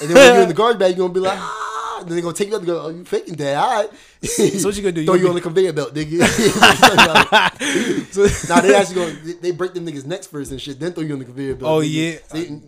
[0.00, 2.02] And then when you're in the garbage bag, you gonna be like, ah.
[2.06, 3.90] Then they gonna take you up and go, oh, you faking dead, all right.
[4.24, 5.04] So what you gonna do?
[5.04, 6.18] Throw You you gonna on the conveyor belt, nigga.
[8.48, 9.10] nah, they actually go,
[9.40, 11.70] they, break them niggas' necks first and shit, then throw you on the conveyor belt.
[11.70, 11.92] Oh, nigga.
[11.92, 12.18] yeah.
[12.32, 12.60] They-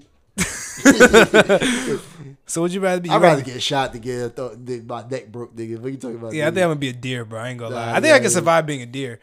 [2.48, 3.10] So would you rather be?
[3.10, 5.80] I'd rather get shot to get th- my neck broke, nigga.
[5.80, 6.32] What you talking about?
[6.32, 7.40] Yeah, I think I'm gonna be a deer, bro.
[7.40, 7.86] I ain't gonna lie.
[7.86, 8.28] Nah, I think I yeah, can yeah.
[8.28, 9.18] survive being a deer.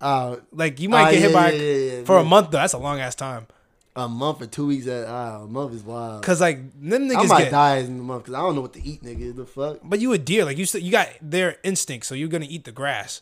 [0.00, 2.52] Uh, Like you might Ah, get hit yeah, by yeah, yeah, yeah, for a month
[2.52, 2.58] though.
[2.58, 3.48] That's a long ass time.
[3.96, 4.86] a month or two weeks.
[4.86, 6.22] At, uh, a month is wild.
[6.22, 7.50] Cause like them I niggas might get.
[7.50, 9.34] die in a month because I don't know what to eat, nigga.
[9.34, 9.78] The fuck?
[9.82, 12.62] But you a deer, like you still you got their instinct, so you're gonna eat
[12.64, 13.20] the grass.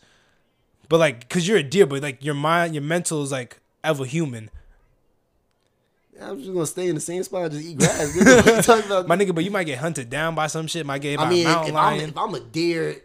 [0.91, 4.05] But like, cause you're a deer, but like your mind, your mental is like ever
[4.05, 4.51] human,
[6.21, 8.17] I'm just gonna stay in the same spot and just eat grass.
[8.17, 8.37] Nigga.
[8.47, 9.07] What you talking about?
[9.09, 9.35] my nigga.
[9.35, 10.87] But you might get hunted down by some shit.
[10.87, 12.97] Might get hit by I mean, a if, mountain if, I'm, if I'm a deer,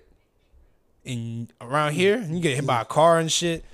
[1.04, 3.66] in around here, you get hit by a car and shit.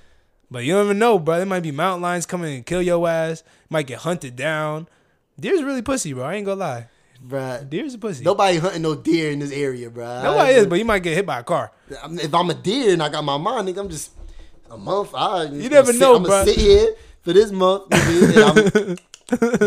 [0.50, 1.36] But you don't even know, bro.
[1.36, 3.42] There might be mountain lions coming and kill your ass.
[3.68, 4.88] Might get hunted down.
[5.38, 6.24] Deer's really pussy, bro.
[6.24, 6.88] I ain't gonna lie.
[7.24, 8.24] bruh, Deer's a pussy.
[8.24, 10.22] nobody hunting no deer in this area, bruh.
[10.22, 11.70] Nobody is, but you might get hit by a car.
[11.90, 14.12] If I'm a deer and I got my mind, nigga, I'm just
[14.70, 15.10] a month.
[15.14, 18.96] I, You never sit, know, I'm gonna sit here for this month, nigga, and I'm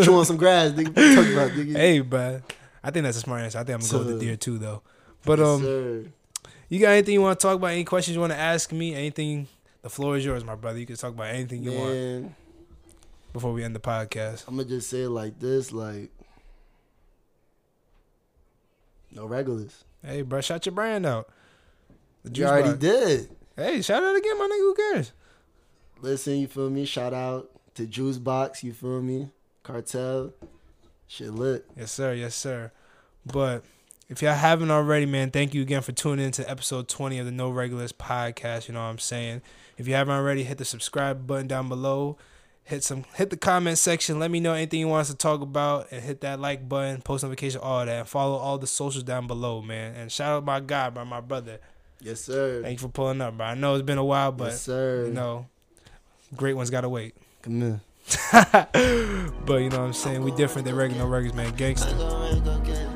[0.03, 0.95] chewing some grass, nigga.
[0.95, 1.75] What you about, nigga?
[1.77, 2.41] Hey, bro.
[2.83, 3.59] I think that's a smart answer.
[3.59, 4.81] I think I'm gonna go with the deer too, though.
[5.25, 6.13] But um.
[6.69, 7.67] You got anything you want to talk about?
[7.71, 8.95] Any questions you want to ask me?
[8.95, 9.47] Anything?
[9.81, 10.79] The floor is yours, my brother.
[10.79, 12.31] You can talk about anything you want
[13.33, 14.47] before we end the podcast.
[14.47, 16.11] I'm gonna just say it like this, like
[19.11, 19.83] no regulars.
[20.03, 21.29] Hey, bro, shout your brand out.
[22.23, 22.79] The You already box.
[22.79, 23.29] did.
[23.57, 24.59] Hey, shout out again, my nigga.
[24.59, 25.11] Who cares?
[26.01, 26.85] Listen, you feel me?
[26.85, 29.29] Shout out to Juice Box, you feel me?
[29.71, 30.33] Cartel.
[31.07, 31.65] Shit lit.
[31.77, 32.13] Yes, sir.
[32.13, 32.71] Yes, sir.
[33.25, 33.63] But
[34.09, 37.25] if y'all haven't already, man, thank you again for tuning in to episode 20 of
[37.25, 38.67] the No Regulars podcast.
[38.67, 39.41] You know what I'm saying?
[39.77, 42.17] If you haven't already, hit the subscribe button down below.
[42.63, 44.19] Hit some hit the comment section.
[44.19, 47.01] Let me know anything you want us to talk about and hit that like button,
[47.01, 47.99] post notification, all that.
[47.99, 49.95] And follow all the socials down below, man.
[49.95, 51.59] And shout out my guy, bro, my brother.
[52.01, 52.61] Yes, sir.
[52.61, 53.47] Thank you for pulling up, bro.
[53.47, 55.05] I know it's been a while, but yes, sir.
[55.07, 55.47] you know,
[56.35, 57.15] great ones gotta wait.
[57.41, 57.81] Come here.
[58.31, 60.23] but you know what I'm saying?
[60.23, 61.55] We different than regular regulars, man.
[61.55, 62.90] Gangster.